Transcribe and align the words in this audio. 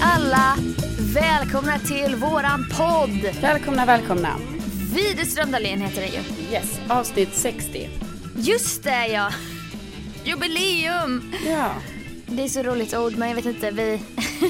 alla! 0.00 0.56
Välkomna 1.14 1.78
till 1.78 2.16
våran 2.16 2.66
podd! 2.78 3.34
Välkomna, 3.40 3.86
välkomna. 3.86 4.36
Widerström 4.94 5.50
Dahlén 5.50 5.80
heter 5.80 6.00
det 6.00 6.06
ju. 6.08 6.52
Yes, 6.54 6.80
avsnitt 6.88 7.34
60. 7.34 7.88
Just 8.36 8.82
det 8.82 9.06
ja! 9.06 9.30
Jubileum! 10.24 11.32
Ja. 11.46 11.70
Det 12.26 12.42
är 12.44 12.48
så 12.48 12.62
roligt 12.62 12.94
ord 12.94 13.16
men 13.16 13.28
jag 13.28 13.36
vet 13.36 13.46
inte, 13.46 13.70
vi 13.70 14.00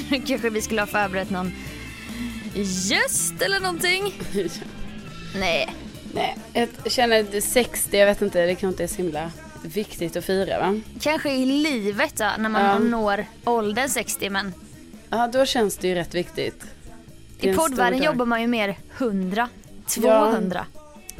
kanske 0.27 0.49
vi 0.49 0.61
skulle 0.61 0.81
ha 0.81 0.87
förberett 0.87 1.29
någon 1.29 1.51
gäst 2.89 3.41
eller 3.41 3.59
någonting? 3.59 4.13
Nej. 5.39 5.75
Nej, 6.13 6.37
jag 6.53 6.91
känner 6.91 7.37
att 7.37 7.43
60, 7.43 7.97
jag 7.97 8.05
vet 8.05 8.21
inte, 8.21 8.41
det 8.45 8.47
kanske 8.55 8.67
inte 8.67 8.83
är 8.83 8.87
så 8.87 8.95
himla 8.95 9.31
viktigt 9.63 10.15
att 10.15 10.25
fira 10.25 10.59
va? 10.59 10.79
Kanske 11.01 11.31
i 11.31 11.45
livet 11.45 12.15
då, 12.17 12.29
när 12.39 12.49
man 12.49 12.61
Ja. 12.65 12.79
når 12.79 13.25
åldern 13.45 13.89
60 13.89 14.29
men 14.29 14.53
Ja, 15.11 15.27
då 15.27 15.45
känns 15.45 15.77
det 15.77 15.87
ju 15.87 15.95
rätt 15.95 16.15
viktigt. 16.15 16.63
I 17.39 17.53
poddvärlden 17.53 18.03
jobbar 18.03 18.25
man 18.25 18.41
ju 18.41 18.47
mer 18.47 18.77
100, 18.97 19.49
200. 19.87 20.65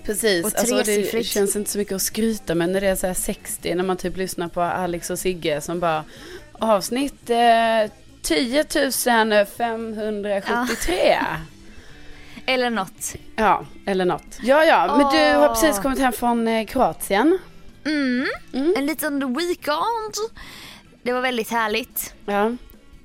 Precis, 0.03 0.45
och 0.45 0.59
alltså 0.59 0.83
det 0.83 1.23
känns 1.23 1.55
inte 1.55 1.71
så 1.71 1.77
mycket 1.77 1.95
att 1.95 2.01
skryta 2.01 2.55
men 2.55 2.71
när 2.71 2.81
det 2.81 2.87
är 2.87 2.95
så 2.95 3.07
här 3.07 3.13
60, 3.13 3.75
när 3.75 3.83
man 3.83 3.97
typ 3.97 4.17
lyssnar 4.17 4.47
på 4.47 4.61
Alex 4.61 5.09
och 5.09 5.19
Sigge 5.19 5.61
som 5.61 5.79
bara 5.79 6.03
avsnitt 6.51 7.29
eh, 7.29 7.91
10 8.21 8.63
573. 9.45 11.19
Eller 12.45 12.69
något. 12.69 13.15
Ja, 13.35 13.65
eller 13.85 14.05
något. 14.05 14.39
Ja, 14.41 14.63
ja, 14.63 14.97
men 14.97 14.99
du 14.99 15.39
har 15.39 15.47
precis 15.47 15.79
kommit 15.79 15.99
hem 15.99 16.13
från 16.13 16.47
eh, 16.47 16.65
Kroatien. 16.65 17.39
Mm. 17.85 18.27
Mm. 18.53 18.73
En 18.77 18.85
liten 18.85 19.33
weekend. 19.33 20.15
Det 21.03 21.13
var 21.13 21.21
väldigt 21.21 21.49
härligt. 21.49 22.13
Ja, 22.26 22.51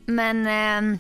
Men 0.07 0.47
ehm, 0.47 0.99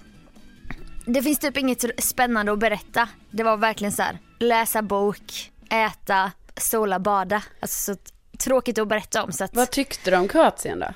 det 1.06 1.22
finns 1.22 1.38
typ 1.38 1.56
inget 1.56 1.84
spännande 2.04 2.52
att 2.52 2.58
berätta. 2.58 3.08
Det 3.30 3.42
var 3.42 3.56
verkligen 3.56 3.92
så 3.92 4.02
här: 4.02 4.18
läsa 4.38 4.82
bok, 4.82 5.52
äta, 5.70 6.32
sola, 6.56 6.98
bada. 6.98 7.42
Alltså 7.60 7.94
så 7.94 8.00
tråkigt 8.38 8.78
att 8.78 8.88
berätta 8.88 9.22
om. 9.22 9.32
Så 9.32 9.44
att... 9.44 9.54
vad 9.56 9.70
tyckte 9.70 10.10
du 10.10 10.16
om 10.16 10.28
Kroatien 10.28 10.78
då? 10.80 10.86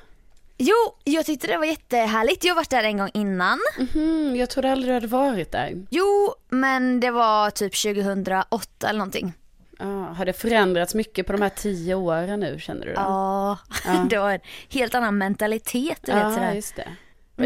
Jo, 0.62 0.74
jag 1.04 1.26
tyckte 1.26 1.46
det 1.46 1.56
var 1.56 1.64
jättehärligt. 1.64 2.44
Jag 2.44 2.50
har 2.50 2.56
varit 2.56 2.70
där 2.70 2.84
en 2.84 2.98
gång 2.98 3.10
innan. 3.14 3.58
Mhm, 3.78 4.36
jag 4.36 4.50
trodde 4.50 4.72
aldrig 4.72 4.90
du 4.90 4.94
hade 4.94 5.06
varit 5.06 5.52
där. 5.52 5.86
Jo, 5.90 6.34
men 6.48 7.00
det 7.00 7.10
var 7.10 7.50
typ 7.50 7.82
2008 7.82 8.88
eller 8.88 8.98
någonting. 8.98 9.32
Ja, 9.78 9.86
har 9.86 10.24
det 10.24 10.32
förändrats 10.32 10.94
mycket 10.94 11.26
på 11.26 11.32
de 11.32 11.42
här 11.42 11.48
tio 11.48 11.94
åren 11.94 12.40
nu 12.40 12.58
känner 12.60 12.86
du? 12.86 12.92
Då? 12.94 13.00
Ja, 13.00 13.58
Ja. 13.84 14.06
det 14.10 14.18
var 14.18 14.30
en 14.30 14.40
helt 14.68 14.94
annan 14.94 15.18
mentalitet 15.18 15.98
du 16.02 16.12
vet 16.12 16.34
sådär. 16.34 16.54
just 16.54 16.76
det. 16.76 16.88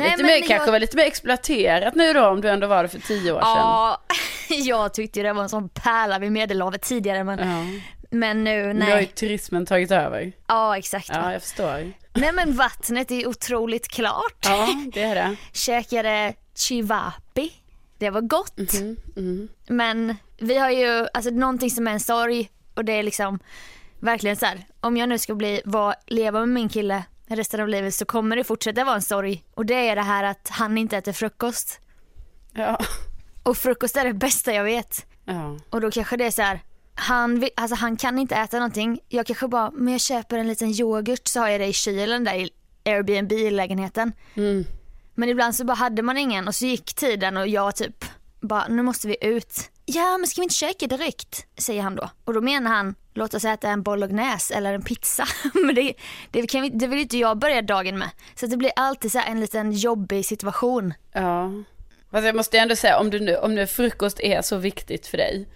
Nej, 0.01 0.11
lite 0.11 0.23
mer, 0.23 0.31
jag- 0.39 0.47
kanske 0.49 0.71
var 0.71 0.79
lite 0.79 0.97
mer 0.97 1.05
exploaterat 1.05 1.95
nu 1.95 2.13
då 2.13 2.27
om 2.27 2.41
du 2.41 2.49
ändå 2.49 2.67
var 2.67 2.83
det 2.83 2.89
för 2.89 2.99
tio 2.99 3.33
år 3.33 3.41
sedan. 3.41 3.49
Ja, 3.49 4.01
jag 4.49 4.95
tyckte 4.95 5.23
det 5.23 5.33
var 5.33 5.43
en 5.43 5.49
sån 5.49 5.69
pärla 5.69 6.19
vid 6.19 6.33
medelhavet 6.33 6.83
tidigare 6.83 7.25
men, 7.25 7.39
Ja. 7.39 7.81
men 8.11 8.45
nu 8.45 8.73
Nu 8.73 8.81
har 8.81 8.89
ju 8.91 8.95
nej. 8.95 9.07
turismen 9.07 9.67
tagit 9.67 9.91
över. 9.91 10.33
Ja 10.47 10.79
exakt. 10.79 11.09
Ja, 11.13 11.33
jag 11.33 11.43
förstår. 11.43 11.93
Nej 12.15 12.33
men 12.33 12.57
vattnet 12.57 13.11
är 13.11 13.29
otroligt 13.29 13.89
klart. 13.89 14.39
Ja, 14.45 14.69
det 14.93 15.03
är 15.03 15.15
det. 15.15 15.37
Käkade 15.53 16.35
chivapi. 16.57 17.53
Det 17.99 18.11
var 18.11 18.21
gott. 18.21 18.59
Mm, 18.75 18.97
mm. 19.17 19.49
Men 19.69 20.17
vi 20.39 20.59
har 20.59 20.71
ju, 20.71 21.07
alltså 21.15 21.31
någonting 21.31 21.71
som 21.71 21.87
är 21.89 21.93
en 21.93 22.01
sorg 22.01 22.51
och 22.75 22.85
det 22.85 22.93
är 22.93 23.03
liksom 23.03 23.39
verkligen 24.01 24.37
så 24.37 24.47
här. 24.47 24.61
om 24.81 24.97
jag 24.97 25.09
nu 25.09 25.19
ska 25.19 25.35
bli, 25.35 25.61
var, 25.65 25.95
leva 26.07 26.39
med 26.41 26.49
min 26.49 26.69
kille 26.69 27.03
resten 27.27 27.61
av 27.61 27.69
livet 27.69 27.95
så 27.95 28.05
kommer 28.05 28.37
det 28.37 28.45
fortsätta 28.45 28.85
vara 28.85 28.95
en 28.95 29.03
sorg. 29.03 29.45
Och 29.55 29.67
det 29.67 29.89
är 29.89 29.97
det 29.97 30.03
här 30.03 30.25
att 30.25 30.49
han 30.49 30.79
inte 30.79 30.97
äter 30.97 31.13
frukost. 31.13 31.81
Ja. 32.53 32.79
Och 33.43 33.57
frukost 33.57 33.97
är 33.97 34.05
det 34.05 34.13
bästa 34.13 34.53
jag 34.53 34.65
vet. 34.65 35.07
Ja. 35.25 35.59
Och 35.71 35.81
då 35.81 35.91
kanske 35.91 36.17
det 36.17 36.25
är 36.25 36.31
så 36.31 36.43
här. 36.43 36.61
Han, 36.95 37.41
vill, 37.41 37.51
alltså 37.57 37.77
han 37.77 37.97
kan 37.97 38.19
inte 38.19 38.35
äta 38.35 38.57
någonting. 38.57 39.01
Jag 39.09 39.27
kanske 39.27 39.49
bara, 39.49 39.71
men 39.71 39.93
jag 39.93 40.01
köper 40.01 40.39
en 40.39 40.49
liten 40.49 40.71
yoghurt 40.71 41.29
så 41.29 41.41
har 41.41 41.49
jag 41.49 41.61
det 41.61 41.67
i 41.67 41.73
kylen 41.73 42.25
där 42.25 42.35
i 42.35 42.51
Airbnb 42.85 43.33
i 43.33 43.51
lägenheten. 43.51 44.13
Mm. 44.35 44.65
Men 45.15 45.29
ibland 45.29 45.55
så 45.55 45.65
bara 45.65 45.75
hade 45.75 46.03
man 46.03 46.19
ingen 46.19 46.49
och 46.49 46.55
så 46.55 46.67
gick 46.67 46.95
tiden 46.95 47.37
och 47.37 47.49
jag 47.49 47.77
typ 47.77 48.05
bara, 48.41 48.69
nu 48.69 48.83
måste 48.83 49.09
vi 49.09 49.17
ut. 49.21 49.71
Ja 49.87 50.19
men 50.19 50.27
ska 50.27 50.41
vi 50.41 50.45
inte 50.45 50.55
käka 50.55 50.87
direkt? 50.87 51.47
Säger 51.59 51.83
han 51.83 51.97
då. 51.97 52.11
Och 52.25 52.35
då 52.35 52.41
menar 52.41 52.71
han, 52.71 52.95
låt 53.15 53.35
oss 53.35 53.45
äta 53.45 53.69
en 53.69 53.83
bolognese 53.83 54.55
eller 54.55 54.75
en 54.75 54.83
pizza. 54.83 55.27
men 55.55 55.75
det, 55.75 55.95
det, 56.31 56.47
kan 56.47 56.63
vi, 56.63 56.69
det 56.69 56.87
vill 56.87 56.99
inte 56.99 57.19
jag 57.19 57.39
börja 57.39 57.63
dagen 57.63 57.99
med. 57.99 58.11
Så 58.35 58.47
det 58.47 58.57
blir 58.57 58.73
alltid 58.77 59.13
så 59.13 59.19
en 59.19 59.41
liten 59.41 59.73
jobbig 59.73 60.27
situation. 60.27 60.95
ja. 61.13 61.51
Fast 62.11 62.27
jag 62.27 62.37
måste 62.37 62.59
ändå 62.59 62.77
säga, 62.77 62.99
om, 62.99 63.11
du 63.11 63.21
nu, 63.21 63.37
om 63.37 63.55
nu 63.55 63.67
frukost 63.67 64.21
är 64.21 64.43
så 64.43 64.57
viktigt 64.57 65.07
för 65.07 65.19
dig, 65.19 65.49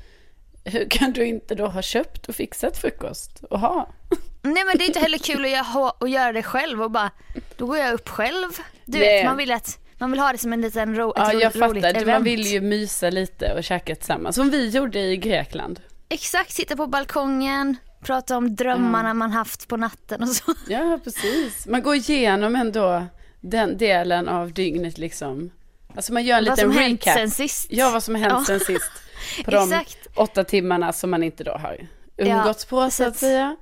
hur 0.65 0.91
kan 0.91 1.13
du 1.13 1.27
inte 1.27 1.55
då 1.55 1.67
ha 1.67 1.83
köpt 1.83 2.27
och 2.27 2.35
fixat 2.35 2.79
frukost 2.79 3.45
och 3.51 3.61
ha? 3.61 3.89
Nej 4.43 4.65
men 4.65 4.79
det 4.79 4.85
är 4.85 4.87
inte 4.87 5.01
heller 5.01 5.19
kul 5.19 5.45
att 5.45 5.51
göra, 5.51 5.93
att 6.01 6.11
göra 6.11 6.33
det 6.33 6.43
själv 6.43 6.83
och 6.83 6.91
bara, 6.91 7.11
då 7.57 7.67
går 7.67 7.79
jag 7.79 7.95
upp 7.95 8.09
själv. 8.09 8.49
Du 8.85 8.99
Nej. 8.99 9.17
vet, 9.17 9.25
man 9.25 9.37
vill, 9.37 9.53
att, 9.53 9.79
man 9.99 10.11
vill 10.11 10.21
ha 10.21 10.33
det 10.33 10.39
som 10.39 10.53
en 10.53 10.61
liten 10.61 10.97
ro, 10.97 11.13
Ja, 11.17 11.31
ro, 11.33 11.41
jag 11.41 11.57
roligt 11.57 11.85
fattar. 11.85 12.01
Man 12.01 12.03
event. 12.09 12.27
vill 12.27 12.47
ju 12.47 12.61
mysa 12.61 13.11
lite 13.11 13.55
och 13.55 13.65
käka 13.65 13.95
tillsammans, 13.95 14.37
som 14.37 14.51
vi 14.51 14.69
gjorde 14.69 14.99
i 15.01 15.17
Grekland. 15.17 15.81
Exakt, 16.09 16.53
sitta 16.53 16.77
på 16.77 16.87
balkongen, 16.87 17.77
prata 18.01 18.37
om 18.37 18.55
drömmarna 18.57 19.15
man 19.15 19.31
haft 19.31 19.69
på 19.69 19.77
natten 19.77 20.23
och 20.23 20.29
så. 20.29 20.55
Ja, 20.69 20.99
precis. 21.05 21.67
Man 21.67 21.83
går 21.83 21.95
igenom 21.95 22.57
ändå 22.57 23.07
den 23.41 23.77
delen 23.79 24.29
av 24.29 24.53
dygnet 24.53 24.99
liksom. 24.99 25.51
Alltså 25.97 26.13
man 26.13 26.25
gör 26.25 26.39
en 26.39 26.45
Vad 26.45 26.59
liten 26.59 26.73
som 26.73 26.83
hänt 26.83 27.07
recap. 27.07 27.15
sen 27.19 27.31
sist. 27.31 27.67
Ja, 27.71 27.91
vad 27.91 28.03
som 28.03 28.15
har 28.15 28.23
hänt 28.23 28.35
Ja. 28.35 28.45
sen 28.45 28.61
sist. 28.61 28.91
På 29.45 29.51
de 29.51 29.73
Exakt. 29.73 30.07
åtta 30.15 30.45
timmarna 30.45 30.93
som 30.93 31.11
man 31.11 31.23
inte 31.23 31.45
då 31.45 31.53
har 31.53 31.89
umgåtts 32.17 32.65
på 32.65 32.91
så 32.91 33.05
att 33.05 33.17
säga. 33.17 33.57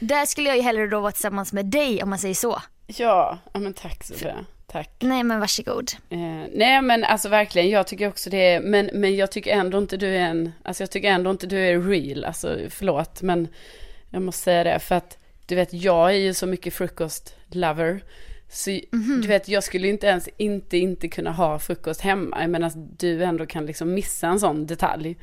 Där 0.00 0.26
skulle 0.26 0.48
jag 0.48 0.56
ju 0.56 0.62
hellre 0.62 0.86
då 0.86 1.00
vara 1.00 1.12
tillsammans 1.12 1.52
med 1.52 1.66
dig 1.66 2.02
om 2.02 2.10
man 2.10 2.18
säger 2.18 2.34
så. 2.34 2.62
Ja, 2.86 3.38
ja 3.52 3.60
men 3.60 3.74
tack 3.74 4.04
Sofia. 4.04 4.44
Tack. 4.74 4.90
Nej 5.00 5.22
men 5.24 5.40
varsågod. 5.40 5.90
Eh, 6.10 6.18
nej 6.52 6.82
men 6.82 7.04
alltså 7.04 7.28
verkligen, 7.28 7.70
jag 7.70 7.86
tycker 7.86 8.08
också 8.08 8.30
det 8.30 8.60
men, 8.60 8.90
men 8.92 9.16
jag 9.16 9.32
tycker 9.32 9.50
ändå 9.52 9.78
inte 9.78 9.96
du 9.96 10.06
är 10.06 10.20
en, 10.20 10.52
alltså 10.62 10.82
jag 10.82 10.90
tycker 10.90 11.08
ändå 11.08 11.30
inte 11.30 11.46
du 11.46 11.58
är 11.58 11.80
real, 11.80 12.24
alltså 12.24 12.58
förlåt 12.70 13.22
men 13.22 13.48
jag 14.10 14.22
måste 14.22 14.42
säga 14.42 14.64
det 14.64 14.78
för 14.78 14.94
att 14.94 15.18
du 15.46 15.54
vet 15.54 15.72
jag 15.72 16.10
är 16.10 16.16
ju 16.18 16.34
så 16.34 16.46
mycket 16.46 16.74
frukost-lover. 16.74 18.00
Så 18.48 18.70
Mhm. 18.70 19.20
du 19.22 19.28
vet 19.28 19.48
jag 19.48 19.64
skulle 19.64 19.88
inte 19.88 20.06
ens 20.06 20.28
inte 20.36 20.78
inte 20.78 21.08
kunna 21.08 21.30
ha 21.32 21.58
frukost 21.58 22.00
hemma, 22.00 22.40
jag 22.40 22.50
menar 22.50 22.66
att 22.66 22.98
du 22.98 23.24
ändå 23.24 23.46
kan 23.46 23.66
liksom 23.66 23.94
missa 23.94 24.26
en 24.28 24.40
sån 24.40 24.66
detalj. 24.66 25.16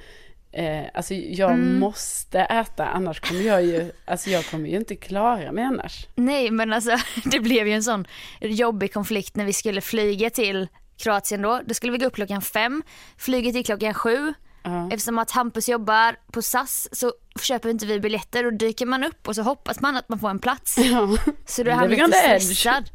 Eh, 0.53 0.83
alltså 0.93 1.13
jag 1.13 1.51
Mm. 1.51 1.79
måste 1.79 2.39
äta 2.39 2.85
annars 2.87 3.19
kommer 3.19 3.41
jag 3.41 3.63
ju, 3.63 3.91
alltså 4.05 4.29
jag 4.29 4.45
kommer 4.45 4.69
ju 4.69 4.75
inte 4.77 4.95
klara 4.95 5.51
mig 5.51 5.63
annars. 5.63 6.07
Nej 6.15 6.51
men 6.51 6.73
alltså 6.73 6.97
det 7.25 7.39
blev 7.39 7.67
ju 7.67 7.73
en 7.73 7.83
sån 7.83 8.07
jobbig 8.41 8.93
konflikt 8.93 9.35
när 9.35 9.45
vi 9.45 9.53
skulle 9.53 9.81
flyga 9.81 10.29
till 10.29 10.67
Kroatien 10.97 11.41
då. 11.41 11.61
Då 11.65 11.73
skulle 11.73 11.91
vi 11.91 11.97
gå 11.97 12.05
upp 12.05 12.15
klockan 12.15 12.41
fem, 12.41 12.83
flyget 13.17 13.55
gick 13.55 13.65
klockan 13.65 13.93
sju. 13.93 14.33
Ja. 14.63 14.87
Eftersom 14.91 15.19
att 15.19 15.31
Hampus 15.31 15.69
jobbar 15.69 16.15
på 16.31 16.41
SAS 16.41 16.89
så 16.91 17.13
köper 17.41 17.69
inte 17.69 17.85
vi 17.85 17.99
biljetter 17.99 18.45
och 18.45 18.53
dyker 18.53 18.85
man 18.85 19.03
upp 19.03 19.27
och 19.27 19.35
så 19.35 19.41
hoppas 19.41 19.79
man 19.81 19.97
att 19.97 20.09
man 20.09 20.19
får 20.19 20.29
en 20.29 20.39
plats. 20.39 20.77
Ja. 20.77 21.17
Så 21.45 21.63
då 21.63 21.71
är 21.71 21.75
han 21.75 21.89
lite 21.89 22.11
stressad. 22.11 22.89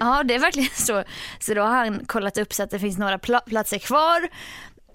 Ja 0.00 0.22
det 0.24 0.34
är 0.34 0.38
verkligen 0.38 0.68
så. 0.74 1.04
Så 1.40 1.54
då 1.54 1.62
har 1.62 1.76
han 1.76 2.04
kollat 2.06 2.38
upp 2.38 2.52
så 2.52 2.62
att 2.62 2.70
det 2.70 2.78
finns 2.78 2.98
några 2.98 3.16
pla- 3.16 3.44
platser 3.46 3.78
kvar. 3.78 4.28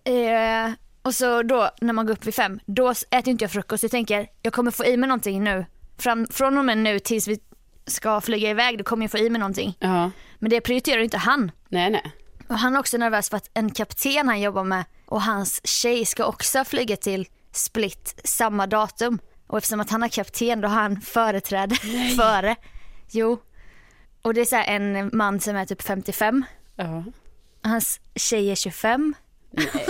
Eh, 0.04 0.72
och 1.08 1.16
så 1.16 1.44
då 1.44 1.70
när 1.82 1.94
man 1.94 2.06
går 2.06 2.14
upp 2.14 2.26
vid 2.26 2.36
fem, 2.36 2.60
då 2.66 2.90
äter 2.92 3.30
inte 3.30 3.44
jag 3.44 3.52
frukost. 3.52 3.84
Jag 3.84 3.92
tänker 3.92 4.28
jag 4.42 4.54
kommer 4.54 4.72
få 4.72 4.86
i 4.86 4.98
mig 4.98 5.08
någonting 5.08 5.44
nu. 5.44 5.66
Fram, 5.98 6.28
från 6.32 6.58
och 6.58 6.66
med 6.66 6.78
nu 6.78 7.00
tills 7.00 7.28
vi 7.28 7.40
ska 7.88 8.22
flyga 8.22 8.50
iväg 8.50 8.78
då 8.78 8.84
kommer 8.84 9.04
jag 9.04 9.12
få 9.12 9.18
i 9.18 9.30
mig 9.30 9.40
någonting. 9.40 9.78
ja, 9.80 10.12
Men 10.40 10.50
det 10.50 10.62
prioriterar 10.62 11.02
inte 11.02 11.18
han. 11.18 11.52
nej 11.70 11.90
nej. 11.90 12.12
Och 12.48 12.58
han 12.60 12.76
är 12.76 12.80
också 12.80 12.98
nervös 12.98 13.30
för 13.30 13.38
att 13.38 13.50
en 13.54 13.70
kapten 13.70 14.28
han 14.28 14.42
jobbar 14.42 14.64
med 14.64 14.84
och 15.06 15.22
hans 15.22 15.68
tjej 15.68 16.06
ska 16.06 16.26
också 16.26 16.64
flyga 16.66 16.96
till 16.98 17.28
Split 17.52 18.22
samma 18.24 18.68
datum. 18.68 19.20
Och 19.48 19.58
eftersom 19.58 19.80
att 19.80 19.90
han 19.90 20.04
är 20.04 20.08
kapten 20.08 20.62
då 20.62 20.68
har 20.68 20.82
han 20.82 21.02
företräde 21.02 21.76
före. 22.18 22.56
Jo. 23.12 23.38
Och 24.22 24.34
det 24.34 24.42
är 24.42 24.46
så 24.46 24.56
en 24.56 25.10
man 25.14 25.40
som 25.40 25.56
är 25.56 25.66
typ 25.66 25.82
55. 25.82 26.46
Ja. 26.76 27.04
Hans 27.64 28.00
tjej 28.16 28.52
är 28.52 28.56
25. 28.56 29.14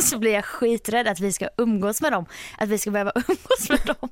Så 0.02 0.18
blir 0.20 0.34
jag 0.34 0.46
skiträdd 0.46 1.08
att 1.08 1.20
vi 1.20 1.32
ska 1.34 1.50
umgås 1.58 2.02
med 2.02 2.12
dem. 2.12 2.26
Att 2.58 2.70
vi 2.70 2.78
ska 2.78 2.92
behöva 2.92 3.12
umgås 3.16 3.70
med 3.70 3.80
dem. 3.96 4.10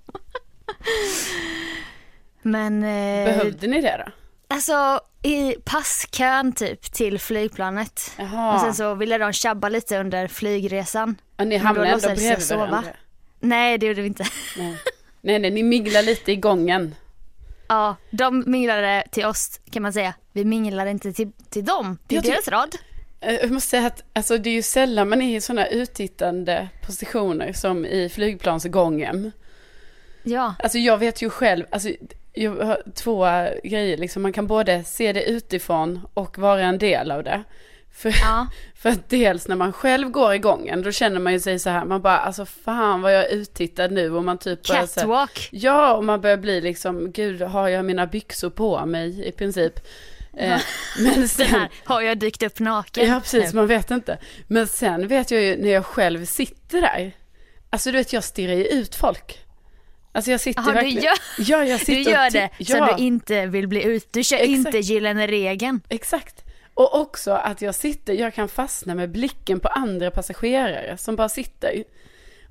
Men 2.41 2.83
eh, 2.83 3.25
Behövde 3.25 3.67
ni 3.67 3.81
det 3.81 4.03
då? 4.05 4.11
alltså 4.47 4.99
i 5.23 5.55
passkön 5.65 6.51
typ 6.53 6.81
till 6.81 7.19
flygplanet. 7.19 8.11
Jaha. 8.17 8.53
Och 8.55 8.61
sen 8.61 8.73
så 8.73 8.95
ville 8.95 9.17
de 9.17 9.33
tjabba 9.33 9.69
lite 9.69 9.99
under 9.99 10.27
flygresan. 10.27 11.15
Ja, 11.37 11.45
ni 11.45 11.57
hamnade 11.57 11.87
ändå 11.87 12.07
bredvid 12.07 12.43
sova. 12.43 12.65
varandra. 12.65 12.91
Nej 13.39 13.77
det 13.77 13.85
gjorde 13.85 14.01
vi 14.01 14.07
inte. 14.07 14.25
Nej. 14.57 14.77
nej, 15.21 15.39
nej, 15.39 15.51
ni 15.51 15.63
minglar 15.63 16.01
lite 16.01 16.31
i 16.31 16.35
gången. 16.35 16.95
Ja, 17.67 17.95
de 18.11 18.43
minglade 18.47 19.03
till 19.11 19.25
oss 19.25 19.59
kan 19.71 19.83
man 19.83 19.93
säga. 19.93 20.13
Vi 20.31 20.45
minglade 20.45 20.91
inte 20.91 21.13
till, 21.13 21.31
till 21.49 21.65
dem, 21.65 21.97
till 22.07 22.15
Jag 22.15 22.23
deras 22.23 22.47
rad. 22.47 22.75
Eh, 23.25 23.33
Jag 23.35 23.51
måste 23.51 23.69
säga 23.69 23.87
att 23.87 24.03
alltså, 24.13 24.37
det 24.37 24.49
är 24.49 24.53
ju 24.53 24.61
sällan 24.61 25.09
man 25.09 25.21
är 25.21 25.37
i 25.37 25.41
sådana 25.41 25.67
uttittande 25.67 26.67
positioner 26.85 27.53
som 27.53 27.85
i 27.85 28.09
flygplansgången. 28.09 29.31
Ja. 30.23 30.55
Alltså 30.59 30.77
jag 30.77 30.97
vet 30.97 31.21
ju 31.21 31.29
själv, 31.29 31.65
alltså 31.69 31.89
jag 32.33 32.51
har 32.65 32.81
två 32.95 33.25
grejer 33.63 33.97
liksom. 33.97 34.21
Man 34.21 34.33
kan 34.33 34.47
både 34.47 34.83
se 34.83 35.13
det 35.13 35.23
utifrån 35.23 36.01
och 36.13 36.37
vara 36.37 36.61
en 36.61 36.77
del 36.77 37.11
av 37.11 37.23
det. 37.23 37.43
För, 37.93 38.09
Ja. 38.09 38.47
för 38.75 38.89
att 38.89 39.09
dels 39.09 39.47
när 39.47 39.55
man 39.55 39.73
själv 39.73 40.09
går 40.09 40.33
i 40.33 40.37
gången, 40.37 40.81
då 40.81 40.91
känner 40.91 41.19
man 41.19 41.33
ju 41.33 41.39
sig 41.39 41.59
så 41.59 41.69
här, 41.69 41.85
man 41.85 42.01
bara 42.01 42.17
alltså 42.17 42.45
fan 42.45 43.01
vad 43.01 43.13
jag 43.15 43.23
är 43.25 43.29
uttittad 43.35 43.87
nu 43.91 44.11
och 44.11 44.23
man 44.23 44.37
typ 44.37 44.67
börjar 44.67 44.85
så 44.85 44.99
här, 44.99 45.07
Catwalk. 45.07 45.49
Ja, 45.51 45.95
och 45.95 46.03
man 46.03 46.21
börjar 46.21 46.37
bli 46.37 46.61
liksom, 46.61 47.11
gud 47.11 47.41
har 47.41 47.67
jag 47.67 47.85
mina 47.85 48.07
byxor 48.07 48.49
på 48.49 48.85
mig 48.85 49.27
i 49.27 49.31
princip. 49.31 49.79
Eh, 50.37 50.61
men 50.99 51.27
sen, 51.27 51.47
här, 51.47 51.69
har 51.85 52.01
jag 52.01 52.17
dykt 52.17 52.43
upp 52.43 52.59
naken? 52.59 53.07
ja 53.07 53.19
precis, 53.19 53.53
man 53.53 53.67
vet 53.67 53.91
inte. 53.91 54.17
Men 54.47 54.67
sen 54.67 55.07
vet 55.07 55.31
jag 55.31 55.41
ju 55.41 55.57
när 55.57 55.69
jag 55.69 55.85
själv 55.85 56.25
sitter 56.25 56.81
där, 56.81 57.11
alltså 57.69 57.91
du 57.91 57.97
vet 57.97 58.13
jag 58.13 58.23
stirrar 58.23 58.53
ju 58.53 58.65
ut 58.65 58.95
folk. 58.95 59.39
Alltså 60.11 60.31
jag 60.31 60.39
sitter 60.39 60.61
Jaha, 60.61 60.67
du 60.69 60.73
verkligen, 60.73 61.03
gör, 61.03 61.13
ja 61.37 61.65
jag 61.65 61.79
du 61.79 61.85
sitter 61.85 62.11
gör 62.11 62.25
och 62.27 62.31
ti- 62.33 62.49
det 62.59 62.65
så 62.65 62.77
ja, 62.77 62.95
du 62.97 63.03
inte 63.03 63.45
vill 63.45 63.67
bli 63.67 63.83
ut. 63.83 64.07
Du 64.13 64.23
kör 64.23 64.37
Exakt. 64.37 64.49
inte 64.57 64.79
gyllene 64.79 65.27
regeln. 65.27 65.81
Exakt. 65.89 66.41
Och 66.73 66.99
också 67.01 67.31
att 67.31 67.61
jag 67.61 67.75
sitter, 67.75 68.13
jag 68.13 68.33
kan 68.33 68.47
fastna 68.49 68.95
med 68.95 69.11
blicken 69.11 69.59
på 69.59 69.67
andra 69.67 70.11
passagerare 70.11 70.97
som 70.97 71.15
bara 71.15 71.29
sitter. 71.29 71.83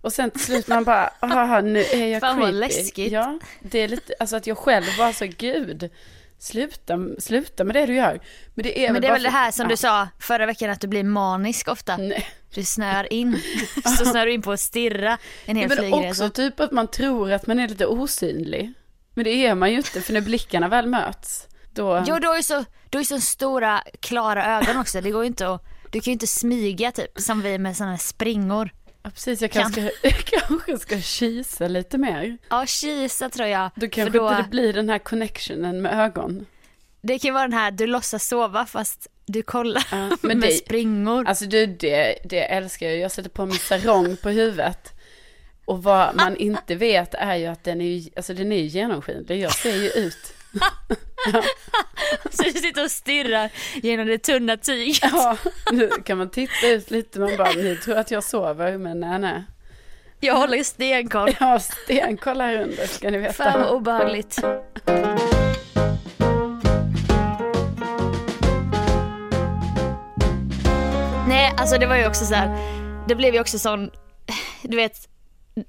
Och 0.00 0.12
sen 0.12 0.30
till 0.30 0.40
slut 0.40 0.68
man 0.68 0.84
bara, 0.84 1.10
aha, 1.20 1.60
nu 1.60 1.80
är 1.80 2.06
jag 2.06 2.20
Fan, 2.20 2.40
vad 2.40 2.48
creepy. 2.48 2.58
läskigt. 2.76 3.12
Ja, 3.12 3.38
det 3.60 3.78
är 3.78 3.88
lite, 3.88 4.14
alltså 4.20 4.36
att 4.36 4.46
jag 4.46 4.58
själv 4.58 4.84
bara 4.98 5.12
så, 5.12 5.26
gud, 5.38 5.90
sluta, 6.38 6.98
sluta 7.18 7.64
med 7.64 7.76
det 7.76 7.86
du 7.86 7.94
gör. 7.94 8.20
Men 8.54 8.62
det 8.62 8.86
är 8.86 8.92
Men 8.92 9.02
det 9.02 9.08
är 9.08 9.12
väl 9.12 9.22
det 9.22 9.30
här 9.30 9.50
som 9.50 9.64
ja. 9.64 9.68
du 9.68 9.76
sa 9.76 10.08
förra 10.18 10.46
veckan 10.46 10.70
att 10.70 10.80
du 10.80 10.88
blir 10.88 11.04
manisk 11.04 11.68
ofta. 11.68 11.96
Nej. 11.96 12.26
Du 12.54 12.64
snör 12.64 13.12
in. 13.12 13.40
Så 13.98 14.04
snör 14.04 14.26
du 14.26 14.32
in 14.32 14.42
på 14.42 14.52
att 14.52 14.60
stirra 14.60 15.18
en 15.44 15.56
hel 15.56 15.68
Men 15.68 15.78
flygresa. 15.78 16.08
också 16.08 16.30
typ 16.30 16.60
att 16.60 16.72
man 16.72 16.88
tror 16.88 17.32
att 17.32 17.46
man 17.46 17.58
är 17.58 17.68
lite 17.68 17.86
osynlig. 17.86 18.72
Men 19.14 19.24
det 19.24 19.30
är 19.30 19.54
man 19.54 19.70
ju 19.70 19.76
inte, 19.76 20.00
för 20.00 20.12
när 20.12 20.20
blickarna 20.20 20.68
väl 20.68 20.86
möts, 20.86 21.46
då... 21.72 22.04
Jo, 22.06 22.18
du 22.18 22.26
har 22.26 22.36
ju 22.36 22.42
så, 22.42 22.64
du 22.90 22.98
har 22.98 23.00
ju 23.00 23.04
så 23.04 23.20
stora 23.20 23.82
klara 24.00 24.58
ögon 24.58 24.76
också. 24.76 25.00
Det 25.00 25.10
går 25.10 25.22
ju 25.22 25.26
inte 25.26 25.48
att, 25.48 25.64
du 25.90 26.00
kan 26.00 26.10
ju 26.10 26.12
inte 26.12 26.26
smyga 26.26 26.92
typ 26.92 27.20
som 27.20 27.40
vi 27.42 27.58
med 27.58 27.76
sådana 27.76 27.92
här 27.92 27.98
springor. 27.98 28.70
Ja, 29.04 29.10
precis, 29.10 29.42
jag 29.42 29.50
kanske, 29.50 29.90
kanske 30.24 30.78
ska 30.78 31.00
kisa 31.00 31.68
lite 31.68 31.98
mer. 31.98 32.38
Ja, 32.48 32.66
kisa 32.66 33.30
tror 33.30 33.48
jag. 33.48 33.70
Då 33.74 33.88
kanske 33.88 34.18
då, 34.18 34.28
inte 34.28 34.42
det 34.42 34.48
blir 34.48 34.72
den 34.72 34.88
här 34.88 34.98
connectionen 34.98 35.82
med 35.82 36.00
ögon. 36.00 36.46
det 37.00 37.18
kan 37.18 37.28
ju 37.28 37.32
vara 37.32 37.42
den 37.48 37.52
här, 37.58 37.70
du 37.70 37.86
låtsas 37.86 38.28
sova 38.28 38.66
fast 38.66 39.06
du 39.26 39.42
kollar 39.42 39.86
Ja, 39.90 40.08
men 40.22 40.38
med 40.38 40.48
det, 40.48 40.52
springor. 40.54 41.26
alltså 41.28 41.44
du, 41.44 41.66
det, 41.66 42.18
det 42.24 42.40
älskar 42.44 42.86
jag. 42.86 42.96
Jag 42.98 43.12
sätter 43.12 43.30
på 43.30 43.46
min 43.46 43.58
sarong 43.58 44.16
på 44.16 44.28
huvudet. 44.28 44.90
Och 45.64 45.82
vad 45.82 46.16
man 46.16 46.36
inte 46.36 46.74
vet 46.74 47.14
är 47.14 47.34
ju 47.36 47.46
att 47.46 47.64
den 47.64 47.80
är, 47.80 48.02
alltså 48.16 48.34
den 48.34 48.52
är 48.52 48.62
genomskinlig. 48.62 49.40
Jag 49.40 49.52
ser 49.54 49.76
ju 49.76 49.88
ut. 49.90 50.33
Så 52.30 52.42
du 52.42 52.50
sitter 52.50 52.84
och 52.84 52.90
stirrar 52.90 53.50
genom 53.82 54.06
det 54.06 54.18
tunna 54.18 54.56
tyget. 54.56 54.98
Ja, 55.12 55.36
nu 55.72 55.88
kan 55.88 56.18
man 56.18 56.30
titta 56.30 56.68
ut 56.68 56.90
lite. 56.90 57.20
Man 57.20 57.36
bara, 57.36 57.52
ni 57.52 57.76
tror 57.76 57.96
att 57.96 58.10
jag 58.10 58.24
sover, 58.24 58.78
men 58.78 59.00
nej, 59.00 59.18
nej. 59.18 59.44
Jag 60.20 60.34
håller 60.34 60.62
stenkoll. 60.62 61.36
Jag 61.40 61.46
har 61.46 61.58
stenkoll 61.58 62.40
här 62.40 62.62
under, 62.62 62.86
ska 62.86 63.10
ni 63.10 63.18
veta. 63.18 63.32
Fan 63.32 63.60
vad 63.60 63.70
obehagligt. 63.70 64.40
Nej, 71.28 71.52
alltså 71.56 71.78
det 71.78 71.86
var 71.86 71.96
ju 71.96 72.06
också 72.06 72.24
så 72.24 72.34
här. 72.34 72.58
Det 73.08 73.14
blev 73.14 73.34
ju 73.34 73.40
också 73.40 73.58
sån, 73.58 73.90
du 74.62 74.76
vet, 74.76 75.08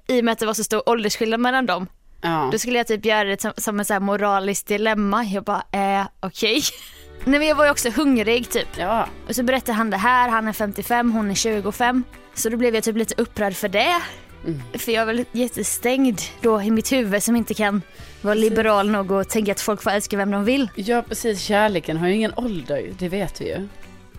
i 0.07 0.19
och 0.21 0.25
med 0.25 0.31
att 0.31 0.39
det 0.39 0.45
var 0.45 0.53
så 0.53 0.63
stor 0.63 0.89
åldersskillnad 0.89 1.39
mellan 1.39 1.65
dem. 1.65 1.87
Ja. 2.25 2.49
Då 2.51 2.57
skulle 2.57 2.77
jag 2.77 2.87
typ 2.87 3.05
göra 3.05 3.23
det 3.23 3.41
som, 3.41 3.51
som 3.57 3.79
en 3.79 3.85
så 3.85 3.93
här 3.93 3.99
moraliskt 3.99 4.67
dilemma. 4.67 5.23
Jag 5.23 5.43
bara, 5.43 5.63
eh, 5.71 6.05
okej. 6.19 6.61
Nej 7.23 7.39
men 7.39 7.47
jag 7.47 7.55
var 7.55 7.65
ju 7.65 7.71
också 7.71 7.89
hungrig 7.89 8.49
typ. 8.49 8.67
ja, 8.77 9.07
Och 9.27 9.35
så 9.35 9.43
berättade 9.43 9.73
han 9.77 9.89
det 9.89 9.97
här, 9.97 10.29
han 10.29 10.47
är 10.47 10.53
55, 10.53 11.11
hon 11.11 11.31
är 11.31 11.35
25. 11.35 12.03
Så 12.33 12.49
då 12.49 12.57
blev 12.57 12.75
jag 12.75 12.83
typ 12.83 12.95
lite 12.95 13.21
upprörd 13.21 13.55
för 13.55 13.69
det. 13.69 14.01
Mm. 14.45 14.61
För 14.73 14.91
jag 14.91 15.01
är 15.01 15.05
väl 15.05 15.25
jättestängd 15.31 16.21
då 16.41 16.61
i 16.61 16.71
mitt 16.71 16.91
huvud 16.91 17.23
som 17.23 17.35
inte 17.35 17.53
kan 17.53 17.81
vara 18.21 18.33
liberal 18.33 18.89
nog 18.91 19.11
och 19.11 19.29
tänka 19.29 19.51
att 19.51 19.61
folk 19.61 19.81
får 19.83 19.91
älska 19.91 20.17
vem 20.17 20.31
de 20.31 20.45
vill. 20.45 20.69
ja, 20.75 21.01
precis. 21.09 21.41
Kärleken 21.41 21.97
har 21.97 22.07
ju 22.07 22.13
ingen 22.13 22.33
ålder, 22.35 22.91
det 22.99 23.09
vet 23.09 23.41
vi 23.41 23.45
ju. 23.47 23.67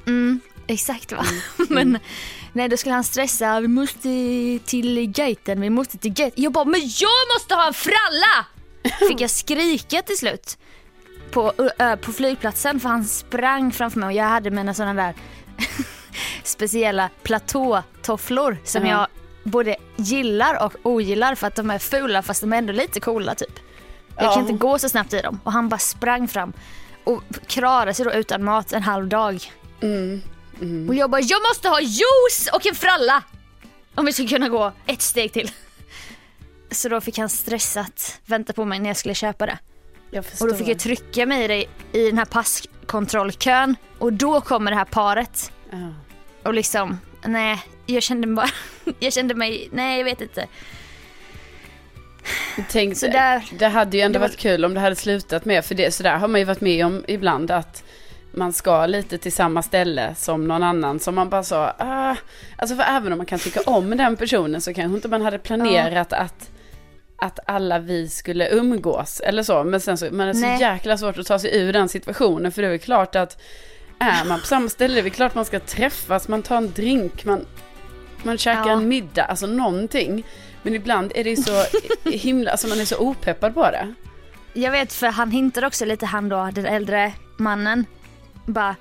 Mm, 0.07 0.41
exakt 0.67 1.13
va. 1.13 1.25
men 1.69 1.99
nej 2.53 2.69
då 2.69 2.77
skulle 2.77 2.95
han 2.95 3.05
stressa, 3.05 3.61
vi 3.61 3.69
måste 3.69 4.09
till 4.65 5.07
gaten, 5.07 5.61
vi 5.61 5.71
måste 5.71 5.99
till 5.99 6.13
gaten. 6.13 6.33
Jag 6.43 6.53
bara, 6.53 6.65
men 6.65 6.81
jag 6.81 7.35
måste 7.37 7.55
ha 7.55 7.67
en 7.67 7.75
fralla! 7.75 8.47
Fick 9.09 9.21
jag 9.21 9.31
skrika 9.31 10.03
till 10.03 10.17
slut. 10.19 10.59
På, 11.31 11.53
ö, 11.79 11.97
på 11.97 12.13
flygplatsen 12.13 12.81
för 12.81 12.89
han 12.89 13.05
sprang 13.05 13.73
framför 13.73 14.01
mig 14.01 14.07
och 14.07 14.13
jag 14.13 14.25
hade 14.25 14.51
mina 14.51 14.75
sådana 14.75 15.03
där 15.03 15.15
speciella 16.43 17.11
platåtofflor 17.23 18.57
som 18.65 18.87
Ja. 18.87 18.91
jag 18.99 19.07
både 19.53 19.77
gillar 19.97 20.65
och 20.65 20.73
ogillar 20.83 21.35
för 21.35 21.47
att 21.47 21.55
de 21.57 21.71
är 21.71 21.79
fula 21.79 22.23
fast 22.23 22.41
de 22.41 22.53
är 22.53 22.57
ändå 22.59 22.73
lite 22.73 23.01
coola 23.01 23.35
typ. 23.35 23.59
Jag 24.17 24.25
Ja. 24.25 24.33
kan 24.35 24.41
inte 24.43 24.53
gå 24.53 24.79
så 24.79 24.89
snabbt 24.89 25.13
i 25.15 25.21
dem 25.21 25.41
och 25.45 25.53
han 25.53 25.69
bara 25.69 25.79
sprang 25.79 26.29
fram 26.29 26.53
och 27.05 27.23
klarade 27.47 27.95
sig 27.95 28.05
då 28.05 28.13
utan 28.13 28.45
mat 28.45 28.73
en 28.73 28.83
halv 28.83 29.09
dag. 29.09 29.53
Mm. 29.83 30.23
Mm. 30.61 30.89
Och 30.89 30.95
jag 30.95 31.11
bara, 31.11 31.21
jag 31.21 31.43
måste 31.51 31.69
ha 31.69 31.81
juice 31.81 32.49
och 32.53 32.67
en 32.67 32.75
fralla! 32.75 33.23
Om 33.95 34.05
vi 34.07 34.13
ska 34.13 34.27
kunna 34.27 34.49
gå 34.49 34.73
ett 34.87 35.03
steg 35.03 35.33
till. 35.33 35.51
Så 36.71 36.89
då 36.89 37.01
fick 37.01 37.19
han 37.19 37.29
stressat 37.29 38.21
vänta 38.27 38.53
på 38.53 38.65
mig 38.65 38.79
när 38.79 38.91
jag 38.91 38.97
skulle 38.97 39.15
köpa 39.15 39.47
det. 39.47 39.59
Och 40.41 40.49
då 40.49 40.55
fick 40.55 40.69
jag 40.69 40.79
trycka 40.79 41.27
mig 41.27 41.45
i, 41.45 41.47
det, 41.49 41.65
i 41.99 42.07
den 42.07 42.19
här 42.19 42.25
passkontrollkön 42.25 43.77
och 43.99 44.13
då 44.13 44.41
kommer 44.41 44.71
det 44.71 44.77
här 44.77 44.85
paret. 44.85 45.53
ja. 45.71 45.79
Och 46.43 46.55
liksom, 46.55 47.01
nej, 47.25 47.63
jag 47.87 48.03
kände 48.03 48.27
bara, 48.27 48.49
jag 49.01 49.13
kände 49.13 49.35
mig, 49.35 49.69
nej 49.73 49.99
jag 49.99 50.05
vet 50.05 50.21
inte. 50.21 50.47
Tänk, 52.71 52.97
Så 52.97 53.07
där- 53.07 53.45
det 53.59 53.67
hade 53.69 53.97
ju 53.97 54.03
ändå 54.03 54.19
var- 54.19 54.29
varit 54.29 54.37
kul 54.39 54.65
om 54.65 54.75
det 54.75 54.81
hade 54.81 54.97
slutat 54.97 55.45
med, 55.45 55.65
för 55.65 55.75
det, 55.75 55.95
så 55.95 56.03
där 56.03 56.17
har 56.19 56.29
man 56.29 56.41
ju 56.41 56.45
varit 56.45 56.61
med 56.61 56.87
om 56.87 57.05
ibland 57.09 57.51
att 57.51 57.85
man 58.37 58.53
ska 58.53 58.87
lite 58.87 59.19
till 59.19 59.33
samma 59.33 59.63
ställe 59.63 60.15
som 60.15 60.49
någon 60.49 60.63
annan 60.63 61.01
som 61.01 61.15
man 61.15 61.29
bara 61.29 61.43
så, 61.43 61.57
ah, 61.79 62.17
alltså 62.57 62.77
för 62.77 62.83
även 62.83 63.13
om 63.13 63.19
man 63.19 63.27
kan 63.27 63.39
tycka 63.39 63.61
om 63.67 63.91
den 63.97 64.17
personen 64.17 64.61
så 64.61 64.75
kanske 64.75 64.97
inte 64.97 65.09
man 65.09 65.23
hade 65.23 65.39
planerat 65.39 66.13
att 66.13 66.51
att 67.19 67.39
alla 67.47 67.79
vi 67.79 68.09
skulle 68.09 68.49
umgås 68.51 69.21
eller 69.21 69.43
så, 69.43 69.65
men 69.65 69.81
sen 69.81 69.99
så, 69.99 70.09
man 70.11 70.29
är 70.29 70.33
så 70.33 70.41
Nej. 70.41 70.61
jäkla 70.61 70.99
svårt 70.99 71.19
att 71.19 71.27
ta 71.27 71.39
sig 71.39 71.57
ur 71.61 71.73
den 71.73 71.89
situationen 71.89 72.53
för 72.53 72.63
det 72.63 72.69
är 72.69 72.79
klart 72.79 73.17
att 73.17 73.43
är 73.99 74.25
man 74.25 74.41
på 74.41 74.47
samma 74.47 74.69
ställe, 74.69 75.03
det 75.03 75.09
är 75.09 75.11
klart 75.11 75.35
man 75.35 75.45
ska 75.45 75.61
träffas, 75.61 76.29
man 76.29 76.43
tar 76.43 76.57
en 76.57 76.73
drink, 76.73 77.25
man, 77.25 77.47
man 78.23 78.39
käkar 78.39 78.67
Ja. 78.67 78.73
en 78.73 78.89
middag, 78.89 79.25
alltså 79.25 79.47
någonting. 79.47 80.27
Men 80.63 80.75
ibland 80.75 81.13
är 81.15 81.25
det 81.25 81.31
ju 81.31 81.37
så 81.37 81.65
himla, 82.11 82.51
alltså 82.51 82.69
man 82.69 82.81
är 82.81 82.85
så 82.85 82.99
opeppad 82.99 83.55
på 83.55 83.71
det. 83.71 83.95
Jag 84.53 84.71
vet 84.71 84.93
för 84.93 85.07
han 85.07 85.31
hintade 85.31 85.67
också 85.67 85.85
lite 85.85 86.07
han 86.07 86.29
då, 86.29 86.51
den 86.53 86.67
äldre 86.67 87.13
mannen. 87.37 87.85
Bara, 88.47 88.77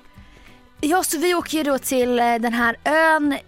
ja 0.80 1.02
så 1.02 1.18
vi 1.18 1.34
åker 1.34 1.58
ju 1.58 1.64
då 1.64 1.78
till 1.78 2.18
eh, 2.18 2.34
den 2.34 2.52
här 2.52 2.76
ön 2.84 3.38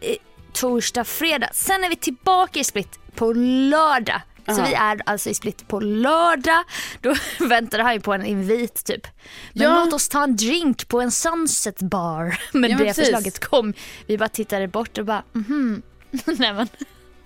torsdag, 0.52 1.04
fredag. 1.04 1.48
Sen 1.52 1.84
är 1.84 1.88
vi 1.88 1.96
tillbaka 1.96 2.60
i 2.60 2.64
Split 2.64 2.98
på 3.14 3.32
lördag. 3.32 4.20
Så 4.46 4.60
Ja. 4.60 4.64
vi 4.68 4.74
är 4.74 5.00
alltså 5.06 5.30
i 5.30 5.34
Split 5.34 5.68
på 5.68 5.80
lördag. 5.80 6.64
Då 7.00 7.14
väntade 7.46 7.82
han 7.82 7.94
ju 7.94 8.00
på 8.00 8.12
en 8.12 8.24
invit 8.26 8.84
typ. 8.84 9.06
Men 9.52 9.62
Ja. 9.62 9.84
låt 9.84 9.94
oss 9.94 10.08
ta 10.08 10.22
en 10.24 10.36
drink 10.36 10.88
på 10.88 11.00
en 11.00 11.10
sunset 11.10 11.78
bar. 11.78 12.40
Men 12.52 12.70
Ja, 12.70 12.76
men 12.76 12.78
det 12.78 12.84
precis. 12.84 13.04
förslaget 13.04 13.38
kom. 13.44 13.74
Vi 14.06 14.18
bara 14.18 14.28
tittade 14.28 14.68
bort 14.68 14.98
och 14.98 15.04
bara 15.04 15.22
mhm. 15.32 15.82
Nej 16.10 16.52
men. 16.52 16.68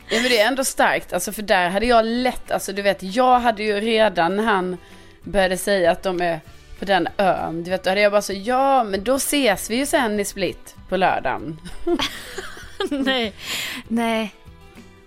Ja 0.09 0.21
men 0.21 0.23
det 0.31 0.39
är 0.41 0.49
ändå 0.49 0.65
starkt, 0.65 1.13
alltså 1.13 1.33
för 1.33 1.43
där 1.43 1.71
hade 1.71 1.87
jag 1.87 2.05
lätt, 2.07 2.51
alltså 2.51 2.73
du 2.73 2.83
vet, 2.83 3.03
jag 3.03 3.41
hade 3.41 3.63
ju 3.63 3.81
redan 3.81 4.37
när 4.37 4.45
han 4.45 4.77
började 5.25 5.57
säga 5.57 5.91
att 5.91 6.03
de 6.03 6.21
är 6.21 6.41
på 6.83 6.87
den 6.87 7.09
ön, 7.17 7.65
du 7.65 7.71
vet, 7.71 7.85
då 7.85 7.91
hade 7.91 8.01
jag 8.01 8.13
bara 8.13 8.23
så, 8.23 8.33
ja 8.33 8.85
men 8.85 9.05
då 9.05 9.15
ses 9.15 9.71
vi 9.71 9.77
ju 9.77 9.87
sen 9.87 10.21
i 10.21 10.25
Split 10.25 10.77
på 10.89 10.97
lördagen. 10.97 11.61
nej. 12.91 13.33
Nej. 13.89 14.35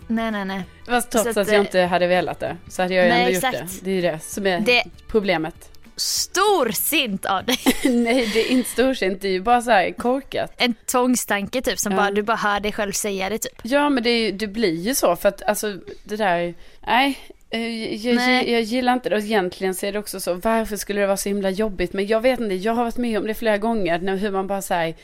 Nej 0.08 0.32
nej 0.32 0.46
nej. 0.46 0.62
Fast 0.88 1.12
trots 1.12 1.28
att, 1.28 1.38
att, 1.38 1.48
jag 1.48 1.56
eh, 1.56 1.60
inte 1.62 1.80
hade 1.82 2.08
velat 2.08 2.40
det, 2.40 2.58
så 2.70 2.82
hade 2.82 2.94
jag 2.94 3.06
ju 3.06 3.10
nej, 3.12 3.20
ändå 3.20 3.32
gjort 3.34 3.44
exakt. 3.44 3.80
det. 3.80 3.86
Det 3.86 3.92
är 3.92 3.96
ju 3.96 4.02
det 4.02 4.20
som 4.20 4.48
är 4.48 4.60
Det- 4.60 4.84
problemet. 5.08 5.70
Storsint 5.96 7.26
av 7.26 7.46
dig. 7.46 7.58
nej 7.84 8.30
det 8.34 8.40
är 8.40 8.52
inte 8.52 8.70
storsint, 8.70 9.22
det 9.22 9.28
är 9.28 9.32
ju 9.32 9.42
bara 9.42 9.62
så 9.62 9.72
här 9.72 9.92
korkat. 9.92 10.54
En 10.58 10.74
tvångstanke 10.92 11.62
typ 11.62 11.80
som 11.80 11.92
Ja. 11.92 11.98
bara, 11.98 12.12
du 12.12 12.22
bara 12.24 12.38
hör 12.38 12.60
dig 12.60 12.72
själv 12.72 12.92
säga 12.92 13.30
det 13.30 13.38
typ. 13.38 13.60
Ja 13.64 13.90
men 13.90 14.04
det, 14.04 14.10
är, 14.10 14.32
det 14.32 14.48
blir 14.48 14.76
ju 14.82 14.96
så 14.96 15.16
för 15.16 15.30
att 15.30 15.42
alltså 15.44 15.78
det 16.04 16.16
där, 16.16 16.54
nej. 16.88 17.20
Eh, 17.56 18.06
Jag, 18.08 18.16
Nej. 18.16 18.52
jag 18.52 18.62
gillar 18.62 18.94
inte 18.94 19.10
det 19.10 19.16
och 19.16 19.22
egentligen 19.22 19.76
så 19.76 19.86
är 19.86 19.92
det 19.92 20.00
också 20.00 20.20
så, 20.20 20.34
varför 20.34 20.78
skulle 20.78 21.02
det 21.02 21.08
vara 21.08 21.18
så 21.18 21.30
himla 21.30 21.50
jobbigt? 21.50 21.94
Men 21.94 22.08
jag 22.08 22.22
vet 22.22 22.40
inte, 22.40 22.56
jag 22.56 22.74
har 22.74 22.84
varit 22.84 22.98
med 22.98 23.18
om 23.20 23.28
det 23.28 23.34
flera 23.34 23.58
gånger, 23.58 24.00
när, 24.00 24.16
hur 24.16 24.32
man 24.32 24.48
bara 24.48 24.62
säger 24.62 24.96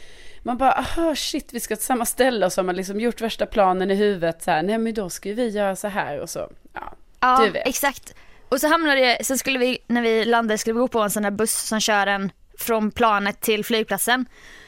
man 0.44 0.58
bara, 0.58 0.72
aha 0.72 1.16
shit 1.16 1.54
vi 1.54 1.60
ska 1.60 1.76
till 1.76 1.86
samma 1.86 2.06
ställe 2.06 2.46
och 2.46 2.54
så 2.54 2.62
har 2.62 2.66
man 2.66 2.76
liksom 2.76 3.00
gjort 3.00 3.22
värsta 3.22 3.46
planen 3.46 3.92
i 3.92 3.96
huvudet 3.96 4.44
så 4.44 4.52
här, 4.52 4.64
nej 4.64 4.78
men 4.78 4.94
då 4.94 5.10
ska 5.10 5.34
vi 5.34 5.50
göra 5.50 5.76
så 5.76 5.88
här 5.88 6.20
och 6.20 6.30
så. 6.30 6.50
Ja, 6.74 6.94
Ja, 7.20 7.42
du 7.46 7.50
vet. 7.52 7.68
exakt. 7.68 8.14
Och 8.50 8.60
så 8.62 8.68
hamnade 8.68 9.00
jag, 9.00 9.26
sen 9.26 9.38
skulle 9.38 9.60
vi, 9.60 9.78
när 9.88 10.02
vi 10.02 10.26
landade 10.26 10.58
skulle 10.58 10.74
vi 10.74 10.80
gå 10.80 10.88
på 10.88 11.00
en 11.02 11.10
sån 11.10 11.24
där 11.24 11.32
buss 11.32 11.68
som 11.68 11.80
kör 11.80 12.08
en 12.08 12.32
från 12.58 12.92
planet 12.92 13.42
till 13.42 13.66
flygplatsen. 13.66 14.26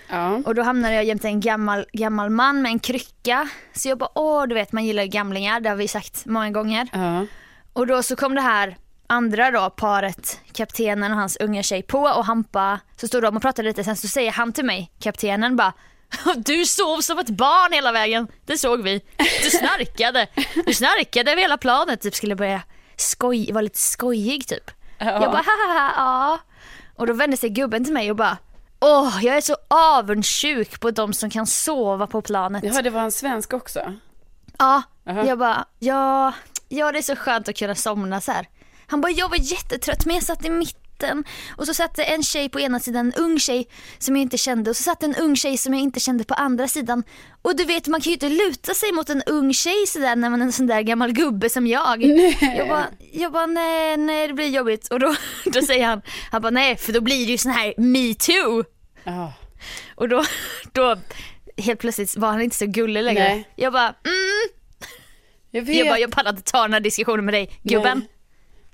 Ja. 0.09 0.41
Och 0.45 0.55
då 0.55 0.61
hamnade 0.61 0.95
jag 0.95 1.03
jämte 1.03 1.27
en 1.27 1.39
gammal, 1.39 1.85
gammal 1.93 2.29
man 2.29 2.61
med 2.61 2.71
en 2.71 2.79
krycka. 2.79 3.49
Så 3.73 3.89
jag 3.89 3.97
bara, 3.97 4.09
åh 4.15 4.47
du 4.47 4.55
vet 4.55 4.71
man 4.71 4.85
gillar 4.85 5.05
gamlingar, 5.05 5.59
det 5.59 5.69
har 5.69 5.75
vi 5.75 5.87
sagt 5.87 6.25
många 6.25 6.49
gånger. 6.51 6.87
Ja. 6.93 7.25
Och 7.73 7.87
då 7.87 8.03
så 8.03 8.15
kom 8.15 8.35
det 8.35 8.41
här 8.41 8.77
andra 9.07 9.51
då 9.51 9.69
paret, 9.69 10.39
kaptenen 10.53 11.11
och 11.11 11.17
hans 11.17 11.37
unga 11.37 11.63
tjej 11.63 11.83
på 11.83 11.99
och 11.99 12.25
Hampa, 12.25 12.79
så 12.95 13.07
stod 13.07 13.23
de 13.23 13.35
och 13.35 13.41
pratade 13.41 13.67
lite, 13.67 13.83
sen 13.83 13.95
så 13.97 14.07
säger 14.07 14.31
han 14.31 14.53
till 14.53 14.65
mig, 14.65 14.91
kaptenen 14.99 15.55
bara 15.55 15.73
du 16.35 16.65
sov 16.65 17.01
som 17.01 17.19
ett 17.19 17.29
barn 17.29 17.73
hela 17.73 17.91
vägen, 17.91 18.27
det 18.45 18.57
såg 18.57 18.81
vi. 18.81 19.01
Du 19.43 19.49
snarkade, 19.49 20.27
du 20.65 20.73
snarkade 20.73 21.31
över 21.31 21.41
hela 21.41 21.57
planet, 21.57 22.01
typ 22.01 22.15
skulle 22.15 22.35
börja 22.35 22.61
skoj, 22.95 23.51
vara 23.51 23.61
lite 23.61 23.79
skojig 23.79 24.47
typ. 24.47 24.71
Ja. 24.97 25.05
Jag 25.05 25.31
bara 25.31 25.43
haha, 25.45 25.91
ja. 25.97 26.39
Och 26.95 27.07
då 27.07 27.13
vände 27.13 27.37
sig 27.37 27.49
gubben 27.49 27.83
till 27.83 27.93
mig 27.93 28.09
och 28.09 28.15
bara 28.15 28.37
Åh, 28.79 29.19
jag 29.21 29.37
är 29.37 29.41
så 29.41 29.55
avundsjuk 29.67 30.79
på 30.79 30.91
de 30.91 31.13
som 31.13 31.29
kan 31.29 31.47
sova 31.47 32.07
på 32.07 32.21
planet. 32.21 32.63
Jaha, 32.63 32.81
det 32.81 32.89
var 32.89 33.01
en 33.01 33.11
svensk 33.11 33.53
också? 33.53 33.93
Ja, 34.59 34.81
Aha. 35.07 35.23
jag 35.25 35.39
bara, 35.39 35.65
ja, 35.79 36.33
ja 36.73 36.91
det 36.91 36.97
är 36.97 37.01
så 37.01 37.15
skönt 37.15 37.49
att 37.49 37.57
kunna 37.57 37.75
somna 37.75 38.21
så 38.21 38.31
här. 38.31 38.47
Han 38.87 39.01
bara, 39.01 39.11
jag 39.11 39.29
var 39.29 39.37
jättetrött 39.37 40.05
men 40.05 40.15
jag 40.15 40.23
satt 40.23 40.45
i 40.45 40.49
mitten 40.49 41.23
och 41.57 41.65
så 41.65 41.73
satt 41.73 41.99
en 41.99 42.23
tjej 42.23 42.49
på 42.49 42.59
ena 42.59 42.79
sidan, 42.79 43.05
en 43.05 43.23
ung 43.23 43.39
tjej 43.39 43.67
som 43.99 44.15
jag 44.15 44.21
inte 44.21 44.37
kände 44.37 44.69
och 44.69 44.75
så 44.75 44.83
satt 44.83 45.03
en 45.03 45.15
ung 45.15 45.35
tjej 45.35 45.57
som 45.57 45.73
jag 45.73 45.83
inte 45.83 45.99
kände 45.99 46.23
på 46.23 46.33
andra 46.33 46.67
sidan. 46.67 47.03
Och 47.41 47.55
du 47.55 47.65
vet 47.65 47.87
man 47.87 48.01
kan 48.01 48.09
ju 48.09 48.13
inte 48.13 48.29
luta 48.29 48.73
sig 48.73 48.91
mot 48.91 49.09
en 49.09 49.23
ung 49.23 49.53
tjej 49.53 49.87
sådär 49.87 50.15
när 50.15 50.29
man 50.29 50.41
är 50.41 50.45
en 50.45 50.51
sån 50.51 50.67
där 50.67 50.81
gammal 50.81 51.11
gubbe 51.11 51.49
som 51.49 51.67
jag. 51.67 52.03
Jag 52.57 52.67
bara, 52.67 52.87
jag 53.11 53.31
bara 53.31 53.45
nej, 53.45 53.97
nej 53.97 54.27
det 54.27 54.33
blir 54.33 54.49
jobbigt 54.49 54.87
och 54.87 54.99
då, 54.99 55.15
då 55.45 55.61
säger 55.61 55.85
han, 55.85 56.01
han 56.31 56.41
bara 56.41 56.49
nej 56.51 56.77
för 56.77 56.93
då 56.93 57.01
blir 57.01 57.25
det 57.25 57.31
ju 57.31 57.37
sån 57.37 57.51
här 57.51 57.73
metoo. 57.77 58.63
Ja. 59.03 59.33
Och 59.95 60.09
då, 60.09 60.23
då 60.71 60.97
helt 61.57 61.79
plötsligt 61.79 62.17
var 62.17 62.31
han 62.31 62.41
inte 62.41 62.55
så 62.55 62.65
gullig 62.65 63.03
längre. 63.03 63.23
Nej. 63.23 63.49
Jag 63.55 63.73
bara 63.73 63.87
mm, 63.87 64.62
Jag 65.55 65.61
vet. 65.61 65.75
jag 65.75 65.87
bara, 65.87 65.99
jag 65.99 66.11
pallar 66.11 66.29
inte 66.29 66.51
ta 66.51 66.61
den 66.61 66.73
här 66.73 66.79
diskussionen 66.79 67.25
med 67.25 67.33
dig, 67.33 67.49
gubben. 67.61 67.97
Nej. 67.99 68.07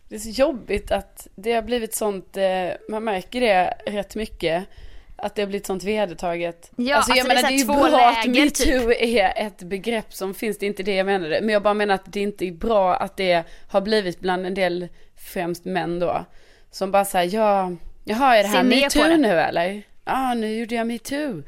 Det 0.09 0.15
är 0.15 0.19
så 0.19 0.29
jobbigt 0.29 0.91
att 0.91 1.27
det 1.35 1.53
har 1.53 1.61
blivit 1.61 1.93
sånt, 1.95 2.37
eh, 2.37 2.69
man 2.89 3.03
märker 3.03 3.41
det 3.41 3.73
rätt 3.85 4.15
mycket. 4.15 4.67
Att 5.15 5.35
det 5.35 5.41
har 5.41 5.47
blivit 5.47 5.65
sånt 5.65 5.83
vedertaget. 5.83 6.71
Ja, 6.75 6.95
alltså, 6.95 7.11
jag 7.11 7.19
alltså, 7.19 7.33
det 7.33 7.33
är 7.33 7.35
menar 7.35 7.49
det 7.49 7.55
är 7.55 7.59
ju 7.59 7.65
bra 7.65 8.09
att 8.09 8.25
läger, 8.25 8.49
typ. 8.49 8.75
metoo 8.75 8.91
är 8.91 9.45
ett 9.45 9.63
begrepp 9.63 10.13
som 10.13 10.33
finns, 10.33 10.57
det 10.57 10.65
är 10.65 10.67
inte 10.67 10.83
det 10.83 10.95
jag 10.95 11.05
menade. 11.05 11.39
Men 11.41 11.49
jag 11.49 11.63
bara 11.63 11.73
menar 11.73 11.95
att 11.95 12.13
det 12.13 12.19
inte 12.19 12.45
är 12.45 12.51
bra 12.51 12.95
att 12.95 13.17
det 13.17 13.43
har 13.69 13.81
blivit 13.81 14.19
bland 14.19 14.45
en 14.45 14.53
del, 14.53 14.87
främst 15.33 15.65
män 15.65 15.99
då. 15.99 16.25
Som 16.71 16.91
bara 16.91 17.05
säger 17.05 17.37
ja, 17.37 17.71
jaha 18.03 18.37
är 18.37 18.43
det 18.43 18.49
här 18.49 18.63
metoo 18.63 19.17
nu 19.17 19.39
eller? 19.39 19.81
Ja, 20.05 20.33
nu 20.33 20.57
gjorde 20.57 20.75
jag 20.75 20.87
metoo. 20.87 21.43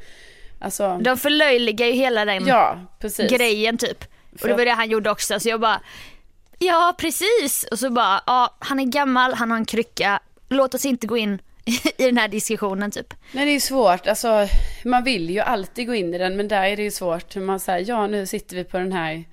Alltså, 0.58 0.98
De 0.98 1.16
förlöjligar 1.16 1.86
ju 1.86 1.92
hela 1.92 2.24
den 2.24 2.46
ja, 2.46 2.78
precis. 3.00 3.30
grejen 3.30 3.78
typ. 3.78 4.04
Och 4.40 4.48
det 4.48 4.54
var 4.54 4.64
det 4.64 4.70
han 4.70 4.88
gjorde 4.90 5.10
också 5.10 5.40
så 5.40 5.48
jag 5.48 5.60
bara, 5.60 5.80
ja 6.58 6.94
precis. 6.98 7.64
Och 7.70 7.78
så 7.78 7.90
bara, 7.90 8.20
ja 8.26 8.56
han 8.58 8.80
är 8.80 8.84
gammal, 8.84 9.34
han 9.34 9.50
har 9.50 9.58
en 9.58 9.64
krycka, 9.64 10.20
låt 10.48 10.74
oss 10.74 10.84
inte 10.84 11.06
gå 11.06 11.16
in 11.16 11.38
i 11.98 12.04
den 12.06 12.16
här 12.18 12.28
diskussionen 12.28 12.90
typ. 12.90 13.14
Nej 13.32 13.44
det 13.46 13.50
är 13.52 13.60
svårt, 13.60 14.06
alltså 14.06 14.48
man 14.84 15.04
vill 15.04 15.30
ju 15.30 15.40
alltid 15.40 15.86
gå 15.86 15.94
in 15.94 16.14
i 16.14 16.18
den 16.18 16.36
men 16.36 16.48
där 16.48 16.62
är 16.64 16.76
det 16.76 16.82
ju 16.82 16.90
svårt. 16.90 17.36
Man 17.36 17.60
säger 17.60 17.88
ja 17.88 18.06
nu 18.06 18.26
sitter 18.26 18.56
vi 18.56 18.64
på 18.64 18.78
den 18.78 18.92
här 18.92 19.24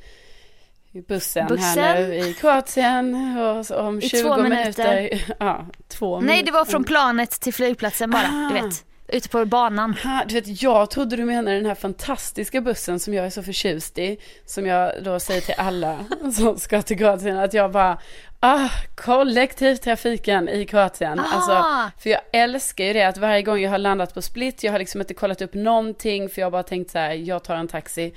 bussen, 1.07 1.47
Bussen. 1.47 1.83
här 1.83 1.99
nu 2.07 2.15
i 2.15 2.33
Kroatien 2.33 3.37
och 3.37 3.71
om 3.79 3.99
I 3.99 4.09
20 4.09 4.21
två 4.21 4.37
minuter. 4.37 4.95
minuter. 4.95 5.35
Ja, 5.39 5.65
två 5.87 6.19
Nej 6.19 6.43
det 6.43 6.51
var 6.51 6.65
från 6.65 6.83
planet 6.83 7.31
till 7.31 7.53
flygplatsen 7.53 8.11
bara, 8.11 8.21
du 8.51 8.57
Ah. 8.57 8.61
vet. 8.63 8.85
Ute 9.11 9.29
på 9.29 9.45
banan. 9.45 9.93
Ha, 10.03 10.23
du 10.27 10.33
vet, 10.35 10.61
jag 10.61 10.89
trodde 10.91 11.15
du 11.15 11.25
menade 11.25 11.55
den 11.55 11.65
här 11.65 11.75
fantastiska 11.75 12.61
bussen 12.61 12.99
som 12.99 13.13
jag 13.13 13.25
är 13.25 13.29
så 13.29 13.43
förtjust 13.43 13.97
i. 13.97 14.17
Som 14.45 14.65
jag 14.65 15.03
då 15.03 15.19
säger 15.19 15.41
till 15.41 15.55
alla 15.57 16.05
som 16.35 16.59
ska 16.59 16.81
till 16.81 16.97
Kroatien 16.97 17.37
att 17.37 17.53
jag 17.53 17.71
bara, 17.71 17.97
ah, 18.39 18.69
kollektivtrafiken 18.95 20.49
i 20.49 20.65
Kroatien. 20.65 21.19
Ah. 21.19 21.23
Alltså, 21.33 21.65
för 22.03 22.09
jag 22.09 22.21
älskar 22.33 22.83
ju 22.85 22.93
det 22.93 23.03
att 23.03 23.17
varje 23.17 23.41
gång 23.41 23.59
jag 23.59 23.71
har 23.71 23.77
landat 23.77 24.13
på 24.13 24.21
Split, 24.21 24.63
jag 24.63 24.71
har 24.71 24.79
liksom 24.79 25.01
inte 25.01 25.13
kollat 25.13 25.41
upp 25.41 25.53
någonting 25.53 26.29
för 26.29 26.41
jag 26.41 26.45
har 26.45 26.51
bara 26.51 26.63
tänkt 26.63 26.91
så 26.91 26.97
här, 26.99 27.11
jag 27.11 27.43
tar 27.43 27.55
en 27.55 27.67
taxi. 27.67 28.13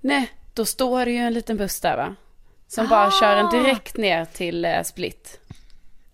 Nej, 0.00 0.30
då 0.54 0.64
står 0.64 1.04
det 1.04 1.10
ju 1.10 1.18
en 1.18 1.32
liten 1.32 1.56
buss 1.56 1.80
där 1.80 1.96
va? 1.96 2.14
Som 2.68 2.88
bara 2.88 3.06
Ah. 3.06 3.20
kör 3.20 3.36
en 3.36 3.50
direkt 3.50 3.96
ner 3.96 4.24
till 4.24 4.64
eh, 4.64 4.82
Split. 4.82 5.40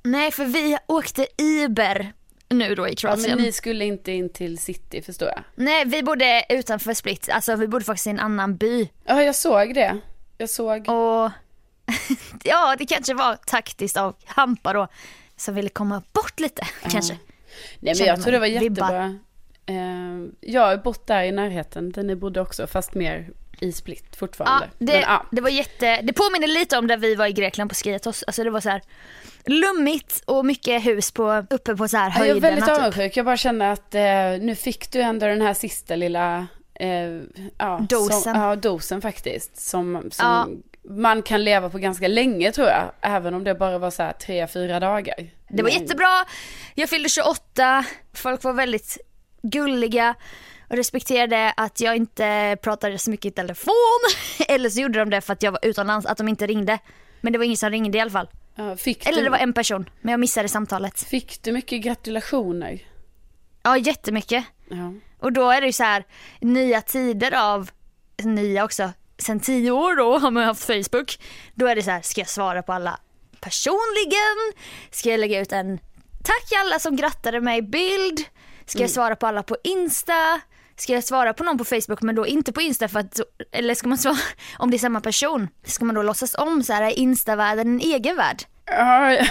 Nej 0.02 0.30
för 0.30 0.44
vi 0.44 0.78
åkte 0.86 1.26
Uber 1.38 2.12
nu 2.48 2.74
då 2.74 2.86
i 2.88 2.90
Ja, 2.90 2.94
Kroatien. 2.96 3.36
men 3.36 3.44
ni 3.44 3.52
skulle 3.52 3.84
inte 3.84 4.12
in 4.12 4.28
till 4.28 4.58
city 4.58 5.02
förstår 5.02 5.28
jag. 5.28 5.42
Nej 5.54 5.84
vi 5.84 6.02
bodde 6.02 6.44
utanför 6.48 6.94
Split, 6.94 7.28
alltså 7.32 7.56
vi 7.56 7.68
bodde 7.68 7.84
faktiskt 7.84 8.06
i 8.06 8.10
en 8.10 8.20
annan 8.20 8.56
by. 8.56 8.88
Ja, 9.04 9.22
jag 9.22 9.34
såg 9.34 9.74
det. 9.74 9.98
Jag 10.38 10.50
såg. 10.50 10.88
Och 10.88 11.30
ja, 12.44 12.76
det 12.78 12.86
kanske 12.86 13.14
var 13.14 13.36
taktiskt 13.46 13.96
av 13.96 14.14
Hampa 14.24 14.72
då 14.72 14.88
som 15.36 15.54
ville 15.54 15.68
komma 15.68 16.02
bort 16.12 16.40
lite 16.40 16.66
kanske. 16.90 17.18
Nej 17.80 17.94
men 17.98 18.06
jag 18.06 18.22
tror 18.22 18.32
det 18.32 18.38
var 18.38 18.46
jättebra. 18.46 19.18
Eh, 19.66 19.76
jag 20.40 20.60
har 20.62 20.76
bott 20.76 21.06
där 21.06 21.22
i 21.22 21.32
närheten, 21.32 21.92
där 21.92 22.02
ni 22.02 22.16
bodde 22.16 22.40
också, 22.40 22.66
fast 22.66 22.94
mer 22.94 23.28
i 23.60 23.72
Split 23.72 24.04
Ja, 24.10 24.16
fortfarande. 24.18 24.70
det, 24.78 24.92
men, 24.92 25.00
ja. 25.02 25.26
det 25.30 25.40
var 25.40 25.50
jätte, 25.50 26.00
det 26.02 26.12
påminner 26.12 26.46
lite 26.48 26.78
om 26.78 26.86
där 26.86 26.96
vi 26.96 27.14
var 27.14 27.26
i 27.26 27.32
Grekland 27.32 27.70
på 27.70 27.74
Skiatos. 27.74 28.22
Alltså 28.26 28.44
det 28.44 28.50
var 28.50 28.60
så 28.60 28.68
här 28.70 28.82
lummigt 29.46 30.22
och 30.24 30.46
mycket 30.46 30.86
hus 30.86 31.10
på, 31.12 31.46
uppe 31.50 31.76
på 31.76 31.88
så 31.88 31.96
här 31.96 32.10
Ja, 32.10 32.18
Jag 32.18 32.26
är 32.26 32.32
höjderna 32.32 32.50
väldigt 32.50 32.68
typ. 32.68 32.78
avundsjuk, 32.78 33.16
jag 33.16 33.24
bara 33.24 33.36
känner 33.36 33.72
att 33.72 33.94
eh, 33.94 34.46
nu 34.46 34.54
fick 34.54 34.92
du 34.92 35.00
ändå 35.00 35.26
den 35.26 35.42
här 35.42 35.54
sista 35.54 35.96
lilla 35.96 36.46
eh, 36.74 36.88
ja, 37.58 37.86
Dosen. 37.88 38.20
Som, 38.20 38.34
ja, 38.34 38.56
dosen 38.56 39.02
faktiskt. 39.02 39.60
Som, 39.60 40.08
som 40.10 40.62
man 40.88 41.22
kan 41.22 41.44
leva 41.44 41.70
på 41.70 41.78
ganska 41.78 42.08
länge 42.08 42.52
tror 42.52 42.68
jag. 42.68 42.84
Även 43.00 43.34
om 43.34 43.44
det 43.44 43.54
bara 43.54 43.78
var 43.78 43.90
så 43.90 44.02
här 44.02 44.12
tre, 44.12 44.46
fyra 44.46 44.80
dagar. 44.80 45.14
Det 45.48 45.62
var 45.62 45.70
jättebra, 45.70 46.24
jag 46.74 46.88
fyllde 46.88 47.08
28, 47.08 47.84
folk 48.14 48.44
var 48.44 48.52
väldigt 48.52 48.98
gulliga 49.42 50.14
och 50.68 50.76
respekterade 50.76 51.52
att 51.56 51.80
jag 51.80 51.96
inte 51.96 52.56
pratade 52.62 52.98
så 52.98 53.10
mycket 53.10 53.26
i 53.26 53.30
telefon. 53.30 54.00
Eller 54.48 54.70
så 54.70 54.80
gjorde 54.80 54.98
de 54.98 55.10
det 55.10 55.20
för 55.20 55.32
att 55.32 55.42
jag 55.42 55.52
var 55.52 55.60
utomlands, 55.62 56.06
att 56.06 56.18
de 56.18 56.28
inte 56.28 56.46
ringde. 56.46 56.78
Men 57.20 57.32
det 57.32 57.38
var 57.38 57.44
ingen 57.44 57.56
som 57.56 57.70
ringde 57.70 57.98
i 57.98 58.00
alla 58.00 58.10
fall. 58.10 58.28
Ja, 58.56 58.76
fick, 58.76 59.06
Eller 59.06 59.18
du, 59.18 59.24
det 59.24 59.30
var 59.30 59.38
en 59.38 59.52
person, 59.52 59.90
men 60.00 60.10
jag 60.10 60.20
missade 60.20 60.48
samtalet. 60.48 61.00
fick 61.00 61.42
du 61.42 61.52
mycket 61.52 61.82
gratulationer? 61.82 62.80
Ja, 63.62 63.76
jättemycket. 63.76 64.44
Ja. 64.68 64.94
Och 65.18 65.32
då 65.32 65.50
är 65.50 65.60
det 65.60 65.66
ju 65.66 65.72
så 65.72 65.82
här 65.82 66.04
nya 66.40 66.80
tider 66.80 67.34
av, 67.34 67.70
nya 68.22 68.64
också, 68.64 68.92
sen 69.18 69.40
tio 69.40 69.70
år 69.70 69.96
då 69.96 70.18
har 70.18 70.30
man 70.30 70.44
haft 70.44 70.64
Facebook. 70.64 71.18
Då 71.54 71.66
är 71.66 71.76
det 71.76 71.82
så 71.82 71.90
här, 71.90 72.02
ska 72.02 72.20
jag 72.20 72.28
svara 72.28 72.62
på 72.62 72.72
alla 72.72 73.00
personligen? 73.40 74.52
Ska 74.90 75.10
jag 75.10 75.20
lägga 75.20 75.40
ut 75.40 75.52
en 75.52 75.78
tack 76.24 76.60
alla 76.64 76.78
som 76.78 76.96
grattade 76.96 77.40
mig 77.40 77.62
bild? 77.62 78.24
Ska 78.66 78.80
jag 78.80 78.90
svara 78.90 79.16
på 79.16 79.26
alla 79.26 79.42
på 79.42 79.56
Insta? 79.64 80.40
Ska 80.76 80.92
jag 80.92 81.04
svara 81.04 81.34
på 81.34 81.44
någon 81.44 81.58
på 81.58 81.64
Facebook 81.64 82.02
men 82.02 82.14
då 82.14 82.26
inte 82.26 82.52
på 82.52 82.60
Insta 82.60 82.88
för 82.88 83.00
att, 83.00 83.20
eller 83.52 83.74
ska 83.74 83.88
man 83.88 83.98
svara, 83.98 84.16
om 84.58 84.70
det 84.70 84.76
är 84.76 84.78
samma 84.78 85.00
person, 85.00 85.48
ska 85.64 85.84
man 85.84 85.94
då 85.94 86.02
låtsas 86.02 86.34
om 86.34 86.62
så 86.62 86.72
här, 86.72 86.82
är 86.82 86.98
Insta-världen 86.98 87.66
en 87.66 87.80
egen 87.80 88.16
värld? 88.16 88.42
Ja. 88.66 89.26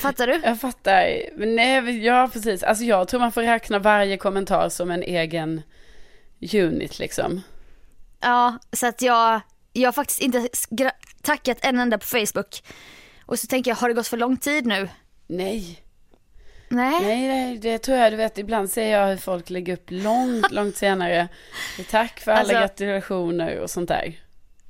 Fattar 0.00 0.26
du? 0.26 0.40
Jag 0.44 0.60
fattar. 0.60 1.22
Men 1.36 1.56
nej, 1.56 2.04
ja 2.04 2.30
precis. 2.32 2.62
Alltså 2.62 2.84
jag 2.84 3.08
tror 3.08 3.20
man 3.20 3.32
får 3.32 3.42
räkna 3.42 3.78
varje 3.78 4.16
kommentar 4.16 4.68
som 4.68 4.90
en 4.90 5.02
egen 5.02 5.62
unit 6.52 6.98
liksom. 6.98 7.42
Ja, 8.20 8.58
så 8.72 8.86
att 8.86 9.02
jag, 9.02 9.40
jag 9.72 9.86
har 9.88 9.92
faktiskt 9.92 10.20
inte 10.20 10.48
tackat 11.22 11.58
en 11.60 11.78
enda 11.78 11.98
på 11.98 12.06
Facebook. 12.06 12.62
Och 13.26 13.38
så 13.38 13.46
tänker 13.46 13.70
jag, 13.70 13.76
har 13.76 13.88
det 13.88 13.94
gått 13.94 14.08
för 14.08 14.16
lång 14.16 14.36
tid 14.36 14.66
nu? 14.66 14.88
Nej, 15.26 15.83
Nej. 16.74 17.00
nej, 17.02 17.28
nej, 17.28 17.58
det 17.58 17.78
tror 17.78 17.98
jag. 17.98 18.12
Du 18.12 18.16
vet, 18.16 18.38
ibland 18.38 18.70
ser 18.70 18.86
jag 18.90 19.06
hur 19.06 19.16
folk 19.16 19.50
lägger 19.50 19.72
upp 19.72 19.86
långt, 19.88 20.50
långt 20.50 20.76
senare. 20.76 21.28
Tack 21.90 22.20
för 22.20 22.30
alla 22.32 22.40
Alltså- 22.40 22.54
gratulationer 22.54 23.58
och 23.60 23.70
sånt 23.70 23.88
där. 23.88 24.20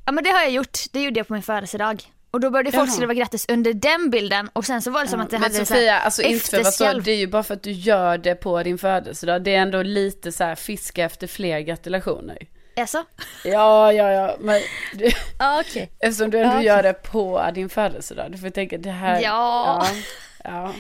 Ja 0.07 0.13
men 0.13 0.25
det 0.25 0.31
har 0.31 0.41
jag 0.41 0.51
gjort, 0.51 0.79
det 0.93 1.03
gjorde 1.03 1.21
jag 1.21 1.27
på 1.29 1.33
min 1.33 1.43
födelsedag. 1.43 2.03
Och 2.31 2.41
då 2.41 2.51
började 2.51 2.73
folk 2.73 2.89
Jaha. 2.89 2.95
skriva 2.97 3.15
grattis 3.15 3.47
under 3.49 3.73
den 3.75 4.11
bilden 4.11 4.51
och 4.53 4.65
sen 4.65 4.83
så 4.83 4.91
var 4.91 5.03
det 5.03 5.09
som 5.09 5.19
Ja, 5.21 5.25
att 5.25 5.31
det 5.31 5.37
men 5.39 5.43
hade 5.43 5.55
så 5.55 5.65
Sofia, 5.65 5.93
här, 5.93 6.01
alltså 6.05 6.23
inte 6.23 6.51
för 6.51 6.63
vad 6.65 6.75
så, 6.75 6.93
det 6.93 7.11
är 7.13 7.17
ju 7.17 7.27
bara 7.27 7.43
för 7.43 7.55
att 7.55 7.63
du 7.63 7.71
gör 7.73 8.19
det 8.19 8.35
på 8.35 8.63
din 8.63 8.79
födelsedag. 8.79 9.43
Det 9.43 9.55
är 9.55 9.59
ändå 9.61 9.83
lite 9.83 10.33
så 10.33 10.45
här 10.45 10.55
fiska 10.55 11.05
efter 11.05 11.27
fler 11.27 11.61
gratulationer. 11.61 12.39
Alltså? 12.77 13.05
Ja, 13.45 13.93
ja, 13.93 14.11
ja, 14.13 14.37
men 14.41 14.61
du, 14.95 15.11
Ja 15.39 15.61
okej. 15.61 15.91
eftersom 16.01 16.31
du 16.31 16.39
ändå 16.39 16.53
Ja, 16.53 16.57
okej. 16.57 16.67
gör 16.67 16.83
det 16.83 16.93
på 16.93 17.51
din 17.55 17.69
födelsedag. 17.69 18.33
Du 18.33 18.39
får 18.39 18.51
tänka 18.51 18.79
det 18.79 18.91
här. 18.91 19.15
Ja. 19.21 19.21
Ja. 19.23 19.87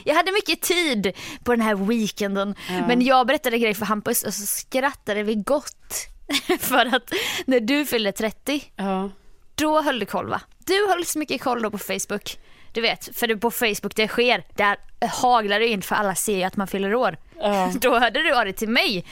Jag 0.04 0.14
hade 0.14 0.33
mycket 0.33 0.61
tid 0.61 1.12
på 1.44 1.52
den 1.52 1.61
här 1.61 1.75
weekenden. 1.75 2.54
Men 2.88 3.02
jag 3.02 3.26
berättade 3.26 3.59
grejer 3.59 3.75
för 3.75 3.87
Hampus 3.87 4.23
och 4.23 4.35
så 4.35 4.47
skrattade 4.47 5.23
vi 5.23 5.35
gott. 5.35 5.94
för 6.61 6.94
att 6.97 7.11
när 7.47 7.61
du 7.61 7.87
fyllde 7.87 8.12
30, 8.12 8.64
Ja. 8.76 9.11
då 9.54 9.83
höll 9.83 9.99
du 9.99 10.06
koll 10.06 10.28
va? 10.28 10.40
Du 10.66 10.88
höll 10.88 11.04
så 11.04 11.18
mycket 11.18 11.40
koll 11.42 11.62
då 11.62 11.71
på 11.71 11.78
Facebook. 11.78 12.38
Du 12.73 12.80
vet, 12.80 13.16
för 13.16 13.26
det 13.26 13.37
på 13.37 13.50
Facebook 13.50 13.94
det 13.97 14.09
sker. 14.09 14.44
Där 14.54 14.76
haglar 15.23 15.61
det 15.61 15.66
in 15.68 15.83
för 15.83 15.94
alla 15.94 16.14
ser 16.14 16.37
ju 16.37 16.42
att 16.42 16.56
man 16.56 16.66
fyller 16.66 16.94
år. 16.94 17.16
Ja. 17.40 17.73
Då 17.80 17.99
hörde 17.99 18.23
du 18.23 18.35
av 18.37 18.44
dig 18.44 18.52
till 18.54 18.68
mig. 18.68 19.04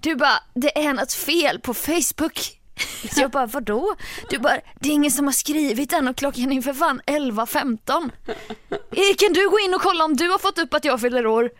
Du 0.00 0.16
bara, 0.16 0.42
det 0.54 0.84
är 0.84 0.92
något 0.92 1.12
fel 1.12 1.60
på 1.60 1.74
Facebook. 1.74 2.38
Så 3.14 3.20
jag 3.20 3.30
bara, 3.30 3.46
vadå? 3.46 3.94
Du 4.30 4.38
bara, 4.38 4.60
det 4.80 4.88
är 4.88 4.92
ingen 4.92 5.10
som 5.10 5.24
har 5.24 5.32
skrivit 5.32 5.92
än 5.92 6.08
och 6.08 6.16
klockan 6.16 6.52
är 6.52 6.62
för 6.62 6.72
fan 6.72 7.00
11.15. 7.06 8.10
Eh, 8.70 9.16
Kan 9.18 9.32
du 9.32 9.50
gå 9.50 9.58
in 9.58 9.74
och 9.74 9.80
kolla 9.82 10.04
om 10.04 10.16
du 10.16 10.28
har 10.30 10.38
fått 10.38 10.58
upp 10.58 10.74
att 10.74 10.84
jag 10.84 11.00
fyller 11.00 11.26
år? 11.26 11.50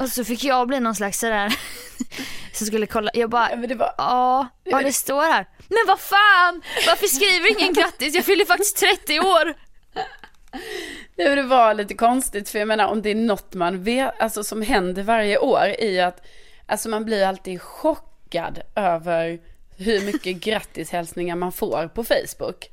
Och 0.00 0.08
så 0.08 0.24
fick 0.24 0.44
jag 0.44 0.68
bli 0.68 0.80
någon 0.80 0.94
slags 0.94 1.18
sådär, 1.20 1.54
som 2.52 2.66
skulle 2.66 2.86
kolla. 2.86 3.10
Jag 3.14 3.30
bara, 3.30 3.50
Ja, 3.50 3.74
var... 3.76 3.94
ja, 3.98 4.48
ja 4.64 4.82
det 4.82 4.92
står 4.92 5.22
här. 5.22 5.46
Men 5.68 5.78
vad 5.86 6.00
fan, 6.00 6.62
varför 6.86 7.06
skriver 7.06 7.60
ingen 7.60 7.72
grattis? 7.74 8.14
Jag 8.14 8.24
fyller 8.24 8.44
faktiskt 8.44 8.76
30 8.76 9.20
år. 9.20 9.54
Nej, 11.16 11.36
det 11.36 11.42
var 11.42 11.74
lite 11.74 11.94
konstigt 11.94 12.48
för 12.48 12.58
jag 12.58 12.68
menar 12.68 12.86
om 12.86 13.02
det 13.02 13.10
är 13.10 13.14
något 13.14 13.54
man 13.54 13.82
vet, 13.82 14.20
alltså 14.20 14.44
som 14.44 14.62
händer 14.62 15.02
varje 15.02 15.38
år 15.38 15.66
i 15.80 16.00
att, 16.00 16.26
alltså 16.66 16.88
man 16.88 17.04
blir 17.04 17.26
alltid 17.26 17.62
chockad 17.62 18.60
över 18.76 19.38
hur 19.76 20.04
mycket 20.06 20.36
grattishälsningar 20.36 21.36
man 21.36 21.52
får 21.52 21.88
på 21.88 22.04
Facebook. 22.04 22.70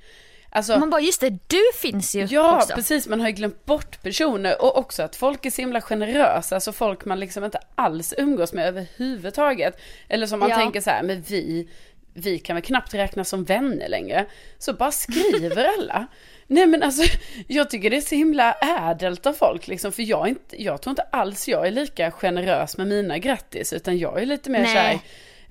Alltså, 0.56 0.80
Man 0.80 0.90
bara, 0.90 1.02
just 1.02 1.22
det, 1.22 1.30
du 1.48 1.62
finns 1.82 2.16
ju 2.16 2.26
Ja, 2.26 2.58
också. 2.58 2.76
precis. 2.76 3.08
Man 3.08 3.20
har 3.22 3.28
ju 3.28 3.34
glömt 3.34 3.66
bort 3.66 4.02
personer 4.04 4.62
och 4.62 4.78
också 4.78 5.04
att 5.04 5.16
folk 5.16 5.46
är 5.46 5.50
så 5.50 5.62
himla 5.62 5.82
generösa. 5.82 6.56
Alltså 6.56 6.72
folk 6.72 7.06
man 7.06 7.20
liksom 7.20 7.44
inte 7.44 7.60
alls 7.76 8.14
umgås 8.18 8.54
med 8.54 8.68
överhuvudtaget. 8.68 9.80
Eller 10.10 10.28
som 10.28 10.40
man 10.40 10.50
Ja. 10.50 10.56
tänker 10.56 10.82
så 10.82 10.90
här, 10.90 11.04
men 11.04 11.22
vi, 11.22 11.68
vi 12.14 12.40
kan 12.40 12.56
väl 12.56 12.64
knappt 12.64 12.94
räknas 12.94 13.30
som 13.30 13.44
vänner 13.44 13.90
längre. 13.90 14.26
Så 14.58 14.74
bara 14.74 14.92
skriver 14.92 15.66
alla. 15.80 16.08
Nej 16.48 16.66
men 16.68 16.84
alltså, 16.84 17.18
jag 17.48 17.70
tycker 17.70 17.90
det 17.90 17.98
är 17.98 18.02
så 18.02 18.16
himla 18.16 18.54
ädelt 18.54 19.26
av 19.26 19.34
folk 19.34 19.68
liksom. 19.68 19.92
För 19.92 20.04
jag, 20.04 20.28
inte, 20.28 20.64
jag 20.64 20.82
tror 20.82 20.92
inte 20.92 21.02
alls 21.12 21.48
jag 21.48 21.68
är 21.68 21.72
lika 21.72 22.12
generös 22.12 22.78
med 22.78 22.88
mina 22.88 23.18
grattis. 23.18 23.74
Utan 23.74 23.98
jag 23.98 24.22
är 24.22 24.26
lite 24.26 24.50
mer 24.50 24.60
Nej. 24.62 24.74
så 24.74 24.80
här, 24.80 25.00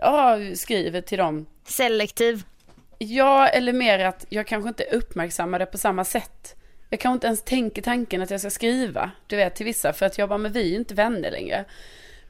ja, 0.03 0.39
skriver 0.57 1.01
till 1.01 1.19
dem 1.19 1.47
Selektiv. 1.65 2.43
Ja, 2.99 3.49
eller 3.49 3.73
mer 3.73 3.99
att 3.99 4.27
jag 4.29 4.47
kanske 4.47 4.69
inte 4.69 4.85
uppmärksammar 4.85 5.59
det 5.59 5.67
på 5.67 5.79
samma 5.79 6.05
sätt. 6.05 6.55
Jag 6.91 7.01
kanske 7.01 7.15
inte 7.15 7.27
ens 7.27 7.43
tänker 7.43 7.83
tanken 7.83 8.23
att 8.23 8.31
jag 8.31 8.41
ska 8.41 8.51
skriva, 8.51 9.11
du 9.27 9.37
vet, 9.37 9.55
till 9.57 9.67
vissa. 9.67 9.93
För 9.93 10.07
att 10.07 10.19
jag 10.19 10.29
bara, 10.29 10.39
men 10.39 10.53
vi 10.53 10.61
är 10.61 10.69
ju 10.69 10.77
inte 10.77 10.95
vänner 10.95 11.31
längre. 11.31 11.65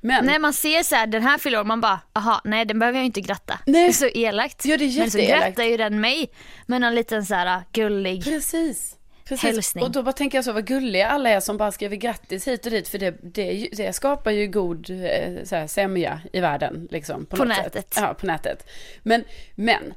Men, 0.00 0.24
Nej 0.26 0.38
man 0.38 0.52
ser 0.52 0.82
så 0.82 0.94
här, 0.94 1.06
den 1.06 1.22
här 1.22 1.38
fyller 1.38 1.64
man 1.64 1.80
bara, 1.80 2.00
aha, 2.12 2.40
nej 2.44 2.64
den 2.64 2.78
behöver 2.78 2.98
jag 2.98 3.06
inte 3.06 3.20
gratta. 3.20 3.58
Nej. 3.66 3.82
Det 3.84 3.88
är 3.88 3.92
så 3.92 4.06
elakt. 4.06 4.64
Ja, 4.64 4.76
det 4.76 4.84
är 4.84 4.98
Men 5.00 5.10
så 5.10 5.18
jätteelakt. 5.18 5.46
grattar 5.46 5.62
ju 5.70 5.76
den 5.76 6.00
mig 6.00 6.30
med 6.66 6.80
någon 6.80 6.94
liten 6.94 7.26
så 7.26 7.34
här 7.34 7.62
gullig. 7.72 8.24
precis. 8.24 8.96
Precis. 9.32 9.56
Hälsning. 9.56 9.84
Och 9.84 9.90
då 9.90 10.02
bara 10.02 10.12
tänker 10.12 10.38
jag 10.38 10.44
så, 10.44 10.52
vad 10.52 10.66
gulliga 10.66 11.08
alla 11.08 11.30
är 11.30 11.40
som 11.40 11.56
bara 11.56 11.72
skriver 11.72 11.96
grattis 11.96 12.48
hit 12.48 12.66
och 12.66 12.72
dit. 12.72 12.88
För 12.88 12.98
det, 12.98 13.14
det, 13.22 13.68
det 13.72 13.92
skapar 13.92 14.30
ju 14.30 14.46
god 14.46 14.90
eh, 14.90 15.44
så 15.44 15.56
här, 15.56 15.66
sämja 15.66 16.20
i 16.32 16.40
världen. 16.40 16.88
Liksom, 16.90 17.26
på 17.26 17.36
På 17.36 17.44
nätet. 17.44 17.72
Sätt. 17.72 17.94
Ja, 17.96 18.14
på 18.14 18.26
nätet. 18.26 18.66
Men, 19.02 19.24
men, 19.54 19.94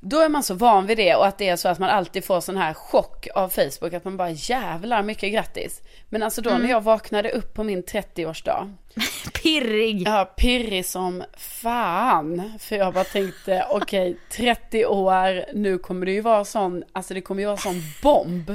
då 0.00 0.20
är 0.20 0.28
man 0.28 0.42
så 0.42 0.54
van 0.54 0.86
vid 0.86 0.96
det 0.96 1.14
och 1.14 1.26
att 1.26 1.38
det 1.38 1.48
är 1.48 1.56
så 1.56 1.68
att 1.68 1.78
man 1.78 1.90
alltid 1.90 2.24
får 2.24 2.40
sån 2.40 2.56
här 2.56 2.74
chock 2.74 3.28
av 3.34 3.48
Facebook. 3.48 3.92
Att 3.94 4.04
man 4.04 4.16
bara 4.16 4.30
jävlar 4.30 5.02
mycket 5.02 5.32
grattis. 5.32 5.82
Men 6.08 6.22
alltså 6.22 6.42
då 6.42 6.50
Mm. 6.50 6.62
när 6.62 6.70
jag 6.70 6.80
vaknade 6.80 7.30
upp 7.30 7.54
på 7.54 7.64
min 7.64 7.82
30-årsdag. 7.82 8.74
Pirrig. 9.42 10.02
Ja, 10.06 10.24
pirrig 10.36 10.86
som 10.86 11.22
fan. 11.36 12.52
För 12.58 12.76
jag 12.76 12.94
bara 12.94 13.04
tänkte, 13.04 13.66
okej, 13.70 14.16
30 14.32 14.86
år, 14.86 15.44
nu 15.54 15.78
kommer 15.78 16.06
det 16.06 16.12
ju 16.12 16.20
vara 16.20 16.44
sån, 16.44 16.84
alltså 16.92 17.14
det 17.14 17.20
kommer 17.20 17.42
ju 17.42 17.46
vara 17.46 17.56
sån 17.56 17.82
bomb. 18.02 18.52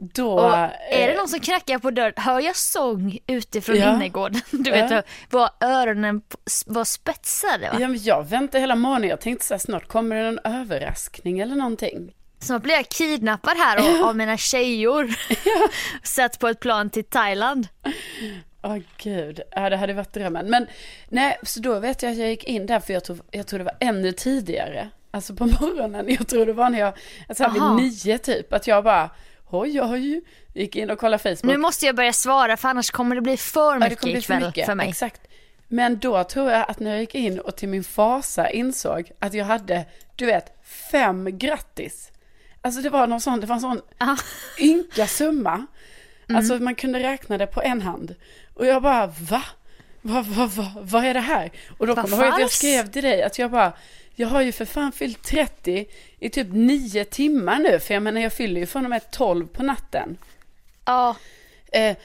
Då... 0.00 0.32
Och 0.32 0.54
är 0.56 0.68
det 0.90 1.12
eh, 1.12 1.16
någon 1.16 1.28
som 1.28 1.40
knackar 1.40 1.78
på 1.78 1.90
dörren, 1.90 2.12
hör 2.16 2.40
jag 2.40 2.56
sång 2.56 3.18
utifrån 3.26 3.76
Ja. 3.76 3.94
innergården? 3.94 4.40
Du 4.50 4.70
vet, 4.70 4.90
Ja. 4.90 5.02
var 5.30 5.50
öronen 5.60 6.22
var 6.66 6.84
spetsade 6.84 7.70
va? 7.70 7.76
Ja, 7.80 7.88
men 7.88 8.02
jag 8.02 8.28
väntade 8.28 8.60
hela 8.60 8.74
morgonen, 8.76 9.08
jag 9.08 9.20
tänkte 9.20 9.46
så 9.46 9.54
här, 9.54 9.58
snart 9.58 9.88
kommer 9.88 10.16
det 10.16 10.22
någon 10.30 10.38
överraskning 10.60 11.40
eller 11.40 11.56
någonting. 11.56 12.12
Snart 12.38 12.62
blir 12.62 12.74
jag 12.74 12.88
kidnappad 12.88 13.56
här 13.56 13.76
av, 14.00 14.08
av 14.08 14.16
mina 14.16 14.36
tjejor. 14.36 15.14
Satt 16.02 16.38
på 16.38 16.48
ett 16.48 16.60
plan 16.60 16.90
till 16.90 17.04
Thailand. 17.04 17.68
Åh 18.62 18.78
gud, 18.96 19.40
ja 19.50 19.70
det 19.70 19.76
hade 19.76 19.92
varit 19.92 20.12
drömmen. 20.12 20.50
Men 20.50 20.66
nej, 21.08 21.38
så 21.42 21.60
då 21.60 21.78
vet 21.80 22.02
jag 22.02 22.12
att 22.12 22.18
jag 22.18 22.28
gick 22.28 22.44
in 22.44 22.66
där 22.66 22.80
för 22.80 22.92
jag 22.92 23.04
tror, 23.04 23.18
jag 23.30 23.46
tror 23.46 23.58
det 23.58 23.64
var 23.64 23.76
ännu 23.80 24.12
tidigare. 24.12 24.88
Alltså 25.10 25.34
på 25.34 25.46
morgonen, 25.46 26.06
jag 26.08 26.28
tror 26.28 26.46
det 26.46 26.52
var 26.52 26.70
när 26.70 26.78
jag, 26.78 26.92
alltså 27.28 27.44
här 27.44 27.50
vid 27.76 27.84
nio 27.84 28.18
typ, 28.18 28.52
att 28.52 28.66
jag 28.66 28.84
bara, 28.84 29.10
oj 29.50 29.80
oj, 29.82 30.20
gick 30.54 30.76
in 30.76 30.90
och 30.90 30.98
kollade 30.98 31.22
Facebook. 31.22 31.42
Nu 31.42 31.56
måste 31.56 31.86
jag 31.86 31.96
börja 31.96 32.12
svara 32.12 32.56
för 32.56 32.68
annars 32.68 32.90
kommer 32.90 33.14
det 33.14 33.20
bli 33.22 33.36
för 33.36 33.72
Ja, 33.72 33.78
mycket 33.78 33.90
det 33.90 33.96
kommer 33.96 34.12
bli 34.12 34.22
för 34.22 34.34
ikväll 34.34 34.46
mycket. 34.48 34.66
för 34.66 34.74
mig. 34.74 34.88
Exakt. 34.88 35.20
Men 35.68 35.98
då 35.98 36.24
tror 36.24 36.50
jag 36.50 36.70
att 36.70 36.80
när 36.80 36.90
jag 36.90 37.00
gick 37.00 37.14
in 37.14 37.38
och 37.40 37.56
till 37.56 37.68
min 37.68 37.84
fasa 37.84 38.50
insåg 38.50 39.10
att 39.18 39.34
jag 39.34 39.44
hade, 39.44 39.84
du 40.16 40.26
vet, 40.26 40.56
fem 40.90 41.38
grattis. 41.38 42.10
Alltså 42.60 42.80
det 42.82 42.90
var 42.90 43.06
någon 43.06 43.20
sån, 43.20 43.40
det 43.40 43.46
var 43.46 43.54
en 43.54 43.60
sån 43.60 43.80
Ja. 43.98 44.16
ynka 44.58 45.06
summa. 45.06 45.66
Mm. 46.28 46.36
Alltså 46.38 46.58
man 46.58 46.74
kunde 46.74 46.98
räkna 47.00 47.38
det 47.38 47.46
på 47.46 47.62
en 47.62 47.82
hand. 47.82 48.14
Och 48.54 48.66
jag 48.66 48.82
bara, 48.82 49.06
va? 49.06 49.42
Vad 50.02 50.26
va, 50.26 50.46
va, 50.46 50.72
vad 50.80 51.04
är 51.04 51.14
det 51.14 51.20
här? 51.20 51.50
Och 51.78 51.86
då 51.86 51.94
kommer 51.94 52.16
jag 52.16 52.24
ihåg 52.26 52.34
att 52.34 52.40
jag 52.40 52.50
skrev 52.50 52.90
till 52.90 53.02
dig 53.02 53.22
att 53.22 53.38
jag 53.38 53.50
bara, 53.50 53.72
jag 54.16 54.28
har 54.28 54.42
ju 54.42 54.52
för 54.52 54.64
fan 54.64 54.92
fyllt 54.92 55.22
30 55.22 55.86
i 56.18 56.30
typ 56.30 56.48
nio 56.50 57.04
timmar 57.04 57.58
nu. 57.58 57.80
För 57.80 57.94
jag 57.94 58.02
menar 58.02 58.20
jag 58.20 58.32
fyller 58.32 58.60
ju 58.60 58.66
från 58.66 58.84
och 58.84 58.90
med 58.90 59.10
12 59.10 59.46
på 59.46 59.62
natten. 59.62 60.18
Ja, 60.84 61.16
Eh, 61.76 61.96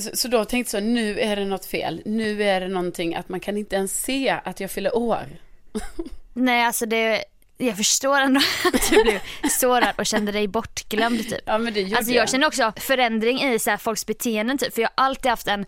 så, 0.00 0.16
så 0.16 0.28
då 0.28 0.44
tänkte 0.44 0.76
jag 0.76 0.82
så, 0.82 0.88
nu 0.88 1.20
är 1.20 1.36
det 1.36 1.44
något 1.44 1.66
fel. 1.66 2.02
Nu 2.04 2.42
är 2.42 2.60
det 2.60 2.68
någonting 2.68 3.14
att 3.14 3.28
man 3.28 3.40
kan 3.40 3.56
inte 3.56 3.76
ens 3.76 4.02
se 4.02 4.40
att 4.44 4.60
jag 4.60 4.70
fyller 4.70 4.96
år. 4.96 5.26
nej 6.32 6.64
alltså 6.64 6.86
det, 6.86 7.24
jag 7.56 7.76
förstår 7.76 8.20
ändå 8.20 8.40
att 8.74 8.90
du 8.90 9.02
blev 9.02 9.20
sårad 9.50 9.94
och 9.98 10.06
kände 10.06 10.32
dig 10.32 10.48
bortglömd 10.48 11.28
typ. 11.30 11.40
Ja 11.44 11.58
men 11.58 11.74
det 11.74 11.80
gjorde 11.80 11.96
Alltså 11.96 12.12
jag 12.12 12.30
känner 12.30 12.46
också 12.46 12.72
förändring 12.76 13.42
i 13.42 13.58
så 13.58 13.70
här 13.70 13.76
folks 13.76 14.06
beteenden 14.06 14.58
typ, 14.58 14.74
för 14.74 14.82
jag 14.82 14.90
har 14.94 15.04
alltid 15.04 15.30
haft 15.30 15.46
en 15.46 15.66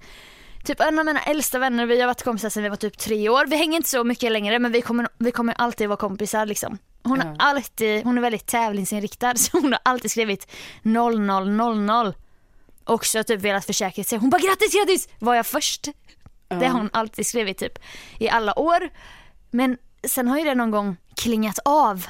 Typ 0.64 0.81
en 0.81 0.98
av 0.98 1.05
mina 1.05 1.22
äldsta 1.22 1.59
vänner, 1.59 1.87
vi 1.87 2.00
har 2.00 2.07
varit 2.07 2.22
kompisar 2.22 2.48
sedan 2.48 2.62
vi 2.62 2.68
var 2.68 2.77
typ 2.77 2.98
tre 2.98 3.29
år. 3.29 3.46
Vi 3.46 3.57
hänger 3.57 3.77
inte 3.77 3.88
så 3.88 4.05
mycket 4.05 4.33
längre 4.33 4.59
men 4.59 4.72
vi 4.72 4.83
kommer, 4.83 5.09
vi 5.18 5.31
kommer 5.33 5.55
alltid 5.59 5.88
vara 5.88 5.96
kompisar 5.96 6.46
liksom. 6.46 6.79
Hon 7.03 7.20
har 7.20 7.37
alltid, 7.38 8.05
hon 8.05 8.18
är 8.18 8.22
väldigt 8.22 8.46
tävlingsinriktad 8.46 9.35
så 9.37 9.59
hon 9.61 9.72
har 9.72 9.81
alltid 9.83 10.11
skrivit 10.11 10.50
0000. 10.83 12.12
Också 12.85 13.24
typ 13.24 13.40
velat 13.40 13.64
försäkra 13.64 14.05
sig. 14.05 14.18
Hon 14.18 14.31
bara 14.31 14.40
grattis 14.40 14.74
grattis! 14.74 15.09
Var 15.18 15.35
jag 15.35 15.46
först? 15.46 15.88
Det 16.48 16.66
har 16.66 16.79
hon 16.79 16.90
alltid 16.92 17.27
skrivit 17.27 17.59
typ 17.59 17.79
i 18.18 18.29
alla 18.29 18.59
år. 18.59 18.90
Men 19.50 19.79
sen 20.09 20.29
har 20.29 20.38
ju 20.38 20.44
det 20.44 20.55
någon 20.55 20.70
gång 20.70 20.96
klingat 21.16 21.59
av. 21.64 22.07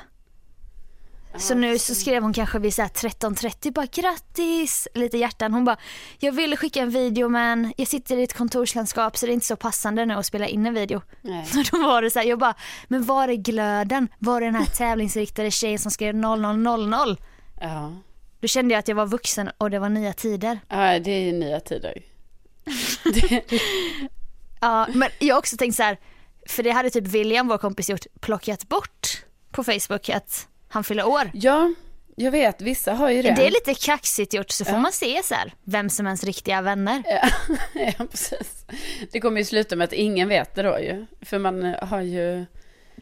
Så 1.38 1.54
nu 1.54 1.78
så 1.78 1.94
skrev 1.94 2.22
hon 2.22 2.32
kanske 2.32 2.58
vid 2.58 2.74
så 2.74 2.82
här 2.82 2.88
13.30 2.88 3.72
bara 3.72 3.86
grattis, 3.86 4.88
lite 4.94 5.18
hjärtan. 5.18 5.52
Hon 5.54 5.64
bara 5.64 5.76
jag 6.18 6.32
ville 6.32 6.56
skicka 6.56 6.80
en 6.80 6.90
video 6.90 7.28
men 7.28 7.72
jag 7.76 7.88
sitter 7.88 8.16
i 8.16 8.22
ett 8.22 8.34
kontorslandskap 8.34 9.16
så 9.16 9.26
det 9.26 9.32
är 9.32 9.34
inte 9.34 9.46
så 9.46 9.56
passande 9.56 10.06
nu 10.06 10.14
att 10.14 10.26
spela 10.26 10.46
in 10.46 10.66
en 10.66 10.74
video. 10.74 11.02
Nej. 11.22 11.46
Så 11.46 11.62
då 11.72 11.82
var 11.82 12.02
det 12.02 12.10
så 12.10 12.18
här, 12.18 12.26
jag 12.26 12.38
bara 12.38 12.54
men 12.88 13.04
var 13.04 13.28
är 13.28 13.34
glöden? 13.34 14.08
Var 14.18 14.42
är 14.42 14.46
den 14.46 14.54
här 14.54 14.66
tävlingsinriktade 14.66 15.50
tjejen 15.50 15.78
som 15.78 15.90
skrev 15.90 16.14
0000? 16.14 17.16
Ja. 17.60 17.92
Då 18.40 18.48
kände 18.48 18.74
jag 18.74 18.78
att 18.78 18.88
jag 18.88 18.96
var 18.96 19.06
vuxen 19.06 19.50
och 19.58 19.70
det 19.70 19.78
var 19.78 19.88
nya 19.88 20.12
tider. 20.12 20.60
ja, 20.68 20.98
det 20.98 21.10
är 21.10 21.20
ju 21.20 21.32
nya 21.32 21.60
tider. 21.60 22.02
Ja, 24.60 24.86
men 24.94 25.08
jag 25.18 25.34
har 25.34 25.38
också 25.38 25.56
tänkt 25.56 25.76
så 25.76 25.82
här, 25.82 25.98
för 26.48 26.62
det 26.62 26.70
hade 26.70 26.90
typ 26.90 27.06
William, 27.06 27.48
vår 27.48 27.58
kompis, 27.58 27.90
gjort, 27.90 28.06
plockat 28.20 28.68
bort 28.68 29.24
på 29.50 29.64
Facebook 29.64 30.08
att 30.08 30.48
han 30.74 30.84
fyller 30.84 31.06
år. 31.06 31.30
ja, 31.34 31.72
jag 32.16 32.30
vet, 32.30 32.60
vissa 32.62 32.92
har 32.92 33.10
ju 33.10 33.22
det. 33.22 33.34
Det 33.34 33.46
är 33.46 33.50
lite 33.50 33.74
kaxigt 33.74 34.34
gjort 34.34 34.50
så 34.50 34.64
får 34.64 34.74
Ja. 34.74 34.80
man 34.80 34.92
se 34.92 35.20
så 35.24 35.34
här, 35.34 35.54
vem 35.64 35.90
som 35.90 36.06
är 36.06 36.10
ens 36.10 36.24
riktiga 36.24 36.62
vänner. 36.62 37.02
Ja, 37.06 37.28
ja, 37.98 38.06
precis. 38.10 38.66
Det 39.12 39.20
kommer 39.20 39.38
ju 39.38 39.44
sluta 39.44 39.76
med 39.76 39.84
att 39.84 39.92
ingen 39.92 40.28
vet 40.28 40.54
det 40.54 40.62
då 40.62 40.78
ju. 40.78 41.06
För 41.22 41.38
man 41.38 41.62
eh, 41.64 41.84
har 41.88 42.00
ju... 42.00 42.44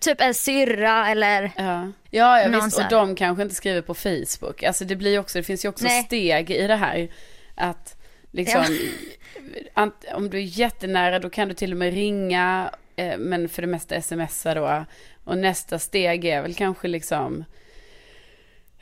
Typ 0.01 0.21
en 0.21 0.35
syrra 0.35 1.09
eller 1.09 1.51
Ja, 1.57 1.89
ja, 2.11 2.41
ja 2.41 2.49
visst. 2.65 2.79
Och 2.79 2.85
de 2.91 3.15
kanske 3.17 3.43
inte 3.43 3.55
skriver 3.55 3.83
på 3.83 3.95
Facebook. 3.95 4.63
Alltså 4.63 4.85
det 4.85 4.97
blir 4.97 5.19
också, 5.19 5.39
det 5.39 5.43
finns 5.45 5.65
ju 5.65 5.69
också 5.69 5.85
Nej. 5.85 6.03
steg 6.05 6.51
i 6.51 6.67
det 6.67 6.77
här. 6.77 7.09
Att 7.55 7.97
liksom, 8.31 8.65
ant, 9.75 10.05
om 10.15 10.31
du 10.31 10.37
är 10.39 10.59
jättenära 10.59 11.19
då 11.19 11.31
kan 11.31 11.49
du 11.49 11.55
till 11.55 11.73
och 11.73 11.79
med 11.79 11.95
ringa. 11.95 12.71
Eh, 12.97 13.19
men 13.19 13.49
för 13.49 13.63
det 13.63 13.69
mesta 13.69 14.01
smsa 14.03 14.55
då. 14.55 14.85
Och 15.25 15.39
nästa 15.39 15.79
steg 15.79 16.25
är 16.25 16.43
väl 16.43 16.55
kanske 16.55 16.89
liksom 16.89 17.45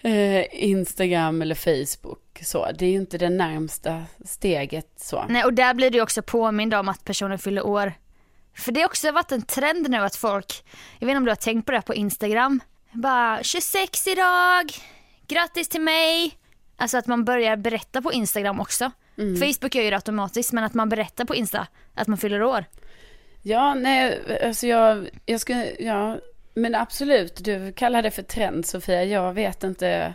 eh, 0.02 0.64
Instagram 0.64 1.42
eller 1.42 1.54
Facebook. 1.54 2.40
Så. 2.42 2.72
Det 2.78 2.86
är 2.86 2.90
ju 2.90 2.96
inte 2.96 3.18
det 3.18 3.30
närmsta 3.30 4.02
steget 4.24 4.92
så. 4.96 5.24
Nej 5.28 5.44
och 5.44 5.54
där 5.54 5.74
blir 5.74 5.90
du 5.90 6.00
också 6.00 6.22
påmind 6.22 6.74
om 6.74 6.88
att 6.88 7.04
personen 7.04 7.38
fyller 7.38 7.66
år. 7.66 7.92
För 8.56 8.72
det 8.72 8.80
har 8.80 8.86
också 8.86 9.12
varit 9.12 9.32
en 9.32 9.42
trend 9.42 9.90
nu 9.90 9.96
att 9.96 10.16
folk, 10.16 10.64
jag 10.98 11.06
vet 11.06 11.10
inte 11.12 11.18
om 11.18 11.24
du 11.24 11.30
har 11.30 11.36
tänkt 11.36 11.66
på 11.66 11.72
det 11.72 11.82
på 11.82 11.94
Instagram, 11.94 12.60
bara 12.92 13.42
26 13.42 14.06
idag, 14.06 14.72
grattis 15.28 15.68
till 15.68 15.80
mig. 15.80 16.36
Alltså 16.76 16.98
att 16.98 17.06
man 17.06 17.24
börjar 17.24 17.56
berätta 17.56 18.02
på 18.02 18.12
Instagram 18.12 18.60
också. 18.60 18.90
Mm. 19.18 19.36
Facebook 19.36 19.74
gör 19.74 19.82
ju 19.82 19.90
det 19.90 19.96
automatiskt 19.96 20.52
men 20.52 20.64
att 20.64 20.74
man 20.74 20.88
berättar 20.88 21.24
på 21.24 21.34
Insta 21.34 21.66
att 21.94 22.08
man 22.08 22.18
fyller 22.18 22.42
år. 22.42 22.64
Ja, 23.42 23.74
nej, 23.74 24.20
alltså 24.44 24.66
jag, 24.66 25.08
jag 25.26 25.40
ska, 25.40 25.66
ja, 25.78 26.18
men 26.54 26.74
absolut, 26.74 27.44
du 27.44 27.72
kallar 27.72 28.02
det 28.02 28.10
för 28.10 28.22
trend 28.22 28.66
Sofia. 28.66 29.04
Jag 29.04 29.32
vet 29.32 29.64
inte 29.64 30.14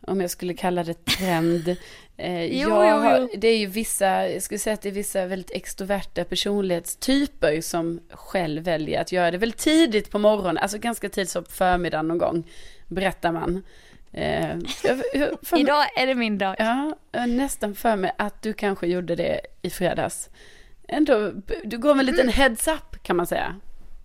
om 0.00 0.20
jag 0.20 0.30
skulle 0.30 0.54
kalla 0.54 0.84
det 0.84 1.04
trend. 1.04 1.76
Eh, 2.16 2.44
Jo, 2.44 2.68
jag 2.68 2.98
har, 2.98 3.18
jo. 3.18 3.28
Det 3.36 3.48
är 3.48 3.58
ju 3.58 3.66
vissa, 3.66 4.28
jag 4.28 4.42
skulle 4.42 4.58
säga 4.58 4.74
att 4.74 4.82
det 4.82 4.88
är 4.88 4.92
vissa 4.92 5.26
väldigt 5.26 5.50
extroverta 5.50 6.24
personlighetstyper 6.24 7.60
som 7.60 8.00
själv 8.10 8.62
väljer 8.62 9.00
att 9.00 9.12
göra 9.12 9.30
det 9.30 9.38
väl 9.38 9.52
tidigt 9.52 10.10
på 10.10 10.18
morgonen, 10.18 10.58
alltså 10.58 10.78
ganska 10.78 11.08
tidigt 11.08 11.30
så 11.30 11.42
på 11.42 11.50
förmiddagen 11.50 12.08
någon 12.08 12.18
gång, 12.18 12.50
berättar 12.88 13.32
man. 13.32 13.62
Eh, 14.12 14.58
för, 15.42 15.58
Idag 15.58 15.84
är 15.96 16.06
det 16.06 16.14
min 16.14 16.38
dag. 16.38 16.56
Ja, 16.58 16.96
har 17.12 17.26
nästan 17.26 17.74
för 17.74 17.96
mig 17.96 18.12
att 18.18 18.42
du 18.42 18.52
kanske 18.52 18.86
gjorde 18.86 19.16
det 19.16 19.40
i 19.62 19.70
fredags. 19.70 20.30
Ändå, 20.88 21.32
du 21.64 21.78
gav 21.78 22.00
en 22.00 22.06
liten 22.06 22.28
heads 22.28 22.68
up 22.68 23.02
kan 23.02 23.16
man 23.16 23.26
säga. 23.26 23.60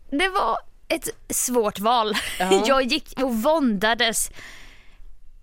Det 0.09 0.29
var 0.29 0.57
ett 0.89 1.09
svårt 1.29 1.79
val. 1.79 2.13
Ja. 2.39 2.63
Jag 2.67 2.83
gick 2.83 3.13
och 3.21 3.35
våndades. 3.35 4.31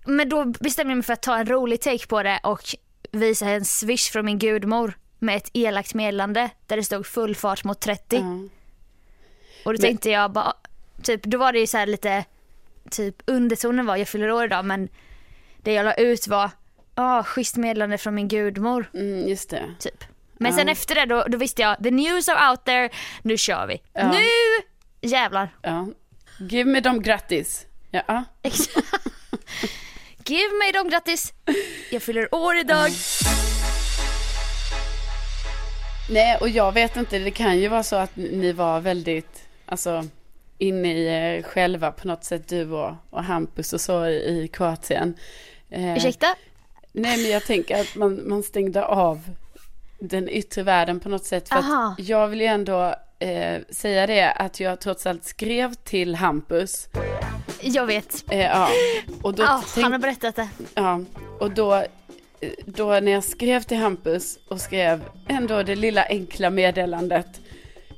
Men 0.04 0.28
då 0.28 0.44
bestämde 0.44 0.90
jag 0.90 0.96
mig 0.96 1.04
för 1.04 1.12
att 1.12 1.22
ta 1.22 1.36
en 1.36 1.46
rolig 1.46 1.80
take 1.80 2.06
på 2.06 2.22
det 2.22 2.40
och 2.42 2.62
visa 3.12 3.46
en 3.50 3.64
swish 3.64 4.10
från 4.12 4.24
min 4.24 4.38
gudmor 4.38 4.98
med 5.18 5.36
ett 5.36 5.50
elakt 5.52 5.94
meddelande 5.94 6.50
där 6.66 6.76
det 6.76 6.84
stod 6.84 7.06
full 7.06 7.36
fart 7.36 7.64
mot 7.64 7.80
30. 7.80 8.16
Ja. 8.16 8.20
Och 9.64 9.72
då 9.72 9.78
Men- 9.78 9.80
tänkte 9.80 10.10
jag 10.10 10.32
bara, 10.32 10.52
typ, 11.02 11.22
då 11.22 11.38
var 11.38 11.52
det 11.52 11.58
ju 11.58 11.66
så 11.66 11.78
här 11.78 11.86
lite, 11.86 12.24
typ 12.90 13.16
undertonen 13.26 13.86
var 13.86 13.96
jag 13.96 14.08
fyller 14.08 14.30
år 14.30 14.44
idag 14.44 14.64
men 14.64 14.88
det 15.62 15.72
jag 15.72 15.84
la 15.84 15.94
ut 15.94 16.28
var, 16.28 16.50
ah 16.94 17.22
schysst 17.22 17.56
meddelande 17.56 17.98
från 17.98 18.14
min 18.14 18.28
gudmor, 18.28 18.90
Mm, 18.94 19.28
just 19.28 19.50
det. 19.50 19.62
typ. 19.80 20.04
Men 20.38 20.52
Ja. 20.52 20.58
sen 20.58 20.68
efter 20.68 20.94
det 20.94 21.04
då, 21.04 21.24
då 21.28 21.38
visste 21.38 21.62
jag, 21.62 21.82
the 21.84 21.90
news 21.90 22.28
are 22.28 22.50
out 22.50 22.64
there, 22.64 22.90
nu 23.22 23.36
kör 23.36 23.66
vi. 23.66 23.82
Ja. 23.92 24.12
Nu 24.12 24.24
jävlar. 25.06 25.56
Ja. 25.62 25.86
Give 26.38 26.70
me 26.70 26.80
dem 26.80 27.02
grattis. 27.02 27.66
Ja. 27.90 28.24
Give 30.24 30.58
mig 30.58 30.72
dem 30.72 30.88
grattis, 30.88 31.32
jag 31.90 32.02
fyller 32.02 32.34
år 32.34 32.56
idag. 32.56 32.90
Nej, 36.10 36.36
och 36.40 36.48
jag 36.48 36.72
vet 36.72 36.96
inte, 36.96 37.18
det 37.18 37.30
kan 37.30 37.58
ju 37.58 37.68
vara 37.68 37.82
så 37.82 37.96
att 37.96 38.16
ni 38.16 38.52
var 38.52 38.80
väldigt, 38.80 39.42
alltså, 39.66 40.04
inne 40.58 40.94
i 40.94 41.06
er 41.06 41.42
själva 41.42 41.92
på 41.92 42.08
något 42.08 42.24
sätt, 42.24 42.48
du 42.48 42.70
och, 42.70 42.94
och 43.10 43.24
Hampus 43.24 43.72
och 43.72 43.80
så 43.80 44.06
i, 44.06 44.14
i 44.14 44.48
Kroatien. 44.48 45.14
Eh, 45.70 45.96
Ursäkta? 45.96 46.26
Nej, 46.92 47.22
men 47.22 47.30
jag 47.30 47.44
tänker 47.44 47.80
att 47.80 47.94
man, 47.94 48.28
man 48.28 48.42
stängde 48.42 48.84
av 48.84 49.20
den 49.98 50.28
yttre 50.28 50.62
världen 50.62 51.00
på 51.00 51.08
något 51.08 51.24
sätt. 51.24 51.48
För 51.48 51.64
jag 51.98 52.28
vill 52.28 52.40
ju 52.40 52.46
ändå 52.46 52.94
eh, 53.18 53.60
säga 53.70 54.06
det 54.06 54.32
att 54.32 54.60
jag 54.60 54.80
trots 54.80 55.06
allt 55.06 55.24
skrev 55.24 55.74
till 55.74 56.14
Hampus. 56.14 56.88
Jag 57.60 57.86
vet. 57.86 58.24
Eh, 58.30 58.40
ja, 58.40 58.68
och 59.22 59.34
då 59.34 59.42
Ah, 59.42 59.62
tänk- 59.74 59.82
han 59.84 59.92
har 59.92 59.98
berättat 59.98 60.36
det. 60.36 60.48
Ja, 60.74 61.00
och 61.40 61.50
då, 61.50 61.74
eh, 61.74 62.50
då 62.66 62.86
när 63.00 63.12
jag 63.12 63.24
skrev 63.24 63.62
till 63.62 63.76
Hampus 63.76 64.38
och 64.48 64.60
skrev 64.60 65.02
ändå 65.28 65.62
det 65.62 65.74
lilla 65.76 66.04
enkla 66.06 66.50
meddelandet. 66.50 67.26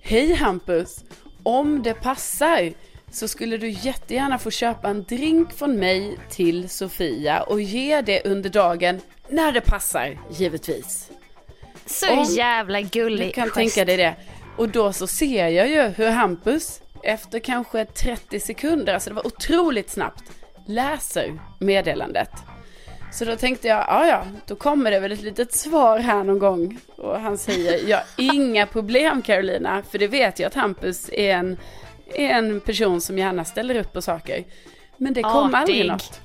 Hej 0.01 0.35
Hampus, 0.35 1.05
om 1.43 1.83
det 1.83 1.95
passar 1.95 2.73
så 3.11 3.29
skulle 3.29 3.57
du 3.57 3.69
jättegärna 3.71 4.39
få 4.39 4.51
köpa 4.51 4.89
en 4.89 5.05
drink 5.05 5.53
från 5.53 5.77
mig 5.77 6.19
till 6.31 6.69
Sofia 6.69 7.43
och 7.43 7.61
ge 7.61 8.01
det 8.01 8.23
under 8.27 8.51
dagen 8.51 9.01
när 9.29 9.53
det 9.53 9.61
passar, 9.61 10.19
givetvis. 10.31 11.11
Så 11.87 12.13
Om- 12.13 12.25
jävla 12.25 12.81
gullig 12.81 13.29
Du 13.29 13.33
kan 13.33 13.45
gest. 13.45 13.55
tänka 13.55 13.85
dig 13.85 13.97
det. 13.97 14.15
Och 14.59 14.69
då 14.69 14.93
så 14.93 15.07
ser 15.07 15.49
jag 15.49 15.69
ju 15.69 15.83
hur 15.83 16.11
Hampus, 16.11 16.81
efter 17.03 17.39
kanske 17.39 17.85
30 17.85 18.41
sekunder, 18.41 18.95
alltså 18.95 19.11
det 19.11 19.17
var 19.17 19.27
otroligt 19.27 19.91
snabbt, 19.91 20.25
läser 20.67 21.39
meddelandet. 21.59 22.31
Så 23.13 23.25
då 23.25 23.37
tänkte 23.37 23.69
jag, 23.69 23.79
ja 23.79 24.07
ja, 24.07 24.25
då 24.47 24.57
kommer 24.57 24.91
det 24.91 25.01
väl 25.01 25.13
ett 25.13 25.23
litet 25.23 25.55
svar 25.55 25.99
här 25.99 26.25
någon 26.25 26.39
gång. 26.39 26.79
Och 26.97 27.21
han 27.21 27.39
säger, 27.39 27.89
ja 27.89 28.03
inga 28.17 28.67
problem 28.67 29.23
Carolina, 29.23 29.83
för 29.91 29.99
det 29.99 30.09
vet 30.09 30.39
jag 30.39 30.47
att 30.47 30.55
Hampus 30.55 31.09
är 31.13 31.35
en, 31.35 31.57
är 32.15 32.29
en 32.29 32.61
person 32.61 33.01
som 33.01 33.19
gärna 33.19 33.45
ställer 33.45 33.75
upp 33.75 33.93
på 33.93 34.03
saker. 34.03 34.45
Men 34.97 35.13
det 35.15 35.23
kom 35.23 35.55
aldrig 35.55 35.77
Artig. 35.81 35.89
något. 35.89 36.21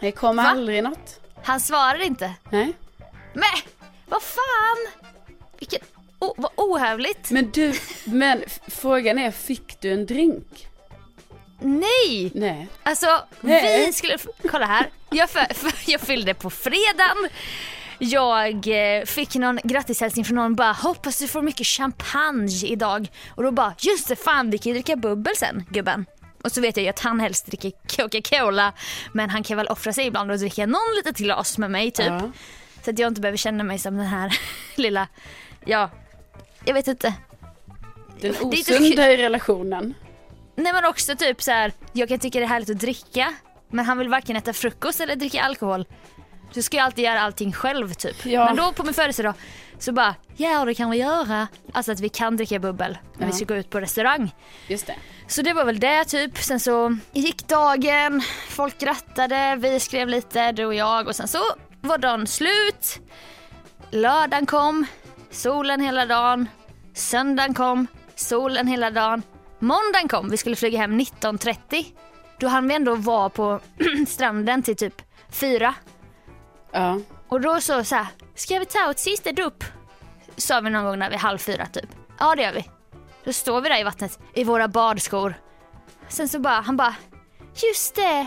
Det 0.00 0.12
kom 0.12 0.36
Va? 0.36 0.42
aldrig 0.42 0.82
något. 0.82 1.20
Han 1.42 1.60
svarar 1.60 2.02
inte. 2.02 2.34
Nej. 2.50 2.72
Men 3.32 3.44
vad 4.06 4.22
fan! 4.22 5.02
Vilket, 5.58 5.82
oh, 6.18 6.32
vad 6.36 6.50
ohövligt. 6.56 7.30
Men 7.30 7.50
du, 7.50 7.72
men 8.04 8.44
frågan 8.66 9.18
är, 9.18 9.30
fick 9.30 9.80
du 9.80 9.92
en 9.92 10.06
drink? 10.06 10.68
Nej! 11.60 12.32
Nej. 12.34 12.68
Alltså 12.82 13.06
Nej. 13.40 13.86
vi 13.86 13.92
skulle, 13.92 14.18
kolla 14.50 14.66
här. 14.66 14.90
Jag, 15.10 15.30
för, 15.30 15.54
för, 15.54 15.72
jag 15.86 16.00
fyllde 16.00 16.34
på 16.34 16.50
fredagen. 16.50 17.28
Jag 17.98 18.66
eh, 18.66 19.04
fick 19.04 19.34
någon 19.34 19.58
grattishälsning 19.64 20.24
från 20.24 20.34
någon 20.34 20.54
bara 20.54 20.72
hoppas 20.72 21.18
du 21.18 21.28
får 21.28 21.42
mycket 21.42 21.66
champagne 21.66 22.66
idag. 22.66 23.08
Och 23.28 23.42
då 23.42 23.50
bara 23.50 23.74
just 23.78 24.08
det 24.08 24.16
fan 24.16 24.50
vi 24.50 24.58
kan 24.58 24.70
ju 24.70 24.74
dricka 24.74 24.96
bubbel 24.96 25.36
sen 25.36 25.64
gubben. 25.70 26.06
Och 26.44 26.52
så 26.52 26.60
vet 26.60 26.76
jag 26.76 26.84
ju 26.84 26.90
att 26.90 27.00
han 27.00 27.20
helst 27.20 27.46
dricker 27.46 27.72
Coca-Cola 27.96 28.72
men 29.12 29.30
han 29.30 29.42
kan 29.42 29.56
väl 29.56 29.66
offra 29.66 29.92
sig 29.92 30.06
ibland 30.06 30.30
och 30.30 30.38
dricka 30.38 30.66
någon 30.66 30.94
litet 30.96 31.16
glas 31.16 31.58
med 31.58 31.70
mig 31.70 31.90
typ. 31.90 32.06
Ja. 32.06 32.30
Så 32.84 32.90
att 32.90 32.98
jag 32.98 33.08
inte 33.08 33.20
behöver 33.20 33.36
känna 33.36 33.64
mig 33.64 33.78
som 33.78 33.96
den 33.96 34.06
här 34.06 34.38
lilla, 34.76 35.08
ja, 35.64 35.90
jag 36.66 36.74
vet 36.74 36.88
inte. 36.88 37.14
Den 38.20 38.34
osunda 38.40 39.12
i 39.12 39.16
relationen. 39.16 39.94
Nej 40.56 40.72
men 40.72 40.84
också 40.84 41.16
typ 41.16 41.42
så 41.42 41.50
här, 41.50 41.72
jag 41.92 42.08
kan 42.08 42.18
tycka 42.18 42.38
det 42.38 42.44
är 42.44 42.48
härligt 42.48 42.70
att 42.70 42.78
dricka 42.78 43.34
men 43.68 43.84
han 43.84 43.98
vill 43.98 44.08
varken 44.08 44.36
äta 44.36 44.52
frukost 44.52 45.00
eller 45.00 45.16
dricka 45.16 45.42
alkohol. 45.42 45.86
Så 46.50 46.62
ska 46.62 46.76
jag 46.76 46.84
alltid 46.84 47.04
göra 47.04 47.20
allting 47.20 47.52
själv 47.52 47.94
typ. 47.94 48.26
Ja. 48.26 48.44
Men 48.44 48.56
då 48.56 48.72
på 48.72 48.84
min 48.84 48.94
födelsedag 48.94 49.34
så 49.78 49.92
bara, 49.92 50.14
ja 50.36 50.64
det 50.64 50.74
kan 50.74 50.90
vi 50.90 50.96
göra. 50.96 51.48
Alltså 51.72 51.92
att 51.92 52.00
vi 52.00 52.08
kan 52.08 52.36
dricka 52.36 52.58
bubbel 52.58 52.98
när 53.18 53.26
vi 53.26 53.32
Ja. 53.32 53.36
ska 53.36 53.44
gå 53.44 53.54
ut 53.54 53.70
på 53.70 53.80
restaurang. 53.80 54.34
Just 54.68 54.86
det. 54.86 54.94
Så 55.28 55.42
det 55.42 55.52
var 55.52 55.64
väl 55.64 55.80
det 55.80 56.04
typ. 56.04 56.38
Sen 56.38 56.60
så 56.60 56.96
gick 57.12 57.48
dagen, 57.48 58.22
folk 58.48 58.78
grattade, 58.78 59.56
vi 59.60 59.80
skrev 59.80 60.08
lite 60.08 60.52
du 60.52 60.64
och 60.64 60.74
jag 60.74 61.06
och 61.08 61.16
sen 61.16 61.28
så 61.28 61.38
var 61.80 61.98
dagen 61.98 62.26
slut. 62.26 63.00
Lördagen 63.90 64.46
kom, 64.46 64.86
solen 65.30 65.80
hela 65.80 66.06
dagen. 66.06 66.48
Söndagen 66.94 67.54
kom, 67.54 67.86
solen 68.14 68.66
hela 68.66 68.90
dagen. 68.90 69.22
Måndagen 69.58 70.08
kom, 70.08 70.30
vi 70.30 70.36
skulle 70.36 70.56
flyga 70.56 70.78
hem 70.78 71.00
19.30. 71.00 71.84
Då 72.38 72.48
hann 72.48 72.68
vi 72.68 72.74
ändå 72.74 72.94
vara 72.94 73.28
på 73.28 73.60
stranden 74.08 74.62
till 74.62 74.76
typ 74.76 75.02
fyra. 75.30 75.74
Ja. 76.72 77.00
Och 77.28 77.40
då 77.40 77.60
så 77.60 77.84
så 77.84 77.94
här, 77.94 78.06
ska 78.34 78.58
vi 78.58 78.66
ta 78.66 78.90
ett 78.90 78.98
sista 78.98 79.32
dupp? 79.32 79.64
Sa 80.36 80.60
vi 80.60 80.70
någon 80.70 80.84
gång 80.84 80.98
när 80.98 81.10
vi 81.10 81.16
halv 81.16 81.38
fyra 81.38 81.66
typ. 81.66 81.90
Ja 82.18 82.34
det 82.34 82.42
gör 82.42 82.52
vi. 82.52 82.64
Då 83.24 83.32
står 83.32 83.60
vi 83.60 83.68
där 83.68 83.80
i 83.80 83.84
vattnet 83.84 84.18
i 84.34 84.44
våra 84.44 84.68
badskor. 84.68 85.34
Sen 86.08 86.28
så 86.28 86.38
bara, 86.38 86.60
han 86.60 86.76
bara, 86.76 86.94
just 87.54 87.94
det. 87.94 88.26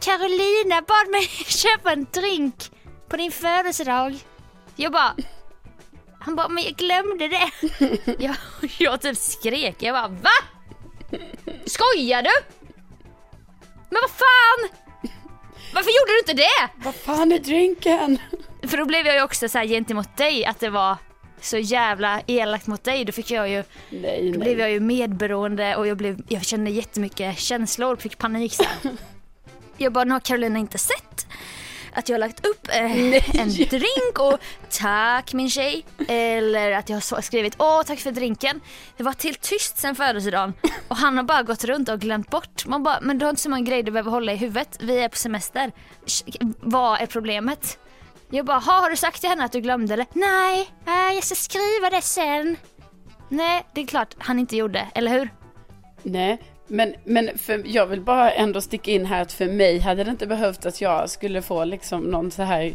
Carolina 0.00 0.82
bad 0.82 1.10
mig 1.10 1.22
köpa 1.46 1.92
en 1.92 2.06
drink 2.12 2.70
på 3.08 3.16
din 3.16 3.32
födelsedag. 3.32 4.18
Jag 4.76 4.92
bara, 4.92 5.14
han 6.26 6.36
bara, 6.36 6.48
men 6.48 6.64
jag 6.64 6.72
glömde 6.74 7.28
det. 7.28 7.50
Jag, 8.18 8.36
jag 8.78 9.00
typ 9.00 9.16
skrek, 9.16 9.76
jag 9.78 9.94
bara, 9.94 10.08
va? 10.08 10.30
Skojar 11.66 12.22
du? 12.22 12.30
Men 13.90 14.02
vad 14.02 14.10
fan? 14.10 14.78
Varför 15.74 15.90
gjorde 15.90 16.12
du 16.12 16.18
inte 16.18 16.32
det? 16.32 16.84
Vad 16.84 16.94
fan 16.94 17.32
är 17.32 17.38
drinken? 17.38 18.18
För 18.62 18.76
då 18.76 18.84
blev 18.84 19.06
jag 19.06 19.14
ju 19.14 19.22
också 19.22 19.48
så 19.48 19.58
här 19.58 19.66
gentemot 19.66 20.16
dig 20.16 20.44
att 20.44 20.60
det 20.60 20.70
var 20.70 20.96
så 21.40 21.58
jävla 21.58 22.22
elakt 22.26 22.66
mot 22.66 22.84
dig. 22.84 23.04
Då 23.04 23.12
fick 23.12 23.30
jag 23.30 23.48
ju, 23.48 23.64
Nej, 23.90 24.32
då 24.32 24.38
nej. 24.38 24.38
blev 24.38 24.60
jag 24.60 24.70
ju 24.70 24.80
medberoende 24.80 25.76
och 25.76 25.86
jag, 25.86 25.96
blev, 25.96 26.20
jag 26.28 26.44
kände 26.44 26.70
jättemycket 26.70 27.38
känslor, 27.38 27.96
fick 27.96 28.18
panik 28.18 28.54
här. 28.58 28.92
Jag 29.78 29.92
bara, 29.92 30.04
nu 30.04 30.12
har 30.12 30.20
Carolina 30.20 30.58
inte 30.58 30.78
sett 30.78 31.26
att 31.96 32.08
jag 32.08 32.14
har 32.14 32.20
lagt 32.20 32.46
upp 32.46 32.68
eh, 32.68 33.40
en 33.40 33.48
drink 33.48 34.18
och 34.18 34.38
tack 34.70 35.32
min 35.32 35.50
tjej. 35.50 35.84
Eller 36.08 36.72
att 36.72 36.88
jag 36.88 36.96
har 36.96 37.20
skrivit 37.20 37.54
åh 37.58 37.82
tack 37.82 37.98
för 37.98 38.10
drinken. 38.10 38.60
Det 38.96 39.02
var 39.02 39.12
till 39.12 39.34
tyst 39.34 39.78
sen 39.78 39.94
födelsedagen 39.94 40.54
och 40.88 40.96
han 40.96 41.16
har 41.16 41.24
bara 41.24 41.42
gått 41.42 41.64
runt 41.64 41.88
och 41.88 42.00
glömt 42.00 42.30
bort. 42.30 42.66
Man 42.66 42.82
bara, 42.82 42.98
men 43.02 43.18
du 43.18 43.24
har 43.24 43.30
inte 43.30 43.42
så 43.42 43.50
många 43.50 43.62
grejer 43.62 43.82
du 43.82 43.90
behöver 43.90 44.10
hålla 44.10 44.32
i 44.32 44.36
huvudet. 44.36 44.78
Vi 44.80 44.98
är 44.98 45.08
på 45.08 45.16
semester. 45.16 45.72
Vad 46.60 47.00
är 47.00 47.06
problemet? 47.06 47.78
Jag 48.30 48.46
bara, 48.46 48.58
har 48.58 48.90
du 48.90 48.96
sagt 48.96 49.20
till 49.20 49.30
henne 49.30 49.44
att 49.44 49.52
du 49.52 49.60
glömde 49.60 49.94
eller? 49.94 50.06
Nej, 50.12 50.70
nej 50.84 51.14
jag 51.14 51.24
ska 51.24 51.34
skriva 51.34 51.90
det 51.90 52.02
sen. 52.02 52.56
Nej, 53.28 53.66
det 53.74 53.80
är 53.80 53.86
klart 53.86 54.14
han 54.18 54.38
inte 54.38 54.56
gjorde, 54.56 54.86
eller 54.94 55.10
hur? 55.10 55.30
Nej, 56.02 56.42
men, 56.66 56.94
men 57.04 57.38
för, 57.38 57.62
jag 57.64 57.86
vill 57.86 58.00
bara 58.00 58.32
ändå 58.32 58.60
sticka 58.60 58.90
in 58.90 59.06
här 59.06 59.22
att 59.22 59.32
för 59.32 59.46
mig 59.46 59.78
hade 59.78 60.04
det 60.04 60.10
inte 60.10 60.26
behövt 60.26 60.66
att 60.66 60.80
jag 60.80 61.10
skulle 61.10 61.42
få 61.42 61.64
liksom 61.64 62.02
någon 62.02 62.30
så 62.30 62.42
här 62.42 62.74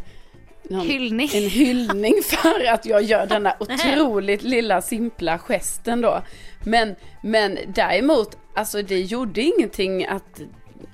någon, 0.63 0.87
hyllning. 0.87 1.29
En 1.33 1.49
hyllning 1.49 2.13
för 2.23 2.65
att 2.67 2.85
jag 2.85 3.03
gör 3.03 3.25
denna 3.25 3.55
otroligt 3.59 4.43
lilla 4.43 4.81
simpla 4.81 5.39
gesten 5.39 6.01
då. 6.01 6.21
Men, 6.63 6.95
men 7.23 7.57
däremot, 7.67 8.37
alltså 8.55 8.81
det 8.81 8.99
gjorde 8.99 9.41
ingenting 9.41 10.05
att 10.05 10.41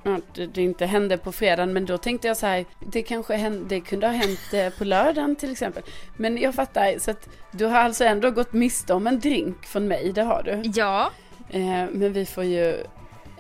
att 0.03 0.36
det 0.53 0.57
inte 0.57 0.86
hände 0.86 1.17
på 1.17 1.31
fredagen 1.31 1.73
men 1.73 1.86
då 1.86 1.97
tänkte 1.97 2.27
jag 2.27 2.38
så 2.38 2.45
här 2.45 2.65
det 2.91 3.01
kanske 3.01 3.36
hände, 3.36 3.65
det 3.75 3.81
kunde 3.81 4.07
ha 4.07 4.13
hänt 4.13 4.53
eh, 4.53 4.69
på 4.69 4.83
lördagen 4.83 5.36
till 5.36 5.51
exempel. 5.51 5.83
Men 6.17 6.38
jag 6.38 6.55
fattar 6.55 6.99
så 6.99 7.12
att 7.12 7.29
du 7.51 7.65
har 7.65 7.79
alltså 7.79 8.03
ändå 8.03 8.31
gått 8.31 8.53
miste 8.53 8.93
om 8.93 9.07
en 9.07 9.19
drink 9.19 9.65
från 9.65 9.88
mig, 9.88 10.12
det 10.13 10.23
har 10.23 10.43
du. 10.43 10.71
Ja. 10.75 11.12
Eh, 11.49 11.86
men 11.91 12.13
vi 12.13 12.25
får 12.25 12.43
ju 12.43 12.83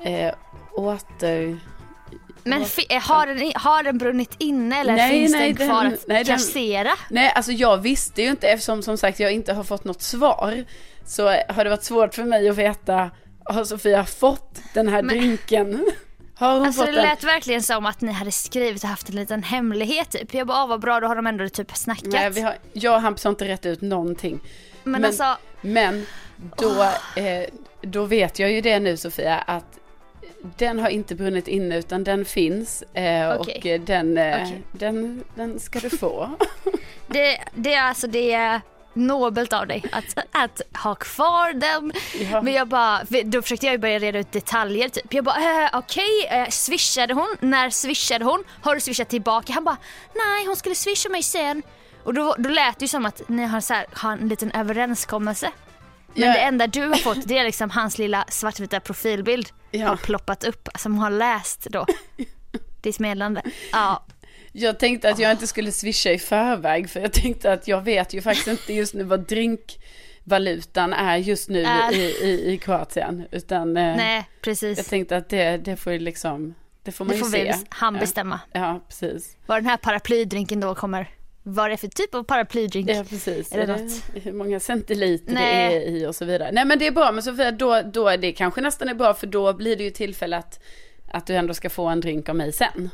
eh, 0.03 0.33
åter... 0.75 1.59
Men 2.43 2.61
eh, 2.61 3.01
har 3.01 3.27
den, 3.27 3.51
har 3.55 3.83
den 3.83 3.97
brunnit 3.97 4.35
inne 4.37 4.79
eller 4.79 4.95
nej, 4.95 5.11
finns 5.11 5.31
nej, 5.31 5.53
den 5.53 5.67
kvar 5.67 5.83
den, 5.83 5.93
att 5.93 6.07
nej, 6.07 6.25
kassera? 6.25 6.83
Den, 6.83 6.95
nej, 7.09 7.31
alltså 7.35 7.51
jag 7.51 7.77
visste 7.77 8.21
ju 8.21 8.29
inte 8.29 8.47
eftersom 8.47 8.83
som 8.83 8.97
sagt 8.97 9.19
jag 9.19 9.31
inte 9.31 9.53
har 9.53 9.63
fått 9.63 9.83
något 9.83 10.01
svar. 10.01 10.65
Så 11.05 11.27
har 11.27 11.63
det 11.63 11.69
varit 11.69 11.83
svårt 11.83 12.13
för 12.13 12.23
mig 12.23 12.49
att 12.49 12.57
veta, 12.57 13.11
har 13.45 13.63
Sofia 13.63 14.05
fått 14.05 14.61
den 14.73 14.87
här 14.87 15.01
Men... 15.01 15.17
drinken? 15.17 15.85
Alltså 16.39 16.85
det 16.85 16.91
lät 16.91 17.23
en... 17.23 17.27
verkligen 17.27 17.63
som 17.63 17.85
att 17.85 18.01
ni 18.01 18.11
hade 18.11 18.31
skrivit 18.31 18.83
och 18.83 18.89
haft 18.89 19.09
en 19.09 19.15
liten 19.15 19.43
hemlighet 19.43 20.09
typ. 20.09 20.33
Jag 20.33 20.47
bara, 20.47 20.67
vad 20.67 20.81
bra 20.81 20.99
då 20.99 21.07
har 21.07 21.15
de 21.15 21.27
ändå 21.27 21.49
typ 21.49 21.77
snackat. 21.77 22.13
Nej, 22.13 22.29
vi 22.29 22.41
har, 22.41 22.55
jag 22.73 22.95
och 22.95 23.01
Hampus 23.01 23.23
har 23.23 23.29
inte 23.29 23.47
rätt 23.47 23.65
ut 23.65 23.81
någonting. 23.81 24.39
Men, 24.83 24.91
men 24.91 25.05
alltså. 25.05 25.37
Men 25.61 26.05
då, 26.57 26.67
oh. 26.67 27.23
eh, 27.23 27.49
då 27.87 28.05
vet 28.05 28.39
jag 28.39 28.51
ju 28.51 28.61
det 28.61 28.79
nu 28.79 28.97
Sofia 28.97 29.37
att 29.37 29.79
den 30.57 30.79
har 30.79 30.89
inte 30.89 31.15
brunnit 31.15 31.47
inne 31.47 31.77
utan 31.77 32.03
den 32.03 32.25
finns 32.25 32.81
eh, 32.81 33.39
okay. 33.39 33.57
och 33.57 33.65
eh, 33.65 33.81
den, 33.81 34.17
eh, 34.17 34.41
okay. 34.41 34.57
den, 34.71 35.23
den 35.35 35.59
ska 35.59 35.79
du 35.79 35.89
få. 35.89 36.29
det, 37.07 37.39
det 37.55 37.73
är 37.73 37.83
alltså 37.83 38.07
det 38.07 38.61
nobelt 38.93 39.53
av 39.53 39.67
dig 39.67 39.83
att, 39.91 40.17
att 40.31 40.61
ha 40.83 40.95
kvar 40.95 41.53
den. 41.53 41.91
Ja. 42.31 42.41
Men 42.41 42.53
jag 42.53 42.67
bara, 42.67 43.01
då 43.25 43.41
försökte 43.41 43.65
jag 43.65 43.79
börja 43.79 43.99
reda 43.99 44.19
ut 44.19 44.31
detaljer 44.31 44.89
typ. 44.89 45.13
Jag 45.13 45.23
bara, 45.23 45.63
äh, 45.63 45.69
okej, 45.73 46.03
okay, 46.25 46.39
äh, 46.39 46.49
swishade 46.49 47.13
hon? 47.13 47.35
När 47.39 47.69
swishade 47.69 48.25
hon? 48.25 48.43
Har 48.61 48.75
du 48.75 48.81
swishat 48.81 49.09
tillbaka? 49.09 49.53
Han 49.53 49.63
bara, 49.63 49.77
nej 50.13 50.45
hon 50.45 50.55
skulle 50.55 50.75
swisha 50.75 51.09
mig 51.09 51.23
sen. 51.23 51.63
Och 52.03 52.13
då, 52.13 52.35
då 52.37 52.49
lät 52.49 52.79
det 52.79 52.83
ju 52.83 52.87
som 52.87 53.05
att 53.05 53.21
ni 53.27 53.45
har, 53.45 53.61
så 53.61 53.73
här, 53.73 53.85
har 53.93 54.11
en 54.11 54.27
liten 54.27 54.51
överenskommelse. 54.51 55.51
Men 56.17 56.27
ja. 56.27 56.33
det 56.33 56.39
enda 56.39 56.67
du 56.67 56.87
har 56.87 56.95
fått 56.95 57.27
det 57.27 57.37
är 57.37 57.43
liksom 57.43 57.69
hans 57.69 57.97
lilla 57.97 58.25
svartvita 58.29 58.79
profilbild. 58.79 59.49
Ja. 59.71 59.87
Har 59.87 59.95
ploppat 59.95 60.43
upp 60.43 60.69
som 60.75 60.97
har 60.97 61.09
läst 61.09 61.67
då. 61.69 61.85
Ditt 62.81 62.99
meddelande. 62.99 63.41
Ja. 63.71 64.05
Jag 64.51 64.79
tänkte 64.79 65.09
att 65.09 65.19
jag 65.19 65.31
inte 65.31 65.47
skulle 65.47 65.71
swisha 65.71 66.11
i 66.11 66.19
förväg 66.19 66.89
för 66.89 66.99
jag 66.99 67.13
tänkte 67.13 67.53
att 67.53 67.67
jag 67.67 67.81
vet 67.81 68.13
ju 68.13 68.21
faktiskt 68.21 68.47
inte 68.47 68.73
just 68.73 68.93
nu 68.93 69.03
vad 69.03 69.27
drinkvalutan 69.27 70.93
är 70.93 71.17
just 71.17 71.49
nu 71.49 71.63
är. 71.63 71.93
I, 71.93 72.01
i, 72.01 72.53
i 72.53 72.57
Kroatien. 72.57 73.27
Utan 73.31 73.77
eh, 73.77 73.95
Nej, 73.97 74.29
precis. 74.41 74.77
jag 74.77 74.87
tänkte 74.87 75.17
att 75.17 75.29
det, 75.29 75.57
det 75.57 75.75
får 75.75 75.93
ju 75.93 75.99
liksom, 75.99 76.55
det 76.83 76.91
får 76.91 77.05
man 77.05 77.09
det 77.09 77.17
ju 77.17 77.23
får 77.23 77.31
se. 77.31 77.55
han 77.69 77.93
bestämma. 77.93 78.39
Ja, 78.51 78.59
ja, 78.59 78.81
precis. 78.87 79.37
Vad 79.45 79.57
den 79.57 79.65
här 79.65 79.77
paraplydrinken 79.77 80.59
då 80.59 80.75
kommer 80.75 81.09
vad 81.49 81.69
det 81.69 81.73
är 81.73 81.77
för 81.77 81.87
typ 81.87 82.15
av 82.15 82.23
paraplydrink. 82.23 82.89
Ja 82.89 83.03
precis, 83.09 83.51
är 83.51 83.67
det 83.67 84.19
hur 84.19 84.33
många 84.33 84.59
centiliter 84.59 85.33
Nej. 85.33 85.69
det 85.69 85.75
är 85.75 85.89
i 85.89 86.05
och 86.05 86.15
så 86.15 86.25
vidare. 86.25 86.51
Nej 86.51 86.65
men 86.65 86.79
det 86.79 86.87
är 86.87 86.91
bra 86.91 87.11
men 87.11 87.23
Sofia, 87.23 87.51
då, 87.51 87.81
då 87.81 88.07
är 88.07 88.17
det 88.17 88.31
kanske 88.31 88.61
nästan 88.61 88.89
är 88.89 88.93
bra 88.93 89.13
för 89.13 89.27
då 89.27 89.53
blir 89.53 89.75
det 89.75 89.83
ju 89.83 89.89
tillfälle 89.89 90.37
att, 90.37 90.63
att 91.11 91.27
du 91.27 91.35
ändå 91.35 91.53
ska 91.53 91.69
få 91.69 91.87
en 91.87 92.01
drink 92.01 92.29
av 92.29 92.35
mig 92.35 92.51
sen. 92.51 92.89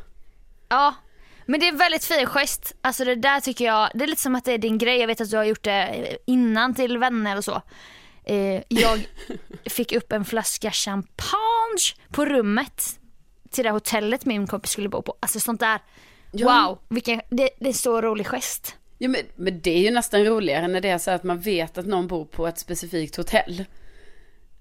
Ja, 0.70 0.96
men 1.46 1.60
det 1.60 1.68
är 1.68 1.72
väldigt 1.72 2.06
fin 2.06 2.26
gest. 2.26 2.76
Alltså 2.82 3.06
det 3.06 3.16
där 3.16 3.40
tycker 3.40 3.66
jag, 3.66 3.90
det 3.94 4.04
är 4.04 4.08
lite 4.08 4.22
som 4.22 4.36
att 4.36 4.46
det 4.46 4.52
är 4.52 4.58
din 4.58 4.78
grej. 4.78 5.00
Jag 5.00 5.08
vet 5.08 5.22
att 5.22 5.30
du 5.30 5.38
har 5.38 5.44
gjort 5.44 5.64
det 5.64 6.18
innan 6.26 6.74
till 6.74 6.98
vänner 6.98 7.38
och 7.38 7.44
så. 7.44 7.62
Eh, 8.24 8.62
jag 8.68 9.08
fick 9.66 9.92
upp 9.92 10.12
en 10.12 10.26
flaska 10.26 10.72
champagne 10.72 11.94
på 12.12 12.26
rummet 12.26 13.00
till 13.52 13.64
det 13.64 13.72
hotellet 13.72 14.26
min 14.26 14.48
kompis 14.48 14.72
skulle 14.72 14.90
bo 14.90 15.02
på. 15.02 15.16
Alltså 15.20 15.40
sånt 15.40 15.60
där 15.60 15.80
Ja. 16.36 16.68
Wow, 16.68 16.80
vilken, 16.90 17.22
det, 17.30 17.50
det 17.60 17.70
är 17.70 17.74
så 17.74 18.02
rolig 18.02 18.28
gest. 18.28 18.76
Ja, 18.98 19.10
men, 19.10 19.22
men 19.36 19.62
det 19.62 19.72
är 19.72 19.80
ju 19.80 19.92
nästan 19.92 20.26
roligare 20.26 20.68
när 20.68 20.82
det 20.82 20.90
är 20.90 20.98
så 20.98 21.12
att 21.12 21.24
man 21.24 21.40
vet 21.40 21.78
att 21.78 21.86
någon 21.86 22.08
bor 22.08 22.26
på 22.26 22.48
ett 22.48 22.60
specifikt 22.60 23.16
hotell. 23.16 23.66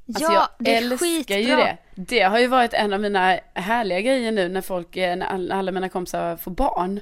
Alltså 0.09 0.25
ja, 0.25 0.33
jag 0.33 0.49
det 0.67 0.75
är 0.75 0.77
älskar 0.77 1.07
skitbra. 1.07 1.39
ju 1.39 1.57
det. 1.57 1.77
Det 1.95 2.23
har 2.23 2.39
ju 2.39 2.47
varit 2.47 2.75
en 2.75 2.93
av 2.93 3.01
mina 3.01 3.39
härliga 3.55 4.01
grejer 4.01 4.33
nu 4.33 4.49
när 4.49 4.61
folk, 4.61 4.97
när 4.97 5.53
alla 5.53 5.73
mina 5.73 5.89
kompisar 5.89 6.37
får 6.37 6.51
barn. 6.51 7.01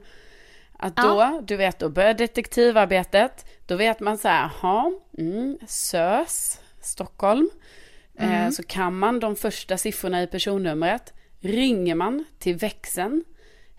Att 0.72 0.96
då, 0.96 1.02
ja. 1.02 1.42
du 1.44 1.56
vet, 1.56 1.78
då 1.78 1.88
börjar 1.88 2.14
detektivarbetet. 2.14 3.46
Då 3.66 3.76
vet 3.76 4.00
man 4.00 4.18
så 4.18 4.28
här, 4.28 4.50
jaha, 4.62 4.92
mm, 5.18 5.58
SÖS, 5.68 6.60
Stockholm. 6.80 7.50
Eh, 8.18 8.24
mm. 8.28 8.46
Eh, 8.46 8.50
så 8.50 8.62
kan 8.62 8.98
man 8.98 9.20
de 9.20 9.36
första 9.36 9.76
siffrorna 9.76 10.22
i 10.22 10.26
personnumret. 10.26 11.12
Ringer 11.40 11.94
man 11.94 12.24
till 12.38 12.56
växeln 12.56 13.24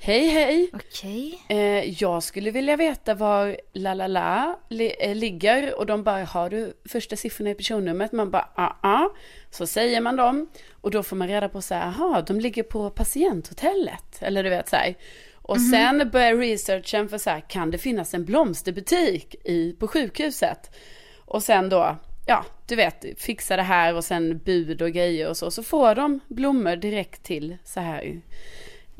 Hej 0.04 0.28
hej! 0.28 0.70
Okej. 0.74 1.44
Eh, 1.50 2.04
jag 2.04 2.24
skulle 2.24 2.52
vilja 2.52 2.76
veta 2.76 3.14
var 3.14 3.58
la 3.74 3.94
la 3.94 4.08
la 4.08 4.60
li 4.70 4.96
eh, 5.00 5.16
ligger 5.16 5.80
och 5.80 5.86
de 5.86 6.04
bara, 6.04 6.24
har 6.24 6.50
du 6.50 6.74
första 6.90 7.16
siffrorna 7.16 7.50
i 7.50 7.56
personnumret? 7.56 8.12
Man 8.12 8.32
bara. 8.32 8.50
Ah, 8.56 8.76
ah. 8.82 9.10
Så 9.52 9.68
säger 9.68 10.02
man 10.02 10.16
dem 10.16 10.50
och 10.82 10.92
då 10.92 11.04
får 11.04 11.16
man 11.16 11.28
reda 11.28 11.50
på 11.50 11.62
så 11.62 11.74
här, 11.74 11.88
aha, 11.88 12.22
de 12.28 12.40
ligger 12.40 12.64
på 12.64 12.90
patienthotellet. 12.90 14.22
Eller 14.22 14.44
du 14.44 14.50
vet 14.50 14.70
så 14.70 14.76
här. 14.76 14.96
Och 15.36 15.58
mm 15.58 15.68
-hmm. 15.68 16.00
sen 16.00 16.10
börjar 16.10 16.36
researchen 16.36 17.10
för 17.10 17.18
så 17.18 17.30
här, 17.30 17.40
kan 17.40 17.72
det 17.72 17.78
finnas 17.78 18.14
en 18.14 18.26
blomsterbutik 18.26 19.36
i, 19.44 19.76
på 19.80 19.88
sjukhuset? 19.88 20.76
Och 21.18 21.44
sen 21.44 21.70
då, 21.70 21.98
ja, 22.28 22.46
du 22.68 22.76
vet, 22.76 23.06
fixa 23.18 23.56
det 23.56 23.64
här 23.64 23.96
och 23.96 24.04
sen 24.04 24.38
bud 24.38 24.82
och 24.82 24.92
grejer 24.92 25.30
och 25.30 25.38
så. 25.38 25.52
Så 25.52 25.64
får 25.64 25.96
de 25.96 26.20
blommor 26.28 26.76
direkt 26.76 27.24
till 27.24 27.58
så 27.64 27.80
här 27.80 28.22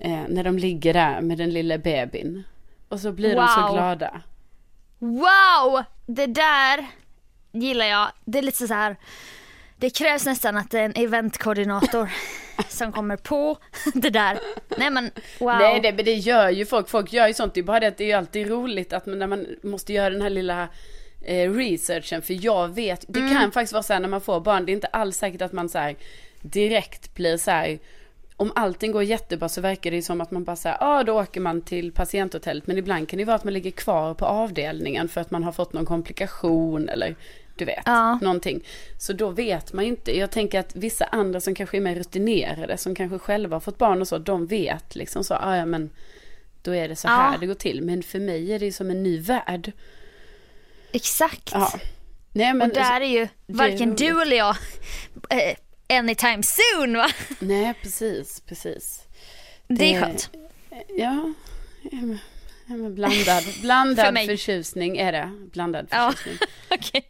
Eh, 0.04 0.24
när 0.28 0.44
de 0.44 0.58
ligger 0.58 0.94
där 0.94 1.22
med 1.22 1.38
den 1.38 1.50
lilla 1.50 1.78
bebin. 1.78 2.44
Och 2.90 3.00
så 3.00 3.12
blir 3.12 3.36
wow. 3.36 3.46
de 3.46 3.48
så 3.48 3.74
glada. 3.74 4.22
Wow! 5.00 5.84
Det 6.06 6.28
där 6.28 6.88
gillar 7.52 7.86
jag. 7.86 8.08
Det 8.26 8.38
är 8.38 8.42
lite 8.42 8.68
så 8.68 8.74
här. 8.74 8.96
Det 9.78 9.90
krävs 9.90 10.26
nästan 10.26 10.58
att 10.58 10.72
det 10.72 10.80
är 10.80 10.86
en 10.86 10.94
eventkoordinator 10.96 12.10
som 12.70 12.92
kommer 12.92 13.18
på 13.18 13.58
det 13.94 14.10
där. 14.10 14.40
Nej 14.78 14.90
men 14.90 15.12
wow. 15.40 15.58
Nej 15.60 15.80
det, 15.80 15.94
men 15.94 16.06
det 16.06 16.14
gör 16.14 16.50
ju 16.50 16.66
folk. 16.66 16.90
Folk 16.90 17.14
gör 17.14 17.28
ju 17.28 17.34
sånt. 17.34 17.54
Det 17.54 17.60
är 17.60 17.64
bara 17.64 17.80
det 17.80 17.88
att 17.88 17.98
det 17.98 18.12
är 18.12 18.18
alltid 18.18 18.50
roligt 18.50 18.94
att 18.94 19.06
man, 19.06 19.20
när 19.20 19.28
man 19.28 19.46
måste 19.64 19.94
göra 19.94 20.10
den 20.10 20.22
här 20.22 20.30
lilla 20.30 20.68
eh, 21.22 21.52
researchen. 21.52 22.22
För 22.22 22.46
jag 22.46 22.68
vet, 22.68 23.06
det 23.08 23.20
mm. 23.20 23.34
kan 23.34 23.52
faktiskt 23.52 23.74
vara 23.74 23.84
så 23.84 23.94
här 23.94 24.00
när 24.00 24.10
man 24.10 24.22
får 24.22 24.40
barn. 24.40 24.66
Det 24.66 24.72
är 24.72 24.74
inte 24.74 24.88
alls 24.88 25.18
säkert 25.18 25.42
att 25.42 25.54
man 25.54 25.70
så 25.70 25.78
här, 25.78 25.96
direkt 26.42 27.16
blir 27.16 27.38
så 27.38 27.52
här 27.52 27.80
om 28.42 28.52
allting 28.56 28.92
går 28.92 29.04
jättebra 29.04 29.50
så 29.50 29.62
verkar 29.62 29.92
det 29.92 30.02
som 30.02 30.22
att 30.22 30.32
man 30.32 30.44
bara 30.44 30.56
säger, 30.56 30.78
ja 30.80 31.00
ah, 31.00 31.04
då 31.04 31.22
åker 31.22 31.42
man 31.42 31.62
till 31.62 31.92
patienthotellet. 31.92 32.68
Men 32.68 32.78
ibland 32.78 33.10
kan 33.10 33.18
det 33.20 33.26
vara 33.26 33.36
att 33.36 33.44
man 33.44 33.54
ligger 33.54 33.72
kvar 33.72 34.14
på 34.14 34.26
avdelningen 34.26 35.10
för 35.10 35.22
att 35.22 35.32
man 35.32 35.44
har 35.44 35.52
fått 35.52 35.74
någon 35.74 35.86
komplikation 35.86 36.90
eller 36.90 37.16
du 37.56 37.66
vet, 37.66 37.84
ja. 37.86 38.20
någonting. 38.22 38.64
Så 38.98 39.14
då 39.14 39.30
vet 39.30 39.74
man 39.74 39.84
ju 39.84 39.90
inte. 39.90 40.18
Jag 40.18 40.32
tänker 40.32 40.60
att 40.60 40.76
vissa 40.76 41.06
andra 41.06 41.42
som 41.42 41.56
kanske 41.56 41.78
är 41.78 41.82
mer 41.82 41.96
rutinerade, 41.96 42.78
som 42.78 42.96
kanske 42.96 43.20
själva 43.20 43.56
har 43.56 43.62
fått 43.62 43.78
barn 43.78 44.02
och 44.02 44.08
så, 44.08 44.18
de 44.18 44.48
vet 44.48 44.96
liksom 44.96 45.24
så, 45.24 45.34
ah, 45.34 45.58
ja 45.58 45.66
men 45.66 45.90
då 46.62 46.76
är 46.76 46.88
det 46.88 46.96
så 46.96 47.08
här 47.08 47.34
ja. 47.34 47.38
det 47.40 47.48
går 47.48 47.54
till. 47.54 47.82
Men 47.82 48.04
för 48.04 48.20
mig 48.20 48.54
är 48.54 48.60
det 48.60 48.72
som 48.72 48.90
en 48.90 49.04
ny 49.04 49.20
värld. 49.20 49.72
Exakt. 50.92 51.50
Ja. 51.54 51.74
Nej, 52.32 52.54
men, 52.54 52.70
och 52.70 52.76
där 52.76 53.02
är 53.02 53.20
ju 53.20 53.28
varken 53.46 53.96
du 53.96 54.22
eller 54.22 54.38
jag 54.38 54.56
eh, 55.30 55.56
anytime 55.92 56.44
soon 56.44 56.98
va? 56.98 57.10
Nej 57.40 57.74
precis, 57.82 58.40
precis. 58.40 59.04
Det, 59.68 59.76
det 59.76 59.94
är 59.94 59.96
eh, 59.96 60.02
skönt. 60.02 60.30
Ja, 60.98 61.34
blandad, 62.90 63.44
blandad 63.62 64.18
För 64.18 64.26
förtjusning 64.26 64.98
är 64.98 65.12
det. 65.12 65.32
Blandad 65.54 65.90
förtjusning. 65.90 66.38
Ja, 66.70 66.76
okay. 66.76 67.02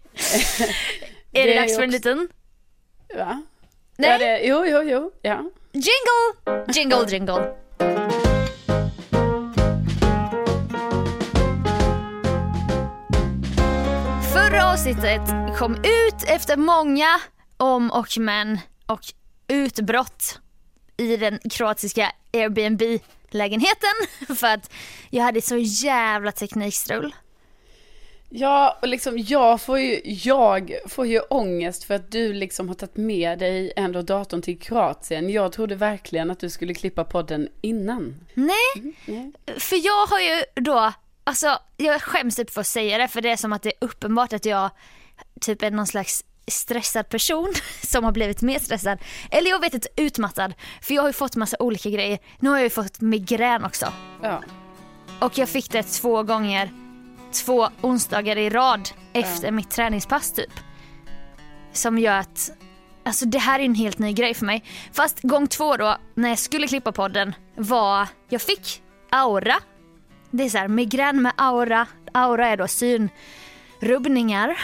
är 1.31 1.47
det, 1.47 1.55
dags 1.55 1.75
för 1.75 1.83
en 1.83 1.91
liten? 1.91 2.27
Va? 3.15 3.43
Nej? 3.97 4.19
Det, 4.19 4.41
jo, 4.47 4.65
jo, 4.65 4.81
jo. 4.83 5.11
Ja. 5.21 5.49
Jingle! 5.71 6.65
Jingle, 6.73 7.05
jingle. 7.09 7.53
Förra 14.33 14.71
avsnittet 14.73 15.21
kom 15.57 15.75
ut 15.75 16.23
efter 16.27 16.57
många 16.57 17.19
om 17.57 17.91
och 17.91 18.17
men 18.19 18.59
och 18.91 19.05
utbrott 19.47 20.39
i 20.97 21.17
den 21.17 21.39
kroatiska 21.51 22.11
Airbnb-lägenheten 22.33 23.95
för 24.35 24.47
att 24.47 24.71
jag 25.09 25.23
hade 25.23 25.41
så 25.41 25.57
jävla 25.57 26.31
teknikstrul. 26.31 27.15
Ja, 28.33 28.77
och 28.81 28.87
liksom 28.87 29.17
jag 29.19 29.61
får 29.61 29.79
ju, 29.79 30.01
jag 30.05 30.73
får 30.87 31.07
ju 31.07 31.19
ångest 31.19 31.83
för 31.83 31.93
att 31.93 32.11
du 32.11 32.33
liksom 32.33 32.67
har 32.67 32.75
tagit 32.75 32.97
med 32.97 33.39
dig 33.39 33.73
ändå 33.75 34.01
datorn 34.01 34.41
till 34.41 34.59
Kroatien. 34.59 35.29
Jag 35.29 35.51
trodde 35.51 35.75
verkligen 35.75 36.31
att 36.31 36.39
du 36.39 36.49
skulle 36.49 36.73
klippa 36.73 37.03
podden 37.03 37.49
innan. 37.61 38.25
Nej, 38.33 38.93
Mm. 39.07 39.33
för 39.59 39.85
jag 39.85 40.05
har 40.07 40.19
ju 40.19 40.43
då, 40.55 40.93
alltså 41.23 41.59
jag 41.77 42.01
skäms 42.01 42.35
typ 42.35 42.49
för 42.49 42.61
att 42.61 42.67
säga 42.67 42.97
det 42.97 43.07
för 43.07 43.21
det 43.21 43.29
är 43.29 43.35
som 43.37 43.53
att 43.53 43.61
det 43.63 43.69
är 43.69 43.85
uppenbart 43.85 44.33
att 44.33 44.45
jag 44.45 44.69
typ 45.41 45.63
är 45.63 45.71
någon 45.71 45.87
slags 45.87 46.23
stressad 46.51 47.09
person 47.09 47.53
som 47.83 48.03
har 48.03 48.11
blivit 48.11 48.41
mer 48.41 48.59
stressad. 48.59 48.99
Eller 49.31 49.49
jag 49.49 49.59
vet 49.59 49.73
inte, 49.73 49.87
utmattad. 49.95 50.53
För 50.81 50.93
jag 50.93 51.01
har 51.01 51.09
ju 51.09 51.13
fått 51.13 51.35
massa 51.35 51.57
olika 51.59 51.89
grejer. 51.89 52.19
Nu 52.39 52.49
har 52.49 52.57
jag 52.57 52.63
ju 52.63 52.69
fått 52.69 53.01
migrän 53.01 53.65
också. 53.65 53.93
Ja. 54.21 54.41
Och 55.19 55.37
jag 55.37 55.49
fick 55.49 55.71
det 55.71 55.83
två 55.83 56.23
gånger, 56.23 56.71
två 57.45 57.69
onsdagar 57.81 58.37
i 58.37 58.49
rad 58.49 58.89
efter 59.13 59.51
mitt 59.51 59.69
träningspass 59.69 60.31
typ. 60.31 60.53
Som 61.73 61.99
gör 61.99 62.17
att, 62.17 62.51
alltså 63.05 63.25
det 63.25 63.39
här 63.39 63.59
är 63.59 63.63
en 63.63 63.75
helt 63.75 63.99
ny 63.99 64.13
grej 64.13 64.33
för 64.33 64.45
mig. 64.45 64.63
Fast 64.93 65.21
gång 65.21 65.47
två 65.47 65.77
då, 65.77 65.97
när 66.15 66.29
jag 66.29 66.39
skulle 66.39 66.67
klippa 66.67 66.91
podden, 66.91 67.33
var, 67.55 68.07
jag 68.29 68.41
fick 68.41 68.81
aura. 69.09 69.55
Det 70.31 70.43
är 70.43 70.49
så 70.49 70.57
här, 70.57 70.67
migrän 70.67 71.21
med 71.21 71.33
aura. 71.37 71.87
Aura 72.13 72.47
är 72.47 72.57
då 72.57 72.67
synrubbningar 73.81 74.57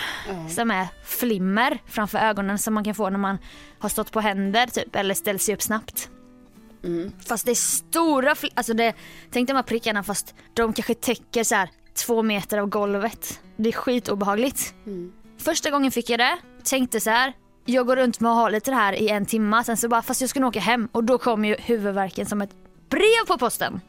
som 0.50 0.72
är 0.72 0.88
flimmer 1.04 1.78
framför 1.86 2.18
ögonen 2.18 2.58
som 2.58 2.74
man 2.74 2.84
kan 2.84 2.96
få 2.96 3.10
när 3.10 3.18
man 3.18 3.38
har 3.80 3.90
stått 3.90 4.12
på 4.12 4.20
händer 4.20 4.68
typ 4.68 4.96
eller 4.96 5.14
ställt 5.14 5.42
sig 5.42 5.54
upp 5.54 5.62
snabbt. 5.62 6.10
Fast 7.28 7.46
det 7.46 7.52
är 7.52 7.56
stora, 7.56 8.36
alltså 8.54 8.74
det, 8.74 8.94
tänk 9.32 9.48
de 9.48 9.54
här 9.56 9.64
prickarna 9.64 10.04
fast 10.04 10.36
de 10.54 10.74
kanske 10.74 10.94
täcker 10.94 11.44
så 11.44 11.56
här 11.56 11.70
två 11.94 12.24
meter 12.24 12.58
av 12.58 12.68
golvet. 12.68 13.40
Det 13.56 13.70
är 13.70 13.74
skitobehagligt. 13.74 14.74
Första 15.38 15.72
gången 15.72 15.92
fick 15.92 16.10
jag 16.10 16.20
det, 16.20 16.38
tänkte 16.64 17.00
så 17.00 17.10
här. 17.10 17.34
Jag 17.66 17.88
går 17.88 17.96
runt 17.96 18.20
med 18.20 18.32
att 18.32 18.38
ha 18.38 18.50
lite 18.50 18.72
det 18.72 18.76
här 18.76 18.94
i 18.94 19.10
en 19.10 19.26
timme, 19.26 19.64
sen 19.64 19.78
så 19.78 19.88
bara 19.90 20.02
fast 20.02 20.22
jag 20.22 20.30
ska 20.30 20.40
nog 20.40 20.48
åka 20.48 20.60
hem 20.60 20.90
och 20.92 21.04
då 21.04 21.18
kom 21.18 21.46
ju 21.46 21.56
huvudvärken 21.56 22.26
som 22.26 22.42
ett 22.42 22.52
brev 22.90 23.26
på 23.28 23.38
posten. 23.38 23.82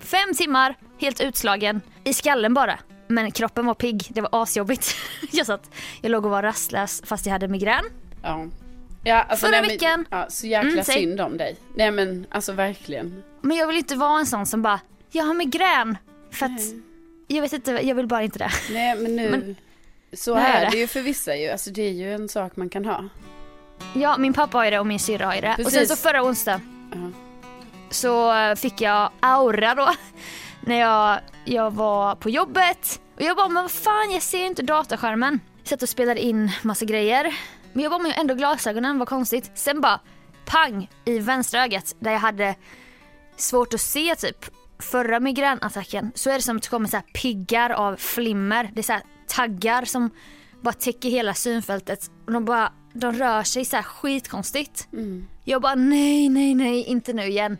Fem 0.00 0.34
timmar, 0.34 0.74
helt 0.98 1.20
utslagen, 1.20 1.80
i 2.04 2.14
skallen 2.14 2.54
bara. 2.54 2.78
Men 3.14 3.30
kroppen 3.32 3.66
var 3.66 3.74
pigg, 3.74 4.06
det 4.08 4.20
var 4.20 4.28
asjobbigt. 4.32 4.94
jag 5.32 5.46
satt, 5.46 5.70
jag 6.00 6.10
låg 6.10 6.24
och 6.24 6.30
var 6.30 6.42
rastlös 6.42 7.02
fast 7.06 7.26
jag 7.26 7.32
hade 7.32 7.48
migrän. 7.48 7.84
Ja. 8.22 8.46
Ja, 9.04 9.22
alltså, 9.22 9.46
Förra 9.46 9.50
nej, 9.50 9.60
men- 9.60 9.70
veckan- 9.70 10.06
Ja, 10.10 10.26
så 10.28 10.46
jäkla 10.46 10.70
Mm, 10.70 10.84
synd 10.84 11.20
om 11.20 11.36
dig. 11.36 11.56
Nej 11.74 11.90
men 11.90 12.26
alltså 12.30 12.52
verkligen. 12.52 13.22
Men 13.40 13.56
jag 13.56 13.66
vill 13.66 13.76
inte 13.76 13.94
vara 13.96 14.18
en 14.18 14.26
sån 14.26 14.46
som 14.46 14.62
bara, 14.62 14.80
jag 15.10 15.24
har 15.24 15.34
migrän. 15.34 15.98
För 16.30 16.46
att, 16.46 16.60
jag 17.26 17.42
vet 17.42 17.52
inte, 17.52 17.70
jag 17.72 17.94
vill 17.94 18.06
bara 18.06 18.22
inte 18.22 18.38
det. 18.38 18.50
Nej 18.70 18.96
men 18.96 19.16
nu. 19.16 19.30
Men- 19.30 19.56
så 20.12 20.34
Nu 20.34 20.40
är 20.40 20.64
det. 20.64 20.70
det 20.70 20.76
ju 20.76 20.86
för 20.86 21.00
vissa 21.00 21.36
ju. 21.36 21.48
Alltså 21.48 21.70
det 21.70 21.82
är 21.82 21.90
ju 21.92 22.14
en 22.14 22.28
sak 22.28 22.56
man 22.56 22.68
kan 22.68 22.84
ha. 22.84 23.04
Ja, 23.94 24.16
min 24.18 24.32
pappa 24.32 24.58
har 24.58 24.64
ju 24.64 24.70
det 24.70 24.78
och 24.80 24.86
min 24.86 24.98
syrra 24.98 25.26
har 25.26 25.34
ju 25.34 25.40
det. 25.40 25.50
Och 25.50 25.56
sen 25.56 25.64
Precis. 25.64 25.88
så 25.88 25.96
förra 25.96 26.22
onsdag 26.24 26.60
Ja. 26.92 27.10
så 27.90 28.34
eh, 28.38 28.54
fick 28.54 28.80
jag 28.80 29.10
aura 29.20 29.74
då. 29.74 29.88
När 30.66 30.80
jag, 30.80 31.20
jag 31.44 31.70
var 31.70 32.14
på 32.14 32.30
jobbet. 32.30 33.00
Och 33.16 33.22
jag 33.22 33.36
bara, 33.36 33.48
men 33.48 33.62
vad 33.62 33.70
fan 33.70 34.10
jag 34.12 34.22
ser 34.22 34.46
inte 34.46 34.62
dataskärmen. 34.62 35.40
Satt 35.64 35.82
och 35.82 35.88
spelade 35.88 36.20
in 36.20 36.50
massa 36.62 36.84
grejer. 36.84 37.34
Men 37.72 37.82
jag 37.82 37.90
var 37.90 37.98
med 37.98 38.14
ändå 38.16 38.34
glasögonen, 38.34 38.98
vad 38.98 39.08
konstigt. 39.08 39.50
Sen 39.54 39.80
bara 39.80 40.00
pang 40.44 40.90
i 41.04 41.18
vänstra 41.18 41.64
ögat 41.64 41.96
där 41.98 42.12
jag 42.12 42.18
hade 42.18 42.54
svårt 43.36 43.74
att 43.74 43.80
se 43.80 44.14
typ 44.16 44.44
förra 44.78 45.20
migränattacken. 45.20 46.12
Så 46.14 46.30
är 46.30 46.34
det 46.34 46.42
som 46.42 46.56
att 46.56 46.62
det 46.62 46.68
kommer 46.68 46.88
så 46.88 46.96
här 46.96 47.04
piggar 47.14 47.70
av 47.70 47.96
flimmer. 47.96 48.70
Det 48.72 48.80
är 48.80 48.82
så 48.82 48.92
här 48.92 49.02
taggar 49.26 49.84
som 49.84 50.10
bara 50.60 50.72
täcker 50.74 51.08
hela 51.08 51.34
synfältet. 51.34 52.10
Och 52.26 52.32
de 52.32 52.44
bara, 52.44 52.72
de 52.92 53.12
rör 53.12 53.42
sig 53.42 53.64
så 53.64 53.76
här 53.76 53.82
skitkonstigt. 53.82 54.88
Jag 55.44 55.62
bara 55.62 55.74
nej, 55.74 56.28
nej, 56.28 56.54
nej, 56.54 56.84
inte 56.84 57.12
nu 57.12 57.26
igen. 57.26 57.58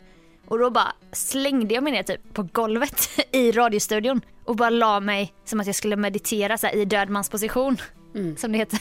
Och 0.53 0.59
då 0.59 0.69
bara 0.69 0.93
slängde 1.11 1.73
jag 1.73 1.83
mig 1.83 1.93
ner 1.93 2.03
typ 2.03 2.33
på 2.33 2.43
golvet 2.43 3.09
i 3.31 3.51
radiostudion 3.51 4.21
och 4.45 4.55
bara 4.55 4.69
la 4.69 4.99
mig 4.99 5.33
som 5.45 5.59
att 5.59 5.65
jag 5.65 5.75
skulle 5.75 5.95
meditera 5.95 6.57
så 6.57 6.67
här, 6.67 6.75
i 6.75 6.85
dödmansposition. 6.85 7.77
Som 8.37 8.51
det 8.51 8.57
heter. 8.57 8.79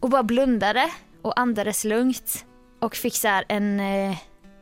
Och 0.00 0.10
bara 0.10 0.22
blundade 0.22 0.90
och 1.22 1.40
andades 1.40 1.84
lugnt. 1.84 2.44
Och 2.80 2.96
fick 2.96 3.14
så 3.14 3.28
här 3.28 3.44
en 3.48 3.80
eh, 3.80 4.16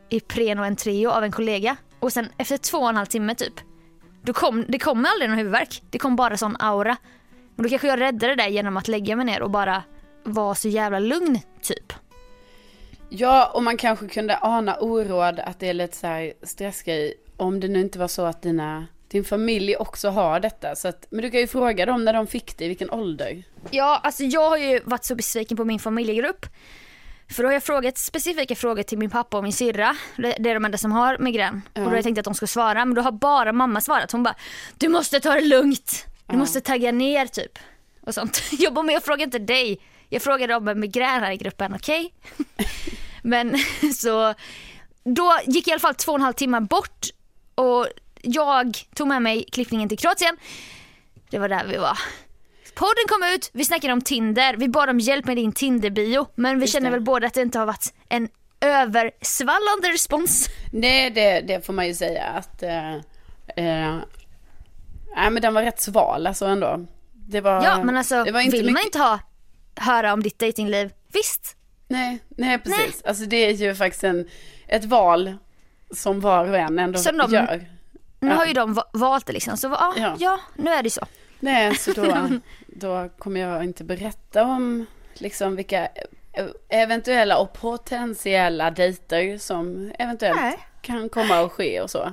Ipren 0.09 0.59
och 0.59 0.67
en 0.67 0.77
Treo 0.77 1.11
av 1.11 1.25
en 1.25 1.33
kollega. 1.33 1.77
Och 2.01 2.13
sen 2.13 2.29
efter 2.37 2.57
två 2.57 2.79
och 2.79 2.89
en 2.89 2.97
halv 2.97 3.07
timme 3.07 3.35
typ. 3.35 3.55
Då 4.23 4.33
kom, 4.33 4.65
det 4.69 4.79
kom 4.79 5.07
aldrig 5.13 5.31
någon 5.31 5.39
huvudvärk. 5.39 5.83
Det 5.91 5.99
kom 5.99 6.17
bara 6.17 6.37
sån 6.37 6.57
aura. 6.59 6.97
Och 7.57 7.63
då 7.63 7.69
kanske 7.69 7.89
jag 7.89 8.01
räddade 8.01 8.27
det 8.27 8.43
där 8.43 8.49
genom 8.49 8.77
att 8.77 8.89
lägga 8.89 9.17
mig 9.17 9.27
ner 9.27 9.43
och 9.43 9.51
bara 9.51 9.83
vara 10.25 10.55
så 10.55 10.69
jävla 10.69 10.99
lugn 10.99 11.39
typ. 11.63 11.93
Ja, 13.11 13.51
och 13.55 13.63
man 13.63 13.77
kanske 13.77 14.09
kunde 14.09 14.39
ana 14.43 14.77
oråd 14.77 15.41
att 15.41 15.61
det 15.61 15.69
är 15.69 15.75
lite 15.75 15.97
så 15.97 16.07
här 16.07 16.33
stressgrej. 16.43 17.15
Om 17.37 17.61
det 17.61 17.69
nu 17.69 17.81
inte 17.81 17.99
var 17.99 18.09
så 18.09 18.25
att 18.25 18.43
dina, 18.43 18.87
din 19.09 19.25
familj 19.25 19.77
också 19.77 20.09
har 20.09 20.41
detta. 20.41 20.77
Så 20.77 20.89
att, 20.89 21.07
men 21.11 21.23
du 21.23 21.31
kan 21.31 21.41
ju 21.41 21.47
fråga 21.47 21.87
dem 21.87 22.05
när 22.05 22.13
de 22.13 22.27
fick 22.27 22.59
det, 22.59 22.65
i 22.65 22.69
vilken 22.69 22.91
ålder. 22.91 23.43
Ja, 23.71 24.01
alltså 24.03 24.25
jag 24.25 24.51
har 24.51 24.57
ju 24.57 24.81
varit 24.85 25.05
så 25.05 25.15
besviken 25.15 25.57
på 25.57 25.65
min 25.65 25.79
familjegrupp. 25.79 26.47
För 27.31 27.43
då 27.43 27.49
har 27.49 27.53
jag 27.53 27.63
frågat 27.63 27.99
specifika 27.99 28.55
frågor 28.55 28.83
till 28.83 28.99
min 28.99 29.11
pappa 29.11 29.37
och 29.37 29.43
min 29.43 29.53
syrra. 29.53 29.97
Det 30.17 30.51
är 30.51 30.55
de 30.55 30.65
enda 30.65 30.79
som 30.79 30.93
har 30.93 31.19
migrän. 31.19 31.63
Och 31.75 31.81
då 31.81 31.89
har 31.89 31.95
jag 31.95 32.05
tänkt 32.05 32.19
att 32.19 32.25
de 32.25 32.35
ska 32.35 32.47
svara, 32.47 32.85
men 32.85 32.95
då 32.95 33.03
har 33.03 33.13
bara 33.13 33.53
mamma 33.53 33.81
svarat. 33.81 34.13
Hon 34.13 34.23
bara, 34.23 34.35
du 34.79 34.89
måste 34.89 35.21
ta 35.21 35.35
det 35.35 35.41
lugnt. 35.41 36.07
Du 36.27 36.37
måste 36.37 36.61
tagga 36.61 36.93
ner 36.93 37.27
typ. 37.27 37.59
Och 38.01 38.15
sånt. 38.15 38.43
Jag 38.59 38.75
bara, 38.75 38.83
men 38.83 38.93
jag 38.93 39.05
frågar 39.05 39.25
inte 39.25 39.39
dig. 39.39 39.81
Jag 40.09 40.23
frågade 40.23 40.55
om 40.55 40.65
med 40.65 40.77
migrän 40.77 41.23
här 41.23 41.31
i 41.33 41.37
gruppen, 41.37 41.75
okej? 41.75 42.15
men 43.23 43.59
så, 43.95 44.35
då 45.05 45.39
gick 45.47 45.69
i 45.69 45.71
alla 45.71 45.81
fall 45.81 45.95
två 45.95 46.13
och 46.13 46.19
en 46.19 46.23
halv 46.25 46.33
timme 46.35 46.61
bort. 46.61 47.07
Och 47.55 47.87
jag 48.23 48.79
tog 48.95 49.09
med 49.09 49.23
mig 49.23 49.45
klippningen 49.53 49.89
till 49.89 49.99
Kroatien. 49.99 50.37
Det 51.31 51.39
var 51.39 51.49
där 51.49 51.65
vi 51.67 51.77
var. 51.77 51.99
Podden 52.75 53.05
kom 53.09 53.23
ut, 53.35 53.51
vi 53.53 53.65
snackade 53.65 53.93
om 53.93 54.01
Tinder, 54.01 54.57
vi 54.57 54.69
bad 54.69 54.89
om 54.91 55.01
hjälp 55.01 55.25
med 55.27 55.37
din 55.37 55.53
Tinder-bio. 55.53 56.27
Men 56.35 56.59
vi 56.59 56.61
Just 56.65 56.73
känner 56.73 56.91
det. 56.91 56.97
väl 56.97 57.01
båda 57.05 57.27
att 57.27 57.35
det 57.35 57.43
inte 57.43 57.59
har 57.59 57.67
varit 57.67 57.95
en 58.09 58.29
översvallande 58.61 59.89
respons. 59.93 60.49
Nej, 60.73 61.11
det, 61.11 61.41
det 61.41 61.67
får 61.67 61.73
man 61.73 61.87
ju 61.87 61.95
säga 61.95 62.25
att... 62.27 62.63
Eh, 62.63 62.95
eh, 62.95 63.97
nej, 65.17 65.31
men 65.31 65.43
den 65.43 65.55
var 65.55 65.63
rätt 65.63 65.81
sval 65.81 66.27
alltså 66.27 66.45
ändå. 66.47 66.87
Det 67.13 67.41
var, 67.41 67.65
Ja 67.65 67.85
men 67.85 67.97
alltså, 67.97 68.25
det 68.25 68.33
var 68.33 68.41
inte 68.41 68.57
vill 68.57 68.65
man 68.67 68.73
mycket- 68.73 68.87
inte 68.87 68.99
ha, 68.99 69.19
höra 69.77 70.13
om 70.13 70.23
ditt 70.23 70.39
datingliv? 70.39 70.93
Visst. 71.13 71.57
Nej, 71.91 72.19
nej 72.29 72.59
precis. 72.59 73.03
Alltså 73.03 73.25
det 73.25 73.37
är 73.37 73.51
ju 73.53 73.75
faktiskt 73.75 74.05
en, 74.05 74.29
ett 74.69 74.85
val 74.85 75.37
som 75.95 76.21
var 76.21 76.49
och 76.49 76.57
en 76.59 76.79
ändå 76.79 76.99
Som 76.99 77.19
de- 77.19 77.31
gör. 77.35 77.67
Nu 78.21 78.29
Ja. 78.31 78.35
har 78.35 78.47
ju 78.47 78.53
de 78.53 78.75
va- 78.75 78.89
valt 78.93 79.27
det 79.27 79.33
liksom, 79.33 79.57
så 79.57 79.67
ja, 79.69 79.95
Ja. 79.97 80.17
ja. 80.19 80.41
nu 80.57 80.71
är 80.71 80.83
det 80.83 80.91
så. 80.91 81.07
Nej, 81.41 81.75
så 81.75 81.93
då, 81.93 82.29
då 82.67 83.09
kommer 83.19 83.41
jag 83.41 83.65
inte 83.65 83.85
berätta 83.85 84.45
om 84.45 84.87
liksom 85.15 85.57
vilka 85.57 85.85
eh, 86.33 86.47
eventuella 86.69 87.39
och 87.39 87.53
potentiella 87.53 88.71
dejter 88.71 89.39
som 89.39 89.93
eventuellt 89.99 90.41
Nej. 90.41 90.59
kan 90.83 91.09
komma 91.09 91.39
att 91.41 91.53
ske 91.53 91.81
och 91.81 91.91
så. 91.91 92.13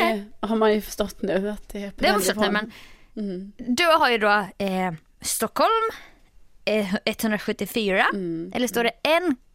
Nej. 0.00 0.24
Det 0.40 0.46
har 0.46 0.56
man 0.56 0.74
ju 0.74 0.80
förstått 0.80 1.22
nu 1.22 1.50
att 1.50 1.68
det 1.68 1.84
är 1.84 1.90
på 1.90 2.02
Det 2.04 2.08
den 2.08 2.20
nivån. 2.20 2.52
men 2.52 2.72
Mm. 3.16 3.52
du 3.56 3.84
har 3.86 4.10
ju 4.10 4.18
då 4.18 4.46
eh, 4.58 4.92
Stockholm 5.20 5.90
eh, 6.64 6.94
174, 7.04 8.06
eller 8.54 8.66
står 8.66 8.84
det 8.84 8.92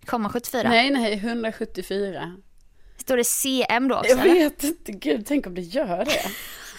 1,74? 0.06 0.64
Nej, 0.64 0.90
nej, 0.90 1.14
174. 1.14 2.36
Står 2.98 3.18
det 3.18 3.24
CM 3.24 3.88
då 3.88 3.96
också? 3.96 4.10
Jag 4.10 4.20
eller? 4.20 4.34
vet 4.34 4.64
inte, 4.64 4.92
gud, 4.92 5.26
tänk 5.26 5.48
om 5.48 5.56
det 5.56 5.62
gör 5.62 6.06
det. 6.06 6.26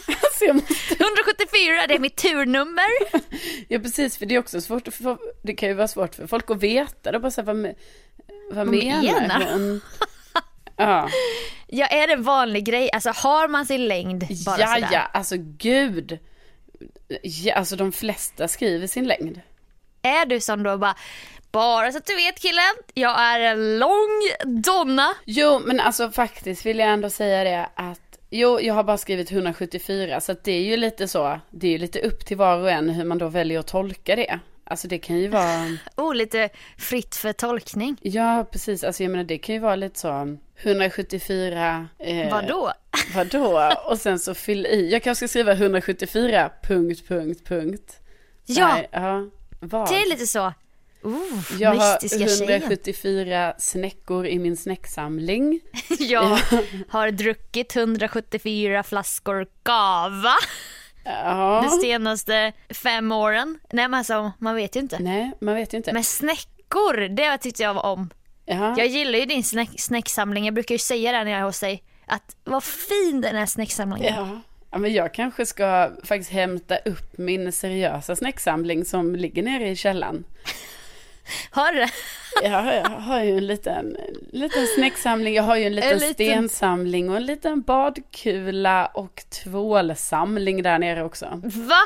Alltså 0.08 0.54
måste, 0.54 0.94
174, 0.94 1.86
det 1.88 1.94
är 1.94 1.98
mitt 1.98 2.16
turnummer. 2.16 2.84
ja 3.68 3.78
precis, 3.78 4.18
för 4.18 4.26
det 4.26 4.34
är 4.34 4.38
också 4.38 4.60
svårt 4.60 4.88
att 4.88 4.94
få, 4.94 5.18
det 5.42 5.54
kan 5.54 5.68
ju 5.68 5.74
vara 5.74 5.88
svårt 5.88 6.14
för 6.14 6.26
folk 6.26 6.50
att 6.50 6.62
veta. 6.62 7.12
Det 7.12 7.18
bara 7.18 7.30
så 7.30 7.40
här, 7.40 7.46
vad, 7.46 7.74
vad 8.50 8.66
menar 8.66 9.02
menar 9.02 9.52
hon? 9.52 9.80
Ja, 10.76 11.08
Ja, 11.66 11.86
är 11.86 12.06
det 12.06 12.12
en 12.12 12.22
vanlig 12.22 12.64
grej? 12.64 12.90
Alltså 12.92 13.10
har 13.10 13.48
man 13.48 13.66
sin 13.66 13.86
längd 13.86 14.24
bara 14.46 14.60
ja, 14.60 14.74
sådär? 14.74 14.88
ja, 14.92 15.00
alltså 15.00 15.34
gud. 15.38 16.18
Ja, 17.22 17.54
alltså 17.54 17.76
de 17.76 17.92
flesta 17.92 18.48
skriver 18.48 18.86
sin 18.86 19.06
längd. 19.06 19.40
Är 20.06 20.26
du 20.26 20.40
som 20.40 20.62
då 20.62 20.78
bara, 20.78 20.96
bara 21.52 21.92
så 21.92 21.98
att 21.98 22.06
du 22.06 22.16
vet 22.16 22.40
killen, 22.40 22.74
jag 22.94 23.20
är 23.20 23.40
en 23.40 23.78
lång 23.78 24.22
donna. 24.44 25.14
Jo, 25.24 25.60
men 25.64 25.80
alltså 25.80 26.10
faktiskt 26.10 26.66
vill 26.66 26.78
jag 26.78 26.88
ändå 26.88 27.10
säga 27.10 27.44
det 27.44 27.68
att 27.74 28.00
Jo, 28.30 28.60
jag 28.60 28.74
har 28.74 28.84
bara 28.84 28.98
skrivit 28.98 29.32
174 29.32 30.20
så 30.20 30.32
att 30.32 30.44
det 30.44 30.52
är 30.52 30.62
ju 30.62 30.76
lite 30.76 31.08
så, 31.08 31.40
det 31.50 31.66
är 31.66 31.70
ju 31.70 31.78
lite 31.78 32.00
upp 32.00 32.26
till 32.26 32.36
var 32.36 32.58
och 32.58 32.70
en 32.70 32.88
hur 32.88 33.04
man 33.04 33.18
då 33.18 33.28
väljer 33.28 33.60
att 33.60 33.66
tolka 33.66 34.16
det. 34.16 34.38
Alltså 34.64 34.88
det 34.88 34.98
kan 34.98 35.18
ju 35.18 35.28
vara... 35.28 35.78
Oh, 35.96 36.14
lite 36.14 36.48
fritt 36.78 37.16
för 37.16 37.32
tolkning. 37.32 37.96
Ja, 38.00 38.46
precis. 38.52 38.84
Alltså 38.84 39.02
jag 39.02 39.10
menar 39.10 39.24
det 39.24 39.38
kan 39.38 39.54
ju 39.54 39.60
vara 39.60 39.76
lite 39.76 39.98
så 39.98 40.36
174... 40.56 41.88
Eh, 41.98 42.30
Vadå? 42.30 42.72
Vadå? 43.14 43.72
Och 43.84 43.98
sen 43.98 44.18
så 44.18 44.34
fyll 44.34 44.66
i. 44.66 44.90
Jag 44.92 45.02
kanske 45.02 45.28
ska 45.28 45.32
skriva 45.32 45.52
174 45.52 46.50
punkt, 46.62 47.08
punkt, 47.08 47.44
punkt. 47.48 48.00
Ja, 48.46 48.74
Nej, 48.74 48.88
ja. 48.92 49.30
Vad? 49.60 49.88
det 49.88 49.94
är 50.02 50.08
lite 50.08 50.26
så. 50.26 50.52
Oh, 51.02 51.60
jag 51.60 51.74
har 51.74 51.92
mystiska 51.92 52.18
tjejen. 52.28 52.62
174 52.62 53.54
snäckor 53.58 54.26
i 54.26 54.38
min 54.38 54.56
snäcksamling. 54.56 55.60
Jag 55.98 56.38
har 56.88 57.10
druckit 57.10 57.76
174 57.76 58.82
flaskor 58.82 59.46
kava 59.62 60.34
Ja. 61.04 61.64
de 61.70 61.70
senaste 61.80 62.52
fem 62.70 63.12
åren. 63.12 63.58
Nej 63.72 63.88
men 63.88 63.94
alltså, 63.98 64.32
man 64.38 64.54
vet 64.56 64.76
ju 64.76 64.80
inte. 64.80 64.98
Nej, 64.98 65.32
man 65.40 65.54
vet 65.54 65.72
ju 65.72 65.76
inte. 65.76 65.92
Men 65.92 66.04
snäckor, 66.04 67.08
det 67.08 67.38
tyckte 67.38 67.62
jag 67.62 67.84
om. 67.84 68.10
Jaha. 68.44 68.74
Jag 68.78 68.86
gillar 68.86 69.18
ju 69.18 69.24
din 69.26 69.44
snäck, 69.44 69.80
snäcksamling. 69.80 70.44
Jag 70.44 70.54
brukar 70.54 70.74
ju 70.74 70.78
säga 70.78 71.12
det 71.12 71.24
när 71.24 71.30
jag 71.30 71.40
är 71.40 71.44
hos 71.44 71.60
dig. 71.60 71.82
Att 72.06 72.36
vad 72.44 72.64
fin 72.64 73.20
den 73.20 73.36
här 73.36 73.46
snäcksamlingen. 73.46 74.14
Ja. 74.14 74.40
Ja, 74.76 74.80
men 74.80 74.92
jag 74.94 75.14
kanske 75.14 75.46
ska 75.46 75.90
faktiskt 76.04 76.30
hämta 76.30 76.76
upp 76.76 77.18
min 77.18 77.52
seriösa 77.52 78.16
snäcksamling 78.16 78.84
som 78.84 79.16
ligger 79.16 79.42
nere 79.42 79.68
i 79.68 79.76
källaren. 79.76 80.24
Har 81.50 81.72
du 81.72 81.78
det? 81.78 81.90
Ja, 82.42 82.74
jag 82.74 82.84
har 82.88 83.22
ju 83.24 83.36
en 83.38 83.46
liten, 83.46 83.96
liten 84.32 84.66
snäcksamling, 84.76 85.34
jag 85.34 85.42
har 85.42 85.56
ju 85.56 85.64
en 85.64 85.74
liten, 85.74 85.90
En 85.92 85.98
liten- 85.98 86.14
stensamling 86.14 87.10
och 87.10 87.16
en 87.16 87.26
liten 87.26 87.62
badkula 87.62 88.86
och 88.86 89.22
tvålsamling 89.44 90.62
där 90.62 90.78
nere 90.78 91.04
också. 91.04 91.26
Va? 91.44 91.80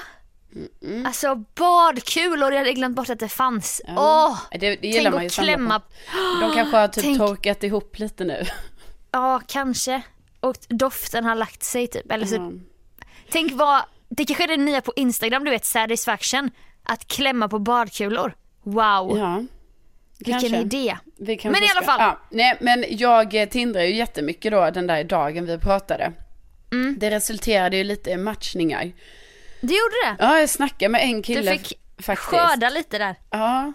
Alltså 1.07 1.35
badkulor, 1.35 2.53
jag 2.53 2.59
hade 2.59 2.73
glömt 2.73 2.97
bort 2.97 3.11
att 3.11 3.19
det 3.21 3.29
fanns. 3.29 3.83
Ja. 3.87 3.95
Åh! 3.99 4.59
Det, 4.61 4.77
det 4.77 4.89
gillar 4.89 5.11
Tänk 5.11 5.27
att 5.27 5.33
klämma. 5.39 5.81
på. 5.81 5.87
De 6.41 6.55
kanske 6.55 6.77
har 6.77 6.89
typ 6.89 7.05
Tänk- 7.05 7.19
torkat 7.19 7.65
ihop 7.65 7.99
lite 7.99 8.25
nu. 8.25 8.43
Ja, 9.13 9.41
kanske. 9.47 10.03
Och 10.41 10.57
doften 10.69 11.25
har 11.25 11.35
lagt 11.35 11.63
sig 11.63 11.87
typ. 11.87 12.13
Eller 12.13 12.27
så, 12.27 12.35
Ja. 12.35 12.51
Tänk 13.31 13.53
vad, 13.53 13.83
det 14.09 14.25
kanske 14.25 14.45
är 14.45 14.49
det 14.49 14.57
nya 14.57 14.81
på 14.81 14.93
Instagram, 14.97 15.45
du 15.45 15.51
vet 15.51 15.65
satisfaction. 15.65 16.51
Att 16.83 17.07
klämma 17.07 17.49
på 17.49 17.59
badkulor. 17.59 18.33
Wow, 18.63 19.19
Ja, 19.19 19.43
vilken 20.19 20.41
kanske. 20.41 20.59
idé. 20.61 20.97
Vi 21.19 21.41
Men 21.45 21.55
i 21.63 21.69
alla 21.77 21.87
fall. 21.87 22.01
Ja, 22.01 22.21
nej, 22.31 22.57
men 22.61 22.85
jag 22.89 23.35
eh, 23.35 23.49
tindrar 23.49 23.83
ju 23.83 23.95
jättemycket 23.95 24.53
då 24.53 24.71
den 24.71 24.87
där 24.87 25.05
dagen 25.05 25.47
vi 25.47 25.59
pratade. 25.59 26.13
Mm. 26.73 26.97
Det 26.99 27.11
resulterade 27.11 27.77
ju 27.77 27.85
lite 27.85 28.11
i 28.11 28.17
matchningar. 28.17 28.93
Det 29.61 29.75
gjorde 29.75 29.95
det. 30.05 30.17
Ja, 30.19 30.39
jag 30.41 30.49
snackade 30.51 30.89
med 30.89 31.03
en 31.05 31.17
Du 31.17 31.23
kille 31.23 31.53
fick 31.53 31.73
faktiskt. 32.03 32.29
skörda 32.29 32.69
lite 32.71 32.99
där. 32.99 33.17
Ja, 33.31 33.73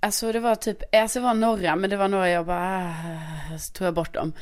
alltså 0.00 0.32
det 0.32 0.40
var 0.40 0.54
typ, 0.54 0.94
alltså 0.94 1.18
det 1.18 1.24
var 1.24 1.34
några, 1.34 1.76
men 1.76 1.90
det 1.90 1.96
var 1.96 2.08
några 2.08 2.30
jag 2.30 2.46
bara, 2.46 2.94
ah, 3.52 3.58
så 3.58 3.72
tog 3.72 3.86
jag 3.86 3.94
bort 3.94 4.14
dem. 4.14 4.32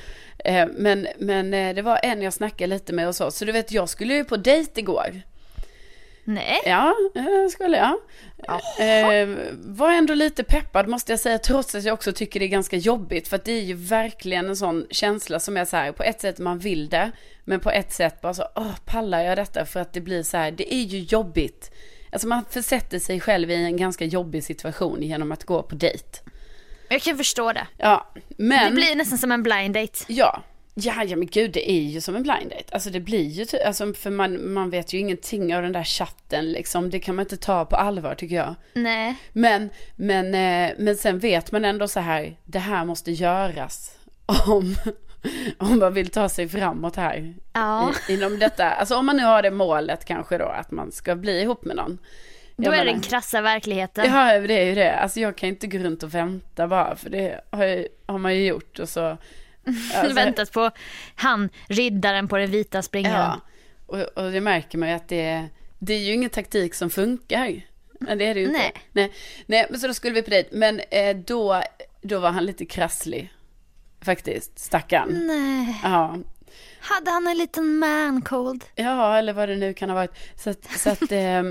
Eh, 0.44 0.66
men, 0.76 1.06
men 1.18 1.54
eh, 1.54 1.74
det 1.74 1.82
var 1.82 2.00
en 2.02 2.22
jag 2.22 2.32
snackade 2.32 2.66
lite 2.66 2.92
med 2.92 3.08
och 3.08 3.16
så, 3.16 3.30
så 3.30 3.44
du 3.44 3.52
vet 3.52 3.72
jag 3.72 3.88
skulle 3.88 4.14
ju 4.14 4.24
på 4.24 4.36
dejt 4.36 4.80
igår. 4.80 5.22
Nej. 6.28 6.60
Ja, 6.64 6.94
eh, 7.14 7.48
skulle 7.50 7.76
jag. 7.76 7.94
Eh, 8.78 9.28
var 9.54 9.92
ändå 9.92 10.14
lite 10.14 10.44
peppad 10.44 10.88
måste 10.88 11.12
jag 11.12 11.20
säga, 11.20 11.38
trots 11.38 11.74
att 11.74 11.84
jag 11.84 11.94
också 11.94 12.12
tycker 12.12 12.40
det 12.40 12.46
är 12.46 12.48
ganska 12.48 12.76
jobbigt. 12.76 13.28
För 13.28 13.36
att 13.36 13.44
det 13.44 13.52
är 13.52 13.62
ju 13.62 13.74
verkligen 13.74 14.48
en 14.48 14.56
sån 14.56 14.86
känsla 14.90 15.40
som 15.40 15.56
är 15.56 15.64
så 15.64 15.76
här, 15.76 15.92
på 15.92 16.02
ett 16.02 16.20
sätt 16.20 16.38
man 16.38 16.58
vill 16.58 16.88
det, 16.88 17.10
men 17.44 17.60
på 17.60 17.70
ett 17.70 17.92
sätt 17.92 18.20
bara 18.20 18.34
så, 18.34 18.44
åh, 18.54 18.76
pallar 18.84 19.22
jag 19.22 19.38
detta? 19.38 19.66
För 19.66 19.80
att 19.80 19.92
det 19.92 20.00
blir 20.00 20.22
så 20.22 20.36
här, 20.36 20.50
det 20.50 20.74
är 20.74 20.82
ju 20.82 20.98
jobbigt. 20.98 21.70
Alltså 22.12 22.28
man 22.28 22.44
försätter 22.50 22.98
sig 22.98 23.20
själv 23.20 23.50
i 23.50 23.54
en 23.54 23.76
ganska 23.76 24.04
jobbig 24.04 24.44
situation 24.44 25.02
genom 25.02 25.32
att 25.32 25.44
gå 25.44 25.62
på 25.62 25.74
dejt. 25.74 26.18
Jag 26.88 27.02
kan 27.02 27.16
förstå 27.16 27.52
det. 27.52 27.66
Ja, 27.76 28.12
men... 28.28 28.70
Det 28.70 28.74
blir 28.74 28.96
nästan 28.96 29.18
som 29.18 29.32
en 29.32 29.42
blind 29.42 29.74
date. 29.74 30.04
Ja. 30.06 30.42
Ja, 30.74 31.04
ja 31.04 31.16
men 31.16 31.26
gud 31.26 31.52
det 31.52 31.70
är 31.70 31.82
ju 31.82 32.00
som 32.00 32.16
en 32.16 32.22
blind 32.22 32.50
date. 32.50 32.64
Alltså 32.72 32.90
det 32.90 33.00
blir 33.00 33.28
ju, 33.28 33.46
alltså 33.66 33.92
för 33.94 34.10
man, 34.10 34.52
man 34.52 34.70
vet 34.70 34.92
ju 34.92 34.98
ingenting 34.98 35.56
av 35.56 35.62
den 35.62 35.72
där 35.72 35.84
chatten 35.84 36.52
liksom. 36.52 36.90
Det 36.90 36.98
kan 36.98 37.14
man 37.14 37.24
inte 37.24 37.36
ta 37.36 37.64
på 37.64 37.76
allvar 37.76 38.14
tycker 38.14 38.36
jag. 38.36 38.54
Nej. 38.74 39.14
Men, 39.32 39.70
men, 39.96 40.26
eh, 40.34 40.74
men 40.78 40.96
sen 40.96 41.18
vet 41.18 41.52
man 41.52 41.64
ändå 41.64 41.88
så 41.88 42.00
här, 42.00 42.36
det 42.44 42.58
här 42.58 42.84
måste 42.84 43.12
göras. 43.12 43.92
Om, 44.46 44.76
om 45.58 45.78
man 45.78 45.94
vill 45.94 46.10
ta 46.10 46.28
sig 46.28 46.48
framåt 46.48 46.96
här. 46.96 47.34
Ja. 47.52 47.92
I, 48.08 48.12
inom 48.12 48.38
detta, 48.38 48.70
alltså 48.70 48.96
om 48.96 49.06
man 49.06 49.16
nu 49.16 49.24
har 49.24 49.42
det 49.42 49.50
målet 49.50 50.04
kanske 50.04 50.38
då, 50.38 50.44
att 50.44 50.70
man 50.70 50.92
ska 50.92 51.16
bli 51.16 51.42
ihop 51.42 51.64
med 51.64 51.76
någon. 51.76 51.98
Då 52.56 52.70
är 52.70 52.84
det 52.84 52.92
den 52.92 53.00
krassa 53.00 53.40
verkligheten. 53.40 54.04
Ja, 54.04 54.38
det 54.38 54.54
är 54.54 54.64
ju 54.64 54.74
det. 54.74 54.94
Alltså 54.94 55.20
jag 55.20 55.36
kan 55.36 55.48
inte 55.48 55.66
gå 55.66 55.78
runt 55.78 56.02
och 56.02 56.14
vänta 56.14 56.68
bara, 56.68 56.96
för 56.96 57.10
det 57.10 57.40
har, 57.50 57.64
jag, 57.64 57.86
har 58.06 58.18
man 58.18 58.34
ju 58.34 58.46
gjort 58.46 58.78
och 58.78 58.88
så. 58.88 59.16
Alltså, 59.94 60.14
Väntat 60.14 60.52
på 60.52 60.70
han, 61.14 61.48
riddaren 61.68 62.28
på 62.28 62.36
den 62.36 62.50
vita 62.50 62.82
springaren. 62.82 63.16
Ja, 63.16 63.40
och, 63.86 64.24
och 64.24 64.32
det 64.32 64.40
märker 64.40 64.78
man 64.78 64.88
ju 64.88 64.94
att 64.94 65.08
det, 65.08 65.44
det 65.78 65.94
är 65.94 65.98
ju 65.98 66.12
ingen 66.12 66.30
taktik 66.30 66.74
som 66.74 66.90
funkar. 66.90 67.62
Men 68.00 68.18
det 68.18 68.24
är 68.26 68.34
det 68.34 68.40
ju 68.40 68.46
inte. 68.46 68.58
Nej. 68.58 68.72
Nej, 68.92 69.12
Nej 69.46 69.66
men 69.70 69.80
så 69.80 69.86
då 69.86 69.94
skulle 69.94 70.14
vi 70.14 70.22
på 70.22 70.30
dejt. 70.30 70.48
Men 70.52 70.80
eh, 70.90 71.16
då, 71.16 71.62
då 72.02 72.18
var 72.18 72.30
han 72.30 72.46
lite 72.46 72.64
krasslig. 72.64 73.32
Faktiskt, 74.06 74.58
stackarn. 74.58 75.26
Nej. 75.26 75.80
Ja. 75.82 76.16
Hade 76.80 77.10
han 77.10 77.26
en 77.26 77.38
liten 77.38 77.78
man 77.78 78.22
cold? 78.22 78.64
ja, 78.74 79.18
eller 79.18 79.32
vad 79.32 79.48
det 79.48 79.56
nu 79.56 79.74
kan 79.74 79.88
ha 79.88 79.96
varit. 79.96 80.14
Så 80.36 80.50
att, 80.50 80.64
så 80.78 80.90
att 80.90 81.02
eh, 81.12 81.42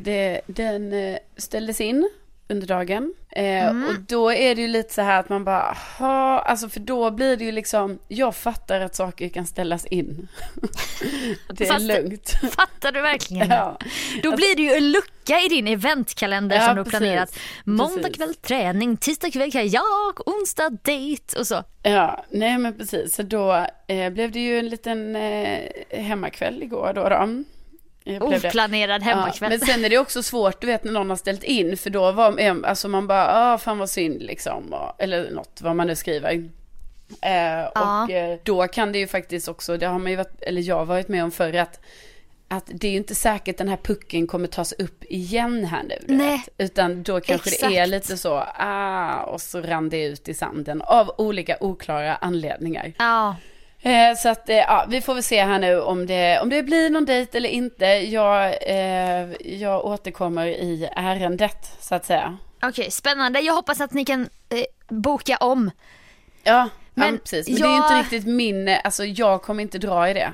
det, 0.00 0.40
den 0.46 0.92
eh, 0.92 1.18
ställdes 1.36 1.80
in 1.80 2.10
under 2.48 2.66
dagen. 2.66 3.14
Eh, 3.30 3.44
Mm. 3.68 3.84
Och 3.88 3.94
då 4.08 4.32
är 4.32 4.54
det 4.54 4.60
ju 4.62 4.68
lite 4.68 4.94
så 4.94 5.02
här 5.02 5.20
att 5.20 5.28
man 5.28 5.44
bara, 5.44 5.76
ha, 5.98 6.38
alltså 6.40 6.68
för 6.68 6.80
då 6.80 7.10
blir 7.10 7.36
det 7.36 7.44
ju 7.44 7.52
liksom, 7.52 7.98
jag 8.08 8.34
fattar 8.36 8.80
att 8.80 8.94
saker 8.94 9.28
kan 9.28 9.46
ställas 9.46 9.86
in. 9.86 10.28
det 11.48 11.64
är 11.64 11.72
Fast- 11.72 11.86
lugnt. 11.86 12.30
Fattar 12.56 12.92
du 12.92 13.00
verkligen? 13.00 13.48
Ja. 13.50 13.78
Då 14.22 14.36
blir 14.36 14.56
det 14.56 14.62
ju 14.62 14.72
en 14.72 14.92
lucka 14.92 15.40
i 15.40 15.48
din 15.48 15.66
eventkalender 15.68 16.56
Ja, 16.56 16.62
som 16.66 16.74
du 16.74 16.80
har 16.80 16.84
precis. 16.84 16.98
planerat. 16.98 17.38
Måndag 17.64 17.96
Precis. 18.02 18.16
kväll 18.16 18.34
träning, 18.34 18.96
tisdag 18.96 19.30
kväll 19.30 19.52
kajak, 19.52 20.18
onsdag 20.26 20.70
dejt 20.82 21.38
och 21.38 21.46
så. 21.46 21.62
Ja, 21.82 22.24
nej 22.30 22.58
men 22.58 22.78
precis. 22.78 23.14
Så 23.14 23.22
då 23.22 23.66
eh, 23.88 24.10
blev 24.10 24.30
det 24.30 24.40
ju 24.40 24.58
en 24.58 24.68
liten 24.68 25.16
eh, 25.16 25.58
hemmakväll 25.90 26.62
igår 26.62 26.92
då. 26.94 27.08
då. 27.08 27.44
Oplanerad 28.20 29.02
hemmakväll. 29.02 29.52
Ja, 29.52 29.58
men 29.58 29.66
sen 29.68 29.84
är 29.84 29.90
det 29.90 29.98
också 29.98 30.22
svårt, 30.22 30.60
du 30.60 30.66
vet 30.66 30.84
när 30.84 30.92
någon 30.92 31.10
har 31.10 31.16
ställt 31.16 31.42
in, 31.44 31.76
för 31.76 31.90
då 31.90 32.12
var 32.12 32.40
eh, 32.40 32.54
alltså 32.64 32.88
man 32.88 33.06
bara, 33.06 33.26
ah 33.32 33.58
fan 33.58 33.78
vad 33.78 33.90
synd 33.90 34.22
liksom, 34.22 34.74
eller 34.98 35.30
något, 35.30 35.60
vad 35.62 35.76
man 35.76 35.86
nu 35.86 35.96
skriver. 35.96 36.32
Eh, 37.22 37.68
Ja. 37.74 38.04
Och 38.04 38.10
eh, 38.10 38.38
då 38.42 38.68
kan 38.68 38.92
det 38.92 38.98
ju 38.98 39.06
faktiskt 39.06 39.48
också, 39.48 39.76
det 39.76 39.86
har 39.86 39.98
man 39.98 40.10
ju 40.10 40.16
varit, 40.16 40.42
eller 40.42 40.62
jag 40.62 40.76
har 40.76 40.84
varit 40.84 41.08
med 41.08 41.24
om 41.24 41.30
förr, 41.30 41.54
att, 41.54 41.80
att 42.48 42.64
det 42.66 42.86
är 42.86 42.90
ju 42.90 42.96
inte 42.96 43.14
säkert 43.14 43.58
den 43.58 43.68
här 43.68 43.76
pucken 43.76 44.26
kommer 44.26 44.48
tas 44.48 44.72
upp 44.72 45.04
igen 45.04 45.64
här 45.64 45.82
nu. 45.82 45.98
Nej. 46.06 46.42
Vet. 46.56 46.70
Utan 46.70 47.02
då 47.02 47.20
kanske 47.20 47.50
det 47.50 47.62
är 47.64 47.70
Exakt. 47.70 47.88
lite 47.88 48.16
så, 48.16 48.44
ah, 48.54 49.22
och 49.22 49.40
så 49.40 49.60
rann 49.60 49.88
det 49.88 50.04
ut 50.04 50.28
i 50.28 50.34
sanden 50.34 50.82
av 50.82 51.14
olika 51.18 51.56
oklara 51.60 52.16
anledningar. 52.16 52.92
Ja, 52.98 53.36
Eh, 53.84 54.16
så 54.16 54.28
att, 54.28 54.48
eh, 54.48 54.56
ja, 54.56 54.86
vi 54.88 55.00
får 55.00 55.14
väl 55.14 55.22
se 55.22 55.44
här 55.44 55.58
nu 55.58 55.80
om 55.80 56.06
det, 56.06 56.40
om 56.40 56.48
det 56.48 56.62
blir 56.62 56.90
någon 56.90 57.04
dejt 57.04 57.36
eller 57.38 57.48
inte. 57.48 57.86
Jag, 57.86 58.54
eh, 58.66 59.32
jag 59.42 59.84
återkommer 59.84 60.46
i 60.46 60.88
ärendet, 60.96 61.76
så 61.80 61.94
att 61.94 62.04
säga. 62.06 62.36
okej 62.62 62.90
spännande. 62.90 63.40
Jag 63.40 63.54
hoppas 63.54 63.80
att 63.80 63.92
ni 63.92 64.04
kan 64.04 64.20
eh, 64.48 64.64
boka 64.88 65.36
om. 65.36 65.70
Ja, 66.44 66.68
men, 66.94 67.12
ja, 67.14 67.18
precis. 67.20 67.48
Men 67.48 67.56
det 67.62 67.66
är 67.66 67.70
ju 67.70 67.76
jag- 67.76 67.84
inte 67.84 68.00
riktigt 68.00 68.26
min, 68.34 68.68
alltså 68.84 69.04
jag 69.04 69.42
kommer 69.42 69.62
inte 69.62 69.78
dra 69.78 70.10
i 70.10 70.14
det. 70.14 70.32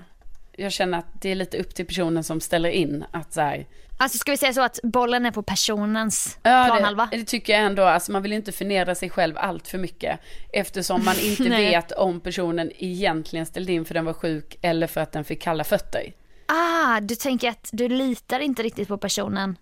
Jag 0.56 0.72
känner 0.72 0.98
att 0.98 1.06
det 1.22 1.30
är 1.30 1.34
lite 1.34 1.58
upp 1.58 1.74
till 1.74 1.86
personen 1.86 2.24
som 2.24 2.40
ställer 2.40 2.68
in 2.70 3.04
att 3.10 3.32
så 3.32 3.40
här, 3.40 3.66
Alltså 4.02 4.18
ska 4.18 4.30
vi 4.30 4.36
säga 4.36 4.52
så 4.52 4.62
att 4.62 4.80
bollen 4.82 5.26
är 5.26 5.30
på 5.30 5.42
personens 5.42 6.38
Ja, 6.42 6.64
planhalva? 6.70 7.08
det, 7.10 7.16
det 7.16 7.24
tycker 7.24 7.52
jag 7.52 7.62
ändå. 7.62 7.82
Alltså 7.84 8.12
man 8.12 8.22
vill 8.22 8.32
inte 8.32 8.52
förnedra 8.52 8.94
sig 8.94 9.10
själv 9.10 9.38
allt 9.38 9.68
för 9.68 9.78
mycket. 9.78 10.20
Eftersom 10.52 11.04
man 11.04 11.18
inte 11.22 11.42
vet 11.48 11.92
om 11.92 12.20
personen 12.20 12.70
egentligen 12.78 13.46
ställde 13.46 13.72
in 13.72 13.84
för 13.84 13.94
den 13.94 14.04
var 14.04 14.12
sjuk 14.12 14.58
eller 14.62 14.86
för 14.86 15.00
att 15.00 15.12
den 15.12 15.24
fick 15.24 15.42
kalla 15.42 15.64
fötter. 15.64 16.12
Ah, 16.46 17.00
du 17.00 17.14
tänker 17.14 17.48
att 17.48 17.68
du 17.72 17.88
litar 17.88 18.40
inte 18.40 18.62
riktigt 18.62 18.88
på 18.88 18.98
personens 18.98 19.58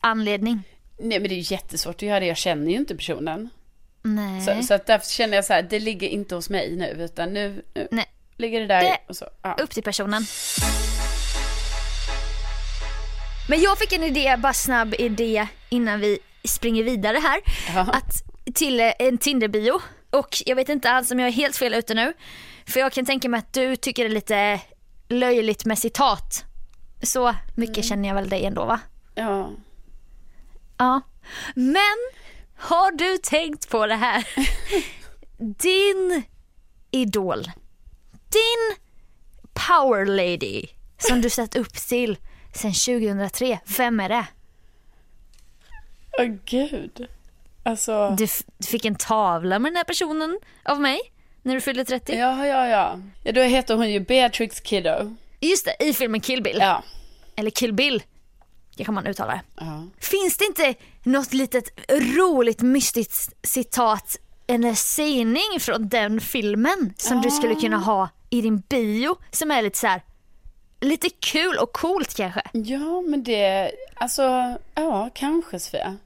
anledning? 0.00 0.62
Nej 0.98 1.20
men 1.20 1.28
det 1.28 1.34
är 1.34 1.36
ju 1.42 1.54
jättesvårt 1.54 1.94
att 1.94 2.02
göra 2.02 2.20
det. 2.20 2.26
Jag 2.26 2.36
känner 2.36 2.70
ju 2.70 2.76
inte 2.76 2.96
personen. 2.96 3.50
Nej. 4.02 4.40
Så, 4.40 4.62
så 4.66 4.74
att 4.74 4.86
därför 4.86 5.06
känner 5.06 5.34
jag 5.36 5.44
så 5.44 5.52
här, 5.52 5.62
det 5.62 5.80
ligger 5.80 6.08
inte 6.08 6.34
hos 6.34 6.50
mig 6.50 6.76
nu, 6.76 6.86
utan 7.04 7.32
nu, 7.34 7.64
nu 7.74 7.88
Nej. 7.90 8.06
ligger 8.36 8.60
det 8.60 8.66
där 8.66 8.80
Det- 8.82 8.98
och 9.08 9.16
så. 9.16 9.26
Ja. 9.42 9.56
Upp 9.60 9.70
till 9.70 9.82
personen. 9.82 10.26
Men 13.48 13.60
jag 13.60 13.78
fick 13.78 13.92
en 13.92 14.02
idé, 14.02 14.36
bara 14.38 14.52
snabb 14.52 14.94
idé 14.98 15.46
innan 15.68 16.00
vi 16.00 16.18
springer 16.44 16.84
vidare 16.84 17.18
här. 17.18 17.40
Att 17.92 18.22
till 18.54 18.80
eh, 18.80 18.92
en 18.98 19.18
Tinder-bio. 19.18 19.80
Och 20.10 20.42
jag 20.46 20.56
vet 20.56 20.68
inte 20.68 20.90
alls 20.90 21.10
om 21.10 21.18
jag 21.18 21.28
är 21.28 21.32
helt 21.32 21.56
fel 21.56 21.74
ute 21.74 21.94
nu. 21.94 22.12
För 22.66 22.80
jag 22.80 22.92
kan 22.92 23.04
tänka 23.06 23.28
mig 23.28 23.38
att 23.38 23.52
du 23.52 23.76
tycker 23.76 24.04
det 24.04 24.10
är 24.10 24.14
lite 24.14 24.60
löjligt 25.08 25.64
med 25.64 25.78
citat. 25.78 26.44
Så 27.02 27.34
mycket 27.54 27.84
känner 27.84 28.08
jag 28.08 28.14
väl 28.14 28.28
dig 28.28 28.44
ändå 28.44 28.64
va? 28.64 28.80
Ja. 29.14 29.50
Ja. 30.78 31.00
Men 31.54 31.96
har 32.56 32.92
du 32.92 33.18
tänkt 33.18 33.68
på 33.70 33.86
det 33.86 33.94
här? 33.94 34.28
Din 35.38 36.22
idol, 36.90 37.42
din 38.12 38.76
power 39.52 40.06
lady 40.06 40.66
som 40.98 41.20
du 41.20 41.30
sett 41.30 41.56
upp 41.56 41.72
till 41.74 42.16
sedan 42.52 42.72
2003, 42.72 43.58
vem 43.76 44.00
är 44.00 44.08
det? 44.08 44.26
Åh 46.18 46.26
gud. 46.44 47.06
Alltså. 47.62 48.14
Du, 48.18 48.26
du 48.58 48.66
fick 48.66 48.84
en 48.84 48.94
tavla 48.94 49.58
med 49.58 49.72
den 49.72 49.76
här 49.76 49.84
personen 49.84 50.38
av 50.62 50.80
mig 50.80 51.00
när 51.42 51.54
du 51.54 51.60
fyllde 51.60 51.84
30. 51.84 52.12
Ja, 52.16 52.46
ja, 52.46 52.68
ja. 52.68 52.98
Ja, 53.22 53.32
då 53.32 53.40
heter 53.40 53.74
hon 53.74 53.90
ju 53.90 54.00
Beatrix 54.00 54.60
Kiddo. 54.60 55.16
Just 55.40 55.64
det, 55.64 55.86
i 55.86 55.92
filmen 55.92 56.20
Kill 56.20 56.42
Bill. 56.42 56.56
Ja. 56.60 56.82
Eller 57.36 57.50
Kill 57.50 57.72
Bill, 57.72 58.02
det 58.76 58.84
kan 58.84 58.94
man 58.94 59.06
uttala 59.06 59.32
det. 59.32 59.40
Ja. 59.56 59.84
Finns 60.00 60.36
det 60.36 60.44
inte 60.44 60.74
något 61.02 61.32
litet 61.32 61.90
roligt 61.90 62.62
mystiskt 62.62 63.46
citat, 63.48 64.16
en 64.46 64.76
sägning 64.76 65.60
från 65.60 65.88
den 65.88 66.20
filmen 66.20 66.94
som 66.96 67.22
du 67.22 67.30
skulle 67.30 67.54
kunna 67.54 67.76
ha 67.78 68.08
i 68.30 68.40
din 68.40 68.58
bio 68.58 69.16
som 69.30 69.50
är 69.50 69.62
lite 69.62 69.78
så 69.78 69.86
här, 69.86 70.02
lite 70.82 71.10
kul 71.10 71.58
och 71.58 71.72
coolt 71.72 72.14
kanske? 72.14 72.42
Ja, 72.52 73.00
men 73.00 73.24
det, 73.24 73.72
alltså, 73.94 74.56
ja, 74.74 75.10
kanske 75.14 75.58
Sofia. 75.58 75.96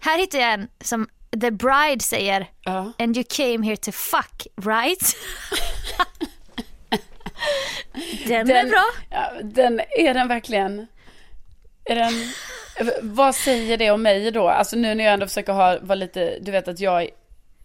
Här 0.00 0.18
hittar 0.18 0.38
jag 0.38 0.52
en 0.52 0.68
som 0.80 1.08
The 1.40 1.50
Bride 1.50 2.00
säger 2.00 2.46
Ja. 2.64 2.92
And 2.98 3.16
you 3.16 3.24
came 3.28 3.66
here 3.66 3.76
to 3.76 3.92
fuck, 3.92 4.46
right? 4.56 5.16
den, 8.26 8.50
är 8.50 8.68
bra. 8.68 8.84
Ja, 9.10 9.30
den, 9.42 9.80
är 9.98 10.14
den 10.14 10.28
verkligen, 10.28 10.86
är 11.84 11.94
den, 11.94 12.12
vad 13.02 13.34
säger 13.34 13.76
det 13.76 13.90
om 13.90 14.02
mig 14.02 14.30
då? 14.30 14.48
Alltså 14.48 14.76
nu 14.76 14.94
när 14.94 15.04
jag 15.04 15.14
ändå 15.14 15.26
försöker 15.26 15.52
ha, 15.52 15.78
vara 15.80 15.94
lite, 15.94 16.38
du 16.40 16.52
vet 16.52 16.68
att 16.68 16.80
jag, 16.80 17.02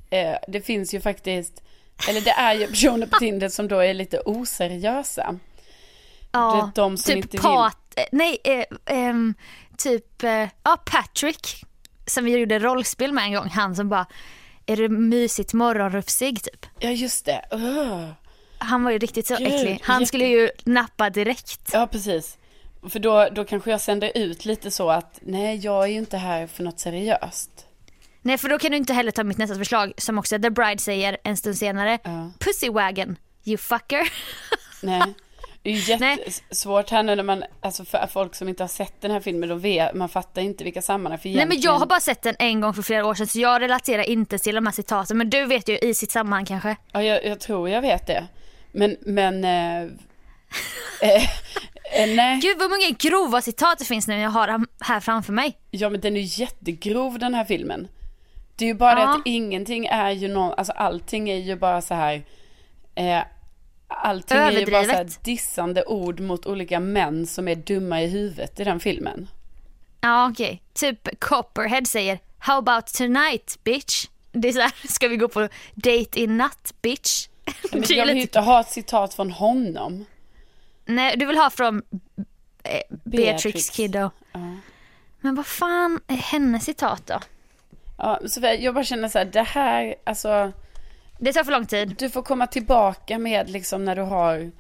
eh, 0.09 0.35
det 0.47 0.61
finns 0.61 0.93
ju 0.93 1.01
faktiskt, 1.01 1.63
eller 2.09 2.21
det 2.21 2.31
är 2.31 2.53
ju 2.53 2.67
personer 2.67 3.07
på 3.07 3.17
Tinder 3.19 3.49
som 3.49 3.67
då 3.67 3.79
är 3.79 3.93
lite 3.93 4.19
oseriösa. 4.19 5.39
Ja, 6.31 6.71
de 6.75 6.97
som 6.97 7.07
typ 7.13 7.17
inte 7.23 7.37
vill- 7.37 7.41
Pat, 7.41 7.77
eh, 7.95 8.03
nej, 8.11 8.37
eh, 8.43 8.63
ehm, 8.85 9.33
typ, 9.77 10.23
eh, 10.23 10.47
ja 10.63 10.77
Patrick 10.85 11.63
som 12.05 12.25
vi 12.25 12.37
gjorde 12.37 12.59
rollspel 12.59 13.13
med 13.13 13.23
en 13.23 13.33
gång, 13.33 13.49
han 13.49 13.75
som 13.75 13.89
bara, 13.89 14.05
är 14.65 14.75
det 14.77 14.89
mysigt 14.89 15.53
morgonrufsig 15.53 16.43
typ? 16.43 16.65
Ja, 16.79 16.89
just 16.89 17.25
det. 17.25 17.41
Öh. 17.51 18.09
Han 18.57 18.83
var 18.83 18.91
ju 18.91 18.97
riktigt 18.97 19.27
så 19.27 19.35
Gud, 19.35 19.47
äcklig. 19.47 19.79
Han 19.83 19.99
jätte- 19.99 20.07
skulle 20.07 20.25
ju 20.27 20.49
nappa 20.63 21.09
direkt. 21.09 21.69
Ja, 21.73 21.87
precis. 21.87 22.37
För 22.89 22.99
då, 22.99 23.29
då 23.31 23.45
kanske 23.45 23.71
jag 23.71 23.81
sänder 23.81 24.11
ut 24.15 24.45
lite 24.45 24.71
så 24.71 24.89
att, 24.89 25.19
nej, 25.21 25.57
jag 25.57 25.83
är 25.83 25.87
ju 25.87 25.97
inte 25.97 26.17
här 26.17 26.47
för 26.47 26.63
något 26.63 26.79
seriöst. 26.79 27.65
Nej 28.21 28.37
för 28.37 28.49
då 28.49 28.59
kan 28.59 28.71
du 28.71 28.77
inte 28.77 28.93
heller 28.93 29.11
ta 29.11 29.23
mitt 29.23 29.37
nästa 29.37 29.55
förslag 29.55 29.93
som 29.97 30.19
också 30.19 30.39
The 30.39 30.49
Bride 30.49 30.81
säger 30.81 31.17
en 31.23 31.37
stund 31.37 31.57
senare. 31.57 31.99
Ja. 32.03 32.31
Pussy 32.39 32.69
wagon, 32.69 33.15
you 33.45 33.57
fucker. 33.57 34.11
Nej. 34.81 35.01
Det 35.61 35.69
är 35.69 35.73
ju 35.73 35.79
jättesvårt 36.07 36.89
här 36.89 37.03
nu 37.03 37.15
när 37.15 37.23
man, 37.23 37.43
alltså 37.61 37.85
för 37.85 38.07
folk 38.07 38.35
som 38.35 38.49
inte 38.49 38.63
har 38.63 38.67
sett 38.67 39.01
den 39.01 39.11
här 39.11 39.19
filmen, 39.19 39.49
de 39.49 39.59
vet, 39.59 39.93
man 39.93 40.09
fattar 40.09 40.41
inte 40.41 40.63
vilka 40.63 40.81
sammanhang. 40.81 41.19
För 41.19 41.29
Nej 41.29 41.35
men 41.35 41.41
jag 41.47 41.51
egentligen- 41.53 41.79
har 41.79 41.85
bara 41.85 41.99
sett 41.99 42.21
den 42.21 42.35
en 42.39 42.61
gång 42.61 42.73
för 42.73 42.81
flera 42.81 43.05
år 43.05 43.13
sedan 43.13 43.27
så 43.27 43.39
jag 43.39 43.61
relaterar 43.61 44.03
inte 44.09 44.37
till 44.37 44.55
de 44.55 44.65
här 44.65 44.73
citaten 44.73 45.17
men 45.17 45.29
du 45.29 45.45
vet 45.45 45.69
ju 45.69 45.77
i 45.77 45.93
sitt 45.93 46.11
sammanhang 46.11 46.45
kanske. 46.45 46.75
Ja, 46.91 47.03
jag, 47.03 47.25
jag 47.25 47.39
tror 47.39 47.69
jag 47.69 47.81
vet 47.81 48.07
det. 48.07 48.27
Men, 48.71 48.97
men, 49.01 49.43
eh, 49.43 49.81
eh, 51.01 51.23
eh, 52.03 52.15
nej. 52.15 52.39
Gud 52.41 52.57
vad 52.59 52.69
många 52.69 52.89
grova 52.99 53.41
citat 53.41 53.79
det 53.79 53.85
finns 53.85 54.07
nu 54.07 54.15
när 54.15 54.23
jag 54.23 54.29
har 54.29 54.47
dem 54.47 54.67
här 54.79 54.99
framför 54.99 55.33
mig. 55.33 55.57
Ja, 55.71 55.89
men 55.89 56.01
den 56.01 56.15
är 56.17 56.21
ju 56.21 56.43
jättegrov 56.43 57.19
den 57.19 57.33
här 57.33 57.45
filmen. 57.45 57.87
Det 58.55 58.65
är 58.65 58.67
ju 58.67 58.73
bara 58.73 58.95
det 58.95 59.01
Ja. 59.01 59.15
att 59.15 59.21
ingenting 59.25 59.85
är 59.85 60.11
ju 60.11 60.27
någon, 60.27 60.53
alltså 60.57 60.73
allting 60.73 61.29
är 61.29 61.35
ju 61.37 61.55
bara 61.55 61.81
så 61.81 61.93
här, 61.93 62.23
eh, 62.95 63.19
allting 63.89 64.37
är 64.37 64.51
ju 64.51 64.65
bara 64.65 64.83
så 64.83 64.89
här 64.89 64.95
Överdrivet. 64.95 65.23
dissande 65.23 65.83
ord 65.85 66.19
mot 66.19 66.45
olika 66.45 66.79
män 66.79 67.27
som 67.27 67.47
är 67.47 67.55
dumma 67.55 68.01
i 68.01 68.07
huvudet 68.07 68.59
i 68.59 68.63
den 68.63 68.79
filmen. 68.79 69.27
Ja 70.01 70.29
okej, 70.29 70.61
typ 70.73 71.19
Copperhead 71.19 71.87
säger 71.87 72.19
How 72.39 72.57
about 72.57 72.87
tonight 72.87 73.59
bitch? 73.63 74.07
Det 74.31 74.47
är 74.47 74.53
så 74.53 74.59
här, 74.61 74.87
ska 74.87 75.07
vi 75.07 75.17
gå 75.17 75.27
på 75.27 75.47
date 75.75 76.21
i 76.21 76.27
natt 76.27 76.73
bitch? 76.81 77.27
Men 77.71 77.83
jag 77.89 78.05
vill 78.05 78.15
ju 78.15 78.21
inte 78.21 78.39
ha 78.39 78.59
ett 78.61 78.69
citat 78.69 79.13
från 79.13 79.31
honom. 79.31 80.05
Nej 80.85 81.17
du 81.17 81.25
vill 81.25 81.37
ha 81.37 81.49
från 81.49 81.81
eh, 82.63 82.81
Beatrix, 82.89 83.43
Beatrix. 83.43 83.69
Kiddo. 83.69 84.09
Ja. 84.31 84.39
Men 85.21 85.35
vad 85.35 85.45
fan 85.45 85.99
är 86.07 86.15
hennes 86.15 86.65
citat 86.65 87.07
då? 87.07 87.19
Ja, 87.97 88.19
så 88.27 88.39
jag 88.59 88.73
bara 88.73 88.83
känner 88.83 89.09
så 89.09 89.17
här, 89.17 89.25
det 89.25 89.41
här, 89.41 89.95
alltså, 90.03 90.51
Det 91.19 91.33
tar 91.33 91.43
för 91.43 91.51
lång 91.51 91.65
tid. 91.65 91.95
du 91.99 92.09
får 92.09 92.21
komma 92.21 92.47
tillbaka 92.47 93.17
med 93.19 93.49
liksom 93.49 93.85
när 93.85 93.95
du 93.95 94.01
har, 94.01 94.51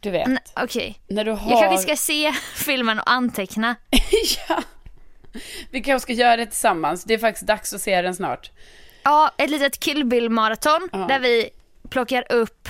du 0.00 0.10
vet, 0.10 0.26
N- 0.26 0.38
Okej, 0.56 0.98
när 1.08 1.24
du 1.24 1.30
har... 1.30 1.50
jag 1.50 1.60
kanske 1.60 1.82
ska 1.82 1.96
se 1.96 2.32
filmen 2.54 2.98
och 2.98 3.10
anteckna. 3.10 3.76
ja. 4.48 4.62
Vi 5.70 5.80
kanske 5.82 6.02
ska 6.06 6.12
göra 6.12 6.36
det 6.36 6.46
tillsammans, 6.46 7.04
det 7.04 7.14
är 7.14 7.18
faktiskt 7.18 7.46
dags 7.46 7.72
att 7.72 7.80
se 7.80 8.02
den 8.02 8.14
snart. 8.14 8.50
Ja, 9.02 9.34
ett 9.38 9.50
litet 9.50 9.80
Kill 9.80 10.04
Bill 10.04 10.30
maraton 10.30 10.88
Ja. 10.92 10.98
där 10.98 11.20
vi 11.20 11.50
plockar 11.88 12.32
upp 12.32 12.68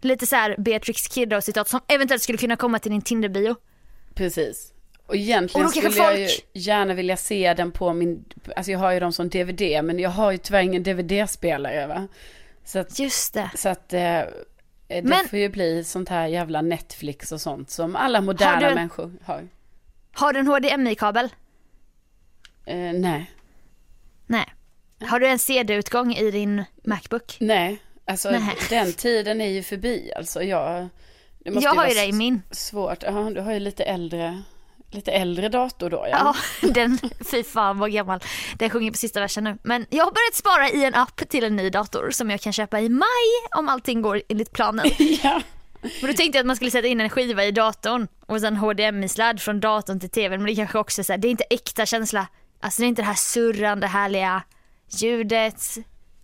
lite 0.00 0.26
så 0.26 0.36
här 0.36 0.54
Beatrix 0.58 1.08
Kiddo 1.08 1.40
citat 1.40 1.68
som 1.68 1.80
eventuellt 1.88 2.22
skulle 2.22 2.38
kunna 2.38 2.56
komma 2.56 2.78
till 2.78 2.90
din 2.90 3.02
Tinder-bio. 3.02 3.56
Precis. 4.14 4.72
Och 5.10 5.16
egentligen 5.16 5.66
Och 5.66 5.72
skulle 5.72 5.96
jag 5.96 6.18
ju 6.20 6.28
gärna 6.52 6.94
vilja 6.94 7.16
se 7.16 7.54
den 7.54 7.72
på 7.72 7.92
min, 7.92 8.24
alltså 8.56 8.72
jag 8.72 8.78
har 8.78 8.92
ju 8.92 9.00
dem 9.00 9.12
som 9.12 9.28
DVD, 9.28 9.84
men 9.84 9.98
jag 9.98 10.10
har 10.10 10.30
ju 10.32 10.38
tyvärr 10.38 10.62
ingen 10.62 10.82
DVD-spelare 10.82 11.86
va. 11.86 12.06
Så 12.64 12.78
att, 12.78 12.98
Just 12.98 13.34
det. 13.34 13.50
så 13.56 13.68
att 13.68 13.92
eh, 13.92 14.00
det 14.00 15.02
Men- 15.02 15.28
får 15.30 15.38
ju 15.38 15.48
bli 15.48 15.84
sånt 15.84 16.08
här 16.08 16.26
jävla 16.26 16.62
Netflix 16.62 17.32
och 17.32 17.40
sånt 17.40 17.70
som 17.70 17.96
alla 17.96 18.20
moderna 18.20 18.54
Har 18.56 18.62
en- 18.62 18.74
människor 18.74 19.12
har. 19.24 19.48
Har 20.12 20.32
du 20.32 20.38
en 20.40 20.46
HDMI-kabel? 20.46 21.28
Eh, 22.66 22.76
nej, 22.92 23.30
Nej. 24.26 24.46
Har 25.00 25.20
du 25.20 25.26
en 25.28 25.38
CD-utgång 25.38 26.14
i 26.14 26.30
din 26.30 26.64
Macbook? 26.84 27.36
nej, 27.40 27.78
alltså 28.04 28.30
Nej. 28.30 28.56
den 28.70 28.92
tiden 28.92 29.40
är 29.40 29.48
ju 29.50 29.62
förbi 29.62 30.12
alltså. 30.16 30.42
Jag, 30.42 30.88
Jag 31.44 31.74
har 31.74 31.88
ju 31.88 31.94
det 31.94 32.06
i 32.06 32.12
min. 32.12 32.42
svårt. 32.50 33.02
Ja, 33.02 33.30
du 33.34 33.40
har 33.40 33.52
ju 33.52 33.60
lite 33.60 33.84
äldre, 33.84 34.42
lite 34.90 35.12
äldre 35.12 35.48
dator 35.48 35.90
då 35.90 36.06
ja. 36.10 36.34
Ja, 36.62 36.68
den, 36.74 36.98
fy 37.30 37.44
fan 37.44 37.78
vad 37.78 37.92
gammal. 37.92 38.20
Den 38.54 38.70
sjunger 38.70 38.90
på 38.90 38.96
sista 38.96 39.20
versen 39.20 39.44
nu. 39.44 39.58
Men 39.62 39.86
jag 39.90 40.04
har 40.04 40.12
börjat 40.12 40.34
spara 40.34 40.68
i 40.70 40.84
en 40.84 40.94
app 40.94 41.28
till 41.28 41.44
en 41.44 41.56
ny 41.56 41.70
dator 41.70 42.10
som 42.10 42.30
jag 42.30 42.40
kan 42.40 42.52
köpa 42.52 42.80
i 42.80 42.88
maj 42.88 43.06
om 43.56 43.68
allting 43.68 44.02
går 44.02 44.22
enligt 44.28 44.52
planen. 44.52 44.86
ja. 45.22 45.42
Men 45.82 46.10
då 46.10 46.12
tänkte 46.12 46.38
jag 46.38 46.40
att 46.40 46.46
man 46.46 46.56
skulle 46.56 46.70
sätta 46.70 46.88
in 46.88 47.00
en 47.00 47.10
skiva 47.10 47.44
i 47.44 47.50
datorn 47.50 48.08
och 48.26 48.40
sen 48.40 48.56
HDMI-sladd 48.56 49.40
från 49.40 49.60
datorn 49.60 50.00
till 50.00 50.10
tvn. 50.10 50.42
Men 50.42 50.46
det 50.46 50.56
kanske 50.56 50.78
också 50.78 51.00
är 51.00 51.02
så 51.02 51.12
här, 51.12 51.18
det 51.18 51.28
är 51.28 51.30
inte 51.30 51.44
äkta 51.50 51.86
känsla. 51.86 52.26
Alltså 52.60 52.82
det 52.82 52.86
är 52.86 52.88
inte 52.88 53.02
det 53.02 53.06
här 53.06 53.14
surrande 53.14 53.86
härliga 53.86 54.42
ljudet 54.88 55.62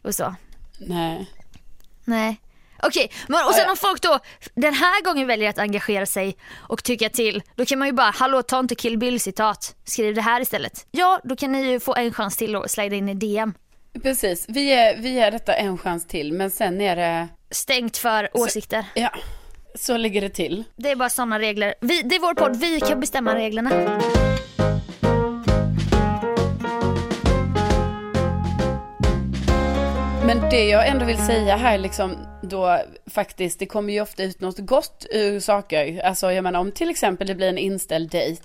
och 0.03 0.15
så. 0.15 0.35
Nej. 0.79 1.31
Nej. 2.05 2.41
Okej, 2.83 3.11
men 3.29 3.47
och 3.47 3.55
sen 3.55 3.71
om 3.71 3.77
folk 3.77 4.03
då 4.03 4.19
den 4.55 4.75
här 4.75 5.03
gången 5.05 5.27
väljer 5.27 5.51
att 5.51 5.59
engagera 5.59 6.07
sig 6.07 6.37
och 6.69 6.85
tycka 6.85 7.09
till, 7.09 7.43
då 7.55 7.65
kan 7.65 7.79
man 7.79 7.89
ju 7.89 7.93
bara, 7.93 8.11
hallå 8.11 8.43
ta 8.43 8.59
inte 8.59 8.75
Kill 8.75 8.99
Bill 8.99 9.21
citat, 9.21 9.77
skriv 9.85 10.15
det 10.15 10.21
här 10.23 10.41
istället. 10.41 10.87
Ja, 10.91 11.21
då 11.25 11.37
kan 11.37 11.53
ni 11.53 11.71
ju 11.71 11.81
få 11.81 11.95
en 11.95 12.13
chans 12.15 12.37
till 12.37 12.57
att 12.57 12.71
slida 12.71 12.97
in 12.97 13.09
i 13.09 13.15
DM. 13.15 13.55
Precis, 14.03 14.45
vi 14.49 14.73
är, 14.73 14.97
vi 14.97 15.19
är 15.21 15.31
detta 15.31 15.55
en 15.55 15.79
chans 15.79 16.07
till, 16.07 16.33
men 16.33 16.51
sen 16.51 16.81
är 16.81 16.97
det, 16.97 17.29
Stängt 17.51 17.97
för 17.97 18.29
åsikter. 18.33 18.85
ja, 18.95 19.11
så 19.75 19.97
ligger 19.97 20.21
det 20.21 20.29
till. 20.31 20.65
Det 20.77 20.91
är 20.91 20.97
bara 20.97 21.09
sådana 21.11 21.39
regler. 21.39 21.75
Vi, 21.81 22.03
det 22.03 22.17
är 22.17 22.21
vår 22.21 22.35
podd, 22.35 22.57
vi 22.57 22.81
kan 22.81 23.01
bestämma 23.01 23.35
reglerna. 23.35 24.01
Men 30.27 30.51
det 30.51 30.65
jag 30.65 30.89
ändå 30.89 31.05
vill 31.05 31.27
säga 31.27 31.57
här 31.57 31.79
liksom 31.79 32.27
då 32.43 32.81
faktiskt, 33.07 33.59
det 33.59 33.67
kommer 33.67 33.93
ju 33.93 34.01
ofta 34.01 34.23
ut 34.23 34.41
något 34.41 34.59
gott 34.59 35.07
ur 35.11 35.41
saker. 35.41 36.01
Alltså 36.01 36.33
jag 36.33 36.43
menar 36.43 36.61
om 36.61 36.73
till 36.73 36.91
exempel 36.91 37.27
det 37.27 37.35
blir 37.35 37.49
en 37.49 37.59
inställd 37.59 38.11
dejt. 38.11 38.43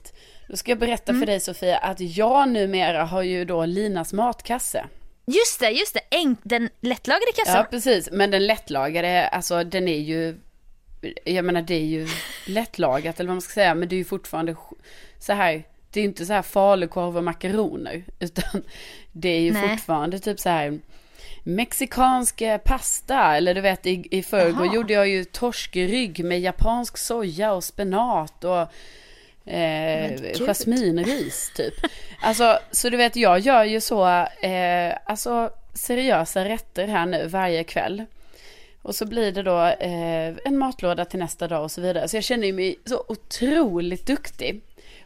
Då 0.48 0.58
ska 0.58 0.72
jag 0.72 0.80
berätta 0.80 1.14
för 1.14 1.26
dig 1.26 1.40
Sofia 1.40 1.78
att 1.78 2.00
jag 2.00 2.50
numera 2.50 3.04
har 3.04 3.22
ju 3.22 3.46
då 3.46 3.66
Linas 3.66 4.14
matkasse. 4.14 4.86
Just 5.26 5.60
det, 5.60 5.70
just 5.70 5.94
det. 5.94 6.02
Enk, 6.18 6.40
den 6.44 6.70
lättlagade 6.82 7.32
kassan. 7.36 7.56
Ja 7.56 7.68
precis, 7.70 8.10
men 8.12 8.32
den 8.32 8.48
lättlagade, 8.48 9.28
alltså 9.28 9.64
den 9.64 9.88
är 9.88 10.00
ju, 10.00 10.36
jag 11.26 11.46
menar 11.46 11.62
det 11.62 11.76
är 11.76 11.86
ju 11.86 12.08
lättlagat 12.48 13.20
eller 13.20 13.28
vad 13.28 13.36
man 13.36 13.42
ska 13.42 13.54
säga, 13.54 13.76
men 13.76 13.90
det 13.90 13.96
är 13.96 13.98
ju 13.98 14.06
fortfarande 14.06 14.56
så 15.20 15.34
här, 15.34 15.64
det 15.92 16.00
är 16.00 16.02
ju 16.02 16.08
inte 16.08 16.26
så 16.26 16.34
här 16.34 16.42
falukorv 16.42 17.18
och 17.18 17.24
makaroner, 17.24 18.04
utan 18.20 18.64
det 19.12 19.30
är 19.30 19.42
ju 19.42 19.52
Nej. 19.52 19.70
fortfarande 19.70 20.20
typ 20.20 20.40
så 20.40 20.50
här 20.50 20.80
mexikansk 21.44 22.44
pasta. 22.64 23.36
Eller 23.38 23.56
du 23.56 23.62
vet 23.62 23.86
i, 23.86 24.08
i 24.12 24.24
förrgår 24.24 24.68
gjorde 24.68 24.94
jag 24.94 25.08
ju 25.08 25.24
torskrygg 25.24 26.26
med 26.26 26.40
japansk 26.40 26.98
soja 26.98 27.54
och 27.54 27.64
spenat 27.64 28.44
och 28.44 28.68
eh, 29.52 30.12
jasminris 30.48 31.52
typ. 31.56 31.74
Alltså, 32.22 32.60
så 32.72 32.90
du 32.90 32.98
vet 32.98 33.16
jag 33.16 33.40
gör 33.40 33.64
ju 33.64 33.82
så, 33.82 34.08
eh, 34.42 34.96
alltså 35.06 35.50
seriösa 35.74 36.46
rätter 36.46 36.88
här 36.88 37.06
nu 37.06 37.28
varje 37.28 37.64
kväll. 37.64 38.06
Och 38.82 38.96
så 38.96 39.06
blir 39.06 39.32
det 39.32 39.44
då 39.44 39.66
eh, 39.66 40.36
en 40.46 40.58
matlåda 40.58 41.06
till 41.06 41.20
nästa 41.20 41.48
dag 41.48 41.64
och 41.64 41.72
så 41.72 41.82
vidare. 41.82 42.08
Så 42.08 42.18
jag 42.18 42.24
känner 42.24 42.54
mig 42.54 42.80
så 42.86 43.06
otroligt 43.08 44.06
duktig. 44.06 44.62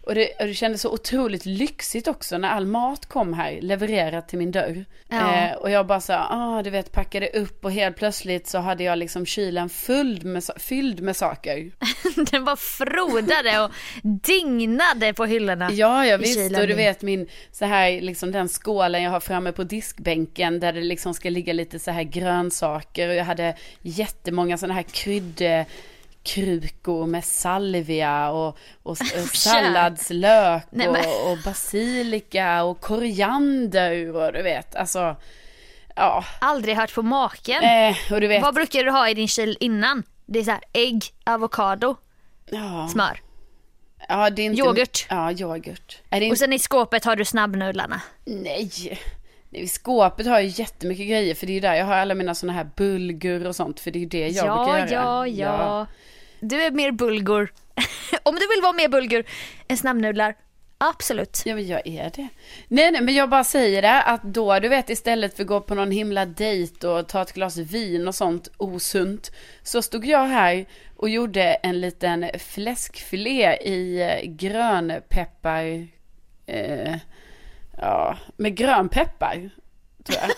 Och 0.06 0.16
det, 0.16 0.30
och 0.40 0.48
det 0.48 0.54
kändes 0.54 0.82
så 0.82 0.92
otroligt 0.92 1.46
lyxigt 1.46 2.08
också 2.08 2.38
när 2.38 2.50
all 2.50 2.66
mat 2.66 3.06
kom 3.06 3.34
här 3.34 3.62
levererat 3.62 4.28
till 4.28 4.40
min 4.40 4.52
dörr. 4.52 4.86
Ja. 5.08 5.36
Eh, 5.36 5.54
och 5.54 5.70
jag 5.70 5.88
bara 5.88 6.02
så 6.02 6.14
ah, 6.14 6.62
du 6.64 6.70
vet, 6.70 6.92
packade 6.92 7.30
upp 7.30 7.66
och 7.66 7.72
helt 7.72 7.98
plötsligt 7.98 8.48
så 8.48 8.58
hade 8.58 8.84
jag 8.84 8.98
liksom 8.98 9.26
kylen 9.26 9.70
fylld 9.70 10.24
med, 10.24 10.44
fylld 10.58 11.02
med 11.02 11.16
saker. 11.16 11.72
Den 12.32 12.46
bara 12.46 12.56
frodade 12.56 13.60
och 13.60 13.72
dignade 14.04 15.14
på 15.14 15.26
hyllorna. 15.26 15.72
Ja, 15.72 16.06
jag 16.06 16.20
i 16.20 16.24
visst. 16.24 16.40
kylen 16.40 16.62
Och 16.62 16.68
du 16.68 16.74
vet 16.74 17.02
min, 17.02 17.28
så 17.52 17.66
här, 17.66 18.02
liksom 18.02 18.32
den 18.32 18.50
skålen 18.50 19.04
jag 19.04 19.12
har 19.12 19.20
framme 19.20 19.52
på 19.52 19.64
diskbänken 19.64 20.60
där 20.60 20.74
det 20.74 20.82
liksom 20.82 21.14
ska 21.14 21.30
ligga 21.30 21.54
lite 21.54 21.80
så 21.80 21.92
här 21.92 22.04
grönsaker. 22.04 23.10
Och 23.10 23.16
jag 23.16 23.26
hade 23.26 23.56
jättemånga 23.82 24.58
sådana 24.58 24.74
här 24.74 24.84
krydd 24.84 25.66
krukor 26.26 27.06
med 27.06 27.26
salvia 27.26 28.32
och, 28.32 28.58
och, 28.84 28.92
och 28.92 28.98
salladslök 29.34 30.64
Nej, 30.70 30.88
men- 30.92 31.06
och, 31.06 31.32
och 31.32 31.38
basilika 31.46 32.64
och 32.64 32.82
koriander 32.82 34.16
och 34.16 34.34
du 34.34 34.42
vet, 34.42 34.76
alltså, 34.76 35.16
ja. 35.96 36.24
Aldrig 36.42 36.76
hört 36.76 36.96
på 36.96 37.02
maken. 37.02 37.64
Eh, 37.64 37.96
och 38.14 38.22
du 38.22 38.28
vet, 38.28 38.42
Vad 38.42 38.54
brukar 38.56 38.84
du 38.84 38.92
ha 38.92 39.10
i 39.10 39.14
din 39.14 39.28
kyl 39.28 39.58
innan? 39.60 40.04
Det 40.26 40.40
är 40.40 40.44
så 40.44 40.52
här 40.52 40.62
ägg, 40.74 41.04
avokado, 41.24 41.96
ja, 42.50 42.88
smör. 42.92 43.22
ja, 44.10 44.30
det 44.30 44.42
är 44.42 44.46
inte, 44.46 44.60
Yoghurt. 44.62 45.06
Ja, 45.10 45.32
yoghurt. 45.32 46.02
Det 46.10 46.18
Och 46.18 46.24
inte, 46.24 46.36
sen 46.38 46.54
i 46.54 46.60
skåpet 46.60 47.06
har 47.06 47.16
du 47.16 47.26
snabbnudlarna. 47.26 48.02
nej. 48.26 49.00
I 49.52 49.68
skåpet 49.68 50.26
har 50.28 50.34
jag 50.40 50.46
jättemycket 50.46 51.08
grejer 51.08 51.36
för 51.36 51.46
det 51.46 51.52
är 51.52 51.54
ju 51.54 51.60
där 51.60 51.74
jag 51.74 51.86
har 51.86 51.94
alla 51.96 52.14
mina 52.14 52.36
sådana 52.36 52.54
här 52.58 52.70
bulgur 52.76 53.48
och 53.48 53.56
sånt 53.56 53.80
för 53.80 53.92
det 53.92 54.00
är 54.00 54.02
ju 54.02 54.06
det 54.06 54.28
jag 54.28 54.48
ja, 54.48 54.64
brukar 54.64 54.78
göra. 54.88 55.28
ja, 55.28 55.28
ja. 55.28 55.88
Du 56.48 56.64
är 56.64 56.72
mer 56.72 56.92
bulgur. 56.92 57.52
Om 58.24 58.36
du 58.36 58.48
vill 58.48 58.62
vara 58.62 58.74
mer 58.74 58.88
bulgur 58.88 59.26
än 59.68 59.78
snabbnudlar, 59.78 60.36
absolut. 60.78 61.42
Ja 61.46 61.56
men 61.56 61.68
jag 61.68 61.88
är 61.88 62.12
det. 62.16 62.28
Nej 62.68 62.92
nej 62.92 63.02
men 63.02 63.16
jag 63.16 63.30
bara 63.30 63.44
säger 63.44 63.82
det 63.82 64.02
att 64.02 64.24
då 64.24 64.60
du 64.60 64.68
vet 64.70 64.90
istället 64.90 65.36
för 65.36 65.44
att 65.44 65.48
gå 65.48 65.62
på 65.62 65.76
någon 65.76 65.92
himla 65.92 66.26
dejt 66.26 66.88
och 66.88 67.08
ta 67.08 67.22
ett 67.22 67.34
glas 67.34 67.58
vin 67.58 68.08
och 68.08 68.16
sånt 68.16 68.48
osunt. 68.58 69.32
Så 69.64 69.82
stod 69.82 70.06
jag 70.06 70.26
här 70.26 70.66
och 70.96 71.10
gjorde 71.10 71.44
en 71.44 71.82
liten 71.82 72.30
fläskfilé 72.40 73.56
i 73.56 74.02
eh, 74.02 74.32
grönpeppar. 74.32 75.88
Eh, 76.46 76.96
ja, 77.78 78.18
med 78.38 78.56
grönpeppar. 78.56 79.50
Tror 80.04 80.20
jag. 80.22 80.32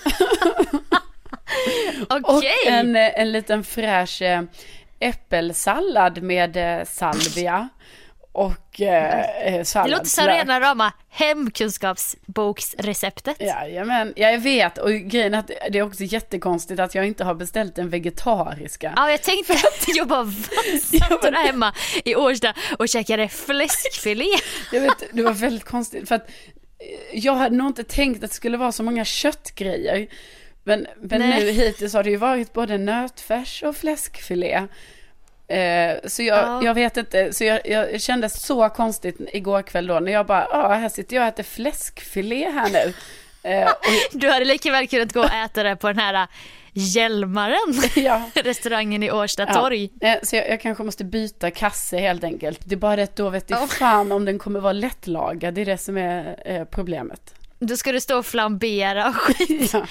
Och 2.10 2.38
Okej. 2.38 2.51
en, 2.68 2.95
eh, 2.95 3.20
en 3.20 3.32
liten 3.32 3.64
fräsch 3.64 4.22
eh, 4.22 4.41
äppelsallad 5.00 6.22
med 6.22 6.80
eh, 6.80 6.86
salvia. 6.86 7.70
Och 8.38 8.82
eh, 8.82 9.56
eh, 9.56 9.66
Det 9.74 9.88
låter 9.88 10.06
som 10.06 10.26
rena 10.26 10.60
rama 10.60 10.93
hemkunskapsboksreceptet. 11.10 13.41
Jajamän, 13.41 14.14
ja, 14.16 14.32
jag 14.32 14.39
vet 14.39 14.78
och 14.78 14.91
grejen 14.91 15.34
är 15.34 15.39
att 15.39 15.48
det 15.48 15.80
är 15.80 15.82
också 15.82 16.04
jättekonstigt 16.04 16.80
att 16.80 16.95
jag 16.95 17.08
inte 17.08 17.24
har 17.24 17.34
beställt 17.34 17.76
den 17.76 17.89
vegetariska. 17.89 18.93
Ja, 18.95 19.12
jag 19.12 19.22
tänkte 19.22 19.54
att 19.54 19.88
jag 19.88 20.08
bara 20.08 20.26
satt 20.82 21.22
där 21.22 21.32
hemma 21.32 21.74
i 22.06 22.16
Årsta 22.16 22.54
och 22.80 22.89
käkade 22.89 23.28
fläskfilé. 23.28 24.30
Jag 24.72 24.82
vet, 24.82 25.04
det 25.14 25.24
var 25.24 25.34
väldigt 25.34 25.66
konstigt 25.66 26.08
för 26.08 26.16
att 26.16 26.30
eh, 26.30 26.34
jag 27.14 27.36
hade 27.36 27.56
nog 27.56 27.68
inte 27.68 27.84
tänkt 27.84 28.24
att 28.24 28.30
det 28.30 28.36
skulle 28.36 28.58
vara 28.58 28.72
så 28.72 28.84
många 28.84 29.06
köttgrejer. 29.06 30.08
Men, 30.68 30.88
men 31.01 31.20
Nej. 31.20 31.43
nu 31.45 31.51
hittills 31.51 31.93
har 31.93 32.03
det 32.03 32.09
ju 32.09 32.15
varit 32.18 32.53
både 32.53 32.78
nötfärs 32.78 33.63
och 33.63 33.76
fläskfilé. 33.76 34.53
Eh, 35.47 35.95
så 36.05 36.24
jag, 36.24 36.38
Ja. 36.38 36.61
jag 36.63 36.74
vet 36.74 36.97
inte, 36.97 37.34
så 37.34 37.43
jag, 37.43 37.61
jag 37.70 38.01
kände 38.01 38.30
så 38.30 38.70
konstigt 38.70 39.18
igår 39.34 39.61
kväll 39.61 39.88
då 39.88 39.99
när 39.99 40.11
jag 40.11 40.26
bara, 40.26 40.47
ja 40.51 40.68
här 40.74 40.89
sitter 40.89 41.15
jag 41.15 41.24
och 41.24 41.28
äter 41.28 41.43
fläskfilé 41.43 42.49
här 42.49 42.70
nu. 42.70 42.93
Eh, 43.49 43.70
och, 43.70 43.76
Du 44.20 44.30
hade 44.30 44.45
lika 44.45 44.72
väl 44.72 44.88
kunnat 44.88 45.13
gå 45.13 45.20
och 45.20 45.34
äta 45.34 45.63
det 45.63 45.76
på 45.76 45.88
den 45.88 45.97
här 45.99 46.13
äh, 46.13 46.28
Hjälmaren, 46.74 47.74
ja, 47.95 48.22
restaurangen 48.36 49.03
i 49.03 49.11
Årsta 49.11 49.45
Ja, 49.47 49.53
torg. 49.53 49.89
eh, 50.01 50.15
Så 50.24 50.36
jag, 50.36 50.49
jag 50.49 50.61
kanske 50.61 50.84
måste 50.84 51.03
byta 51.03 51.51
kasse 51.51 51.97
helt 51.97 52.24
enkelt. 52.24 52.59
Det 52.65 52.76
är 52.76 52.80
bara 52.80 52.95
det 52.95 53.03
att 53.03 53.15
då 53.15 53.30
vet 53.30 53.49
jag 53.49 53.61
Ja. 53.61 53.68
fan 53.68 54.11
om 54.11 54.26
den 54.26 54.39
kommer 54.39 54.59
vara 54.59 54.74
lättlagad. 54.74 55.53
Det 55.53 55.61
är 55.61 55.65
det 55.65 55.78
som 55.78 55.97
är 55.97 56.36
eh, 56.45 56.63
problemet. 56.65 57.34
Då 57.60 57.78
ska 57.78 57.91
du 57.91 57.99
stå 58.01 58.18
och 58.18 58.26
flambera 58.26 59.08
och 59.10 59.16
skit. 59.16 59.74
Ja. 59.74 59.86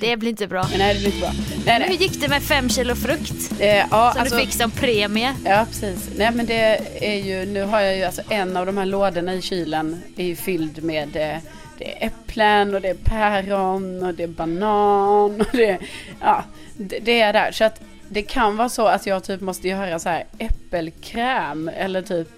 Det 0.00 0.16
blir 0.16 0.30
inte 0.30 0.46
bra. 0.46 0.66
Men 0.70 0.78
nej, 0.78 0.94
det 0.94 1.00
blir 1.00 1.08
inte 1.14 1.20
bra. 1.20 1.30
Nej, 1.32 1.62
Men 1.64 1.82
hur 1.82 1.88
nej. 1.88 2.02
gick 2.02 2.20
det 2.20 2.28
med 2.28 2.42
fem 2.42 2.68
kilo 2.68 2.94
frukt 2.94 3.52
Eh, 3.60 3.76
ja, 3.76 3.84
som 3.90 4.20
alltså, 4.20 4.36
du 4.36 4.40
fick 4.40 4.54
som 4.54 4.70
premie? 4.70 5.34
ja, 5.44 5.66
precis. 5.68 6.10
Nej, 6.16 6.30
men 6.34 6.46
det 6.46 6.80
är 7.00 7.16
ju, 7.24 7.46
nu 7.46 7.62
har 7.62 7.80
jag 7.80 7.96
ju 7.96 8.04
alltså 8.04 8.22
en 8.28 8.56
av 8.56 8.66
de 8.66 8.76
här 8.78 8.86
lådorna 8.86 9.34
i 9.34 9.42
kylen 9.42 10.02
är 10.16 10.24
ju 10.24 10.36
fylld 10.36 10.82
med 10.82 11.16
eh, 11.16 11.36
det 11.78 11.92
är 11.92 12.06
äpplen 12.06 12.74
och 12.74 12.80
det 12.80 12.88
är 12.88 12.94
päron 12.94 14.02
och 14.02 14.14
det 14.14 14.22
är 14.22 14.28
banan 14.28 15.40
och 15.40 15.46
det, 15.52 15.78
ja, 16.20 16.44
det, 16.76 16.98
det 16.98 17.20
är 17.20 17.32
där. 17.32 17.52
Så 17.52 17.64
att 17.64 17.80
det 18.08 18.22
kan 18.22 18.56
vara 18.56 18.68
så 18.68 18.86
att 18.86 19.06
jag 19.06 19.24
typ 19.24 19.40
måste 19.40 19.68
göra 19.68 19.98
så 19.98 20.08
här 20.08 20.24
äppelkräm 20.38 21.68
eller 21.76 22.02
typ 22.02 22.28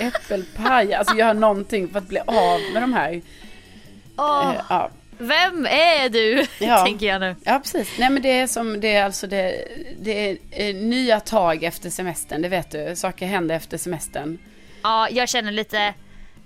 äppelpaj. 0.00 0.94
Alltså 0.94 1.16
göra 1.16 1.32
någonting 1.32 1.88
för 1.88 1.98
att 1.98 2.08
bli 2.08 2.18
av 2.26 2.60
med 2.72 2.82
de 2.82 2.92
här. 2.92 3.20
Åh, 4.18 4.50
Eh, 4.56 4.62
ja. 4.68 4.90
vem 5.18 5.66
är 5.66 6.08
du? 6.08 6.46
Ja. 6.66 6.84
Tänker 6.84 7.06
jag 7.06 7.20
nu. 7.20 7.36
ja, 7.44 7.58
precis. 7.62 7.98
Nej 7.98 8.10
men 8.10 8.22
det 8.22 8.38
är 8.38 8.46
som, 8.46 8.80
det 8.80 8.94
är 8.94 9.04
alltså 9.04 9.26
det, 9.26 9.64
det 10.00 10.30
är 10.30 10.36
eh, 10.50 10.74
nya 10.74 11.20
tag 11.20 11.64
efter 11.64 11.90
semestern, 11.90 12.42
det 12.42 12.48
vet 12.48 12.70
du. 12.70 12.96
Saker 12.96 13.26
händer 13.26 13.54
efter 13.54 13.78
semestern. 13.78 14.38
Ja, 14.82 15.08
jag 15.10 15.28
känner 15.28 15.52
lite, 15.52 15.94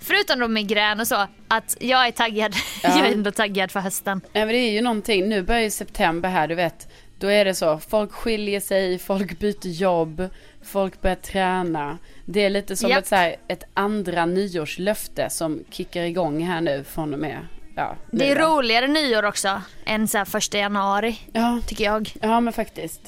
förutom 0.00 0.38
då 0.40 0.48
migrän 0.48 1.00
och 1.00 1.06
så, 1.08 1.26
att 1.48 1.76
jag 1.80 2.06
är 2.06 2.10
taggad. 2.10 2.54
Ja. 2.82 2.98
Jag 2.98 3.08
är 3.08 3.12
ändå 3.12 3.30
taggad 3.30 3.70
för 3.70 3.80
hösten. 3.80 4.20
Nej 4.32 4.44
men 4.46 4.54
det 4.54 4.58
är 4.60 4.70
ju 4.72 4.80
någonting, 4.82 5.28
nu 5.28 5.42
börjar 5.42 5.60
ju 5.62 5.70
september 5.70 6.28
här, 6.28 6.48
du 6.48 6.54
vet. 6.54 6.88
Då 7.18 7.28
är 7.28 7.44
det 7.44 7.54
så, 7.54 7.78
folk 7.78 8.12
skiljer 8.12 8.60
sig, 8.60 8.98
folk 8.98 9.38
byter 9.38 9.66
jobb, 9.68 10.28
folk 10.64 11.00
börjar 11.00 11.16
träna. 11.16 11.98
Det 12.24 12.40
är 12.44 12.50
lite 12.50 12.76
som 12.76 12.90
Japp. 12.90 12.98
ett, 12.98 13.06
så 13.06 13.14
här, 13.14 13.36
ett 13.48 13.64
andra 13.74 14.26
nyårslöfte 14.26 15.30
som 15.30 15.64
kickar 15.70 16.02
igång 16.02 16.42
här 16.44 16.60
nu 16.60 16.84
från 16.84 17.12
och 17.14 17.20
med, 17.20 17.38
ja. 17.76 17.96
Det 18.10 18.30
är 18.30 18.36
roligare 18.36 18.86
nyår 18.88 19.22
också 19.24 19.62
än 19.86 20.08
så 20.08 20.24
första 20.24 20.58
januari, 20.58 21.18
Ja, 21.32 21.60
tycker 21.66 21.84
jag. 21.84 22.12
ja 22.20 22.40
men 22.40 22.52
faktiskt. 22.52 23.00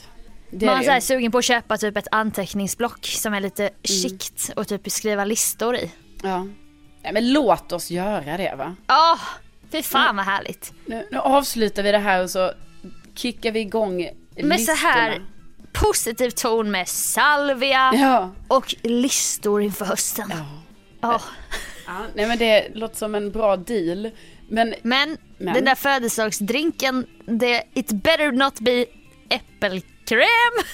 Det 0.51 0.67
Man 0.67 0.85
är 0.85 0.91
är 0.91 1.01
sugen 1.01 1.33
på 1.33 1.39
att 1.39 1.45
köpa 1.45 1.77
typ 1.79 1.97
ett 1.97 2.09
anteckningsblock 2.11 3.07
som 3.07 3.35
är 3.35 3.41
lite 3.41 3.63
Mm. 4.05 4.19
och 4.57 4.69
typ 4.69 4.91
skriva 4.91 5.25
listor 5.25 5.77
i. 5.77 5.91
Ja. 6.23 6.47
Nej 7.03 7.13
men 7.13 7.33
låt 7.33 7.73
oss 7.73 7.91
göra 7.91 8.37
det 8.37 8.55
va. 8.59 8.75
Åh, 8.89 9.21
fy 9.73 9.83
fan 9.83 10.17
vad 10.17 10.25
härligt. 10.25 10.73
Nu, 10.87 11.09
nu 11.11 11.19
avslutar 11.19 11.83
vi 11.83 11.93
det 11.93 11.99
här 11.99 12.23
och 12.23 12.31
så 12.31 12.53
kickar 13.15 13.53
vi 13.53 13.61
igång 13.61 14.09
Med 14.37 14.61
så 14.61 14.73
här 14.73 15.11
listorna. 15.11 15.29
positiv 15.73 16.31
ton 16.31 16.71
med 16.71 16.89
salvia 16.89 17.93
Ja. 17.95 18.31
och 18.49 18.75
listor 18.83 19.63
inför 19.63 19.85
hösten. 19.85 20.33
ja. 20.33 20.45
Åh. 21.03 21.23
ja. 21.87 22.01
Nej 22.15 22.27
men 22.27 22.39
det 22.39 22.69
låter 22.75 22.97
som 22.97 23.15
en 23.15 23.31
bra 23.31 23.57
deal. 23.57 24.11
Men 24.49 24.75
Men, 24.83 25.19
Men. 25.39 25.55
den 25.55 25.65
där 25.65 25.75
födelsedagsdrinken, 25.75 27.07
det, 27.27 27.63
it 27.75 27.93
better 27.93 28.33
not 28.33 28.61
be 28.61 28.87
äppelkräm 29.29 30.29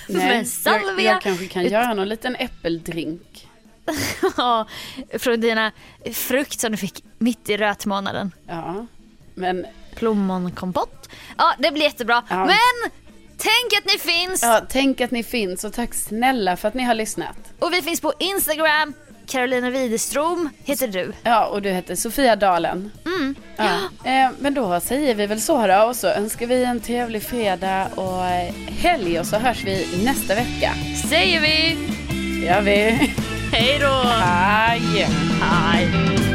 nej, 0.08 0.28
med 0.28 0.38
jag, 0.38 0.46
salvia 0.46 1.12
jag 1.12 1.22
kanske 1.22 1.46
kan 1.46 1.64
göra 1.64 1.94
någon 1.94 2.08
liten 2.08 2.36
äppeldrink. 2.36 3.46
Ja, 4.36 4.66
från 5.18 5.40
dina 5.40 5.72
frukt 6.12 6.60
som 6.60 6.72
du 6.72 6.78
fick 6.78 7.04
mitt 7.18 7.48
i 7.50 7.56
rötmånaden. 7.56 8.32
Ja. 8.46 8.86
Men 9.34 9.66
Plommonkompott. 9.94 11.08
Ja, 11.38 11.54
det 11.58 11.70
blir 11.70 11.82
jättebra. 11.82 12.22
Ja. 12.28 12.44
Men 12.44 12.90
tänk 13.36 13.78
att 13.78 13.92
ni 13.92 13.98
finns! 13.98 14.42
ja, 14.42 14.60
tänk 14.68 15.00
att 15.00 15.10
ni 15.10 15.22
finns 15.22 15.64
och 15.64 15.72
tack 15.72 15.94
snälla 15.94 16.56
för 16.56 16.68
att 16.68 16.74
ni 16.74 16.82
har 16.82 16.94
lyssnat. 16.94 17.36
Och 17.58 17.72
vi 17.72 17.82
finns 17.82 18.00
på 18.00 18.12
Instagram. 18.18 18.94
Carolina 19.30 19.70
Widerström 19.70 20.48
heter 20.64 20.88
du. 20.88 21.12
Ja, 21.22 21.46
och 21.46 21.62
du 21.62 21.70
heter 21.70 21.94
Sofia 21.94 22.36
Dalen. 22.36 22.90
Mm. 23.06 23.34
Ja. 23.56 23.64
Eh, 24.10 24.30
men 24.38 24.54
då 24.54 24.80
säger 24.80 25.14
vi 25.14 25.26
väl 25.26 25.40
så 25.40 25.66
då 25.66 25.82
och 25.82 25.96
så 25.96 26.08
önskar 26.08 26.46
vi 26.46 26.64
en 26.64 26.80
trevlig 26.80 27.22
fredag 27.22 27.86
och 27.94 28.26
eh, 28.26 28.54
helg 28.68 29.20
och 29.20 29.26
så 29.26 29.36
hörs 29.36 29.64
vi 29.64 29.86
nästa 30.04 30.34
vecka. 30.34 30.72
Säger 31.08 31.40
vi 31.40 31.76
gör 32.46 32.60
vi. 32.60 32.72
hej 33.52 33.78
då! 33.80 34.08
Hej! 34.08 35.08
Hej! 35.40 36.29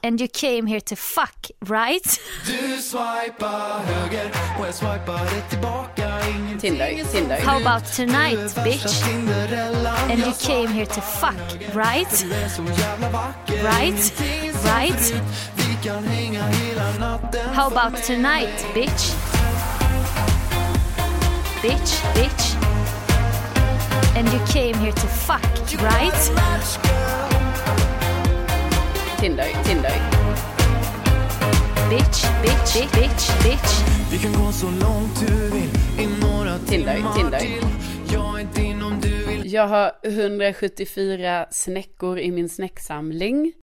And 0.00 0.20
you 0.20 0.28
came 0.28 0.66
here 0.66 0.80
to 0.80 0.94
fuck, 0.96 1.50
right? 1.66 2.20
Du 2.46 2.82
swipar 2.82 3.78
höger 3.84 4.30
och 4.58 4.66
jag 4.66 4.74
swipade 4.74 5.40
tillbaka 5.50 6.28
Ingenting 6.28 6.58
Tinder, 6.60 7.04
Tinder. 7.12 7.40
How 7.40 7.56
about 7.56 7.92
tonight, 7.96 8.54
Du 8.54 8.60
är 8.60 8.64
värsta 8.64 8.64
bitch? 8.64 9.02
And 10.10 10.18
you 10.20 10.32
came 10.40 10.68
here 10.68 10.86
to 10.86 11.00
fuck, 11.00 11.74
right? 11.74 12.24
Du 12.28 12.34
är 12.34 12.48
så 12.48 12.62
jävla 12.80 13.10
vacker 13.10 13.54
Right? 13.54 14.12
Ingenting 14.20 14.48
är 14.48 14.52
som 14.52 14.80
Right? 14.80 15.00
förut. 15.00 15.22
Vi 15.56 15.88
kan 15.88 16.04
hänga 16.04 16.46
hela 16.46 16.92
natten 16.98 17.54
How 17.54 17.66
about 17.76 18.02
tonight, 18.06 18.66
bitch? 18.74 19.12
Bitch, 21.62 22.02
bitch. 22.14 22.54
And 24.16 24.28
you 24.28 24.46
came 24.46 24.74
here 24.74 24.92
to 24.92 25.06
fuck, 25.06 25.82
right? 25.82 26.30
Tinder, 29.20 29.44
Tinder. 29.64 29.90
Bitch, 31.90 32.24
bitch, 32.42 32.74
bitch, 32.94 33.44
bitch. 33.44 33.82
Vi 34.12 34.18
kan 34.18 34.32
gå 34.32 34.52
så 34.52 34.66
långt 34.66 35.26
du 35.26 35.50
vill 35.50 35.70
i 35.98 36.06
några 36.20 36.58
Tinder, 36.58 36.94
timmar 36.94 37.14
Tinder. 37.14 37.38
till 37.38 37.64
Jag 38.12 38.40
är 38.40 38.46
din 38.54 38.82
om 38.82 39.00
du 39.00 39.26
vill 39.26 39.52
Jag 39.52 39.68
har 39.68 39.92
174 40.04 41.46
snäckor 41.50 42.18
i 42.18 42.30
min 42.30 42.48
snäcksamling. 42.48 43.52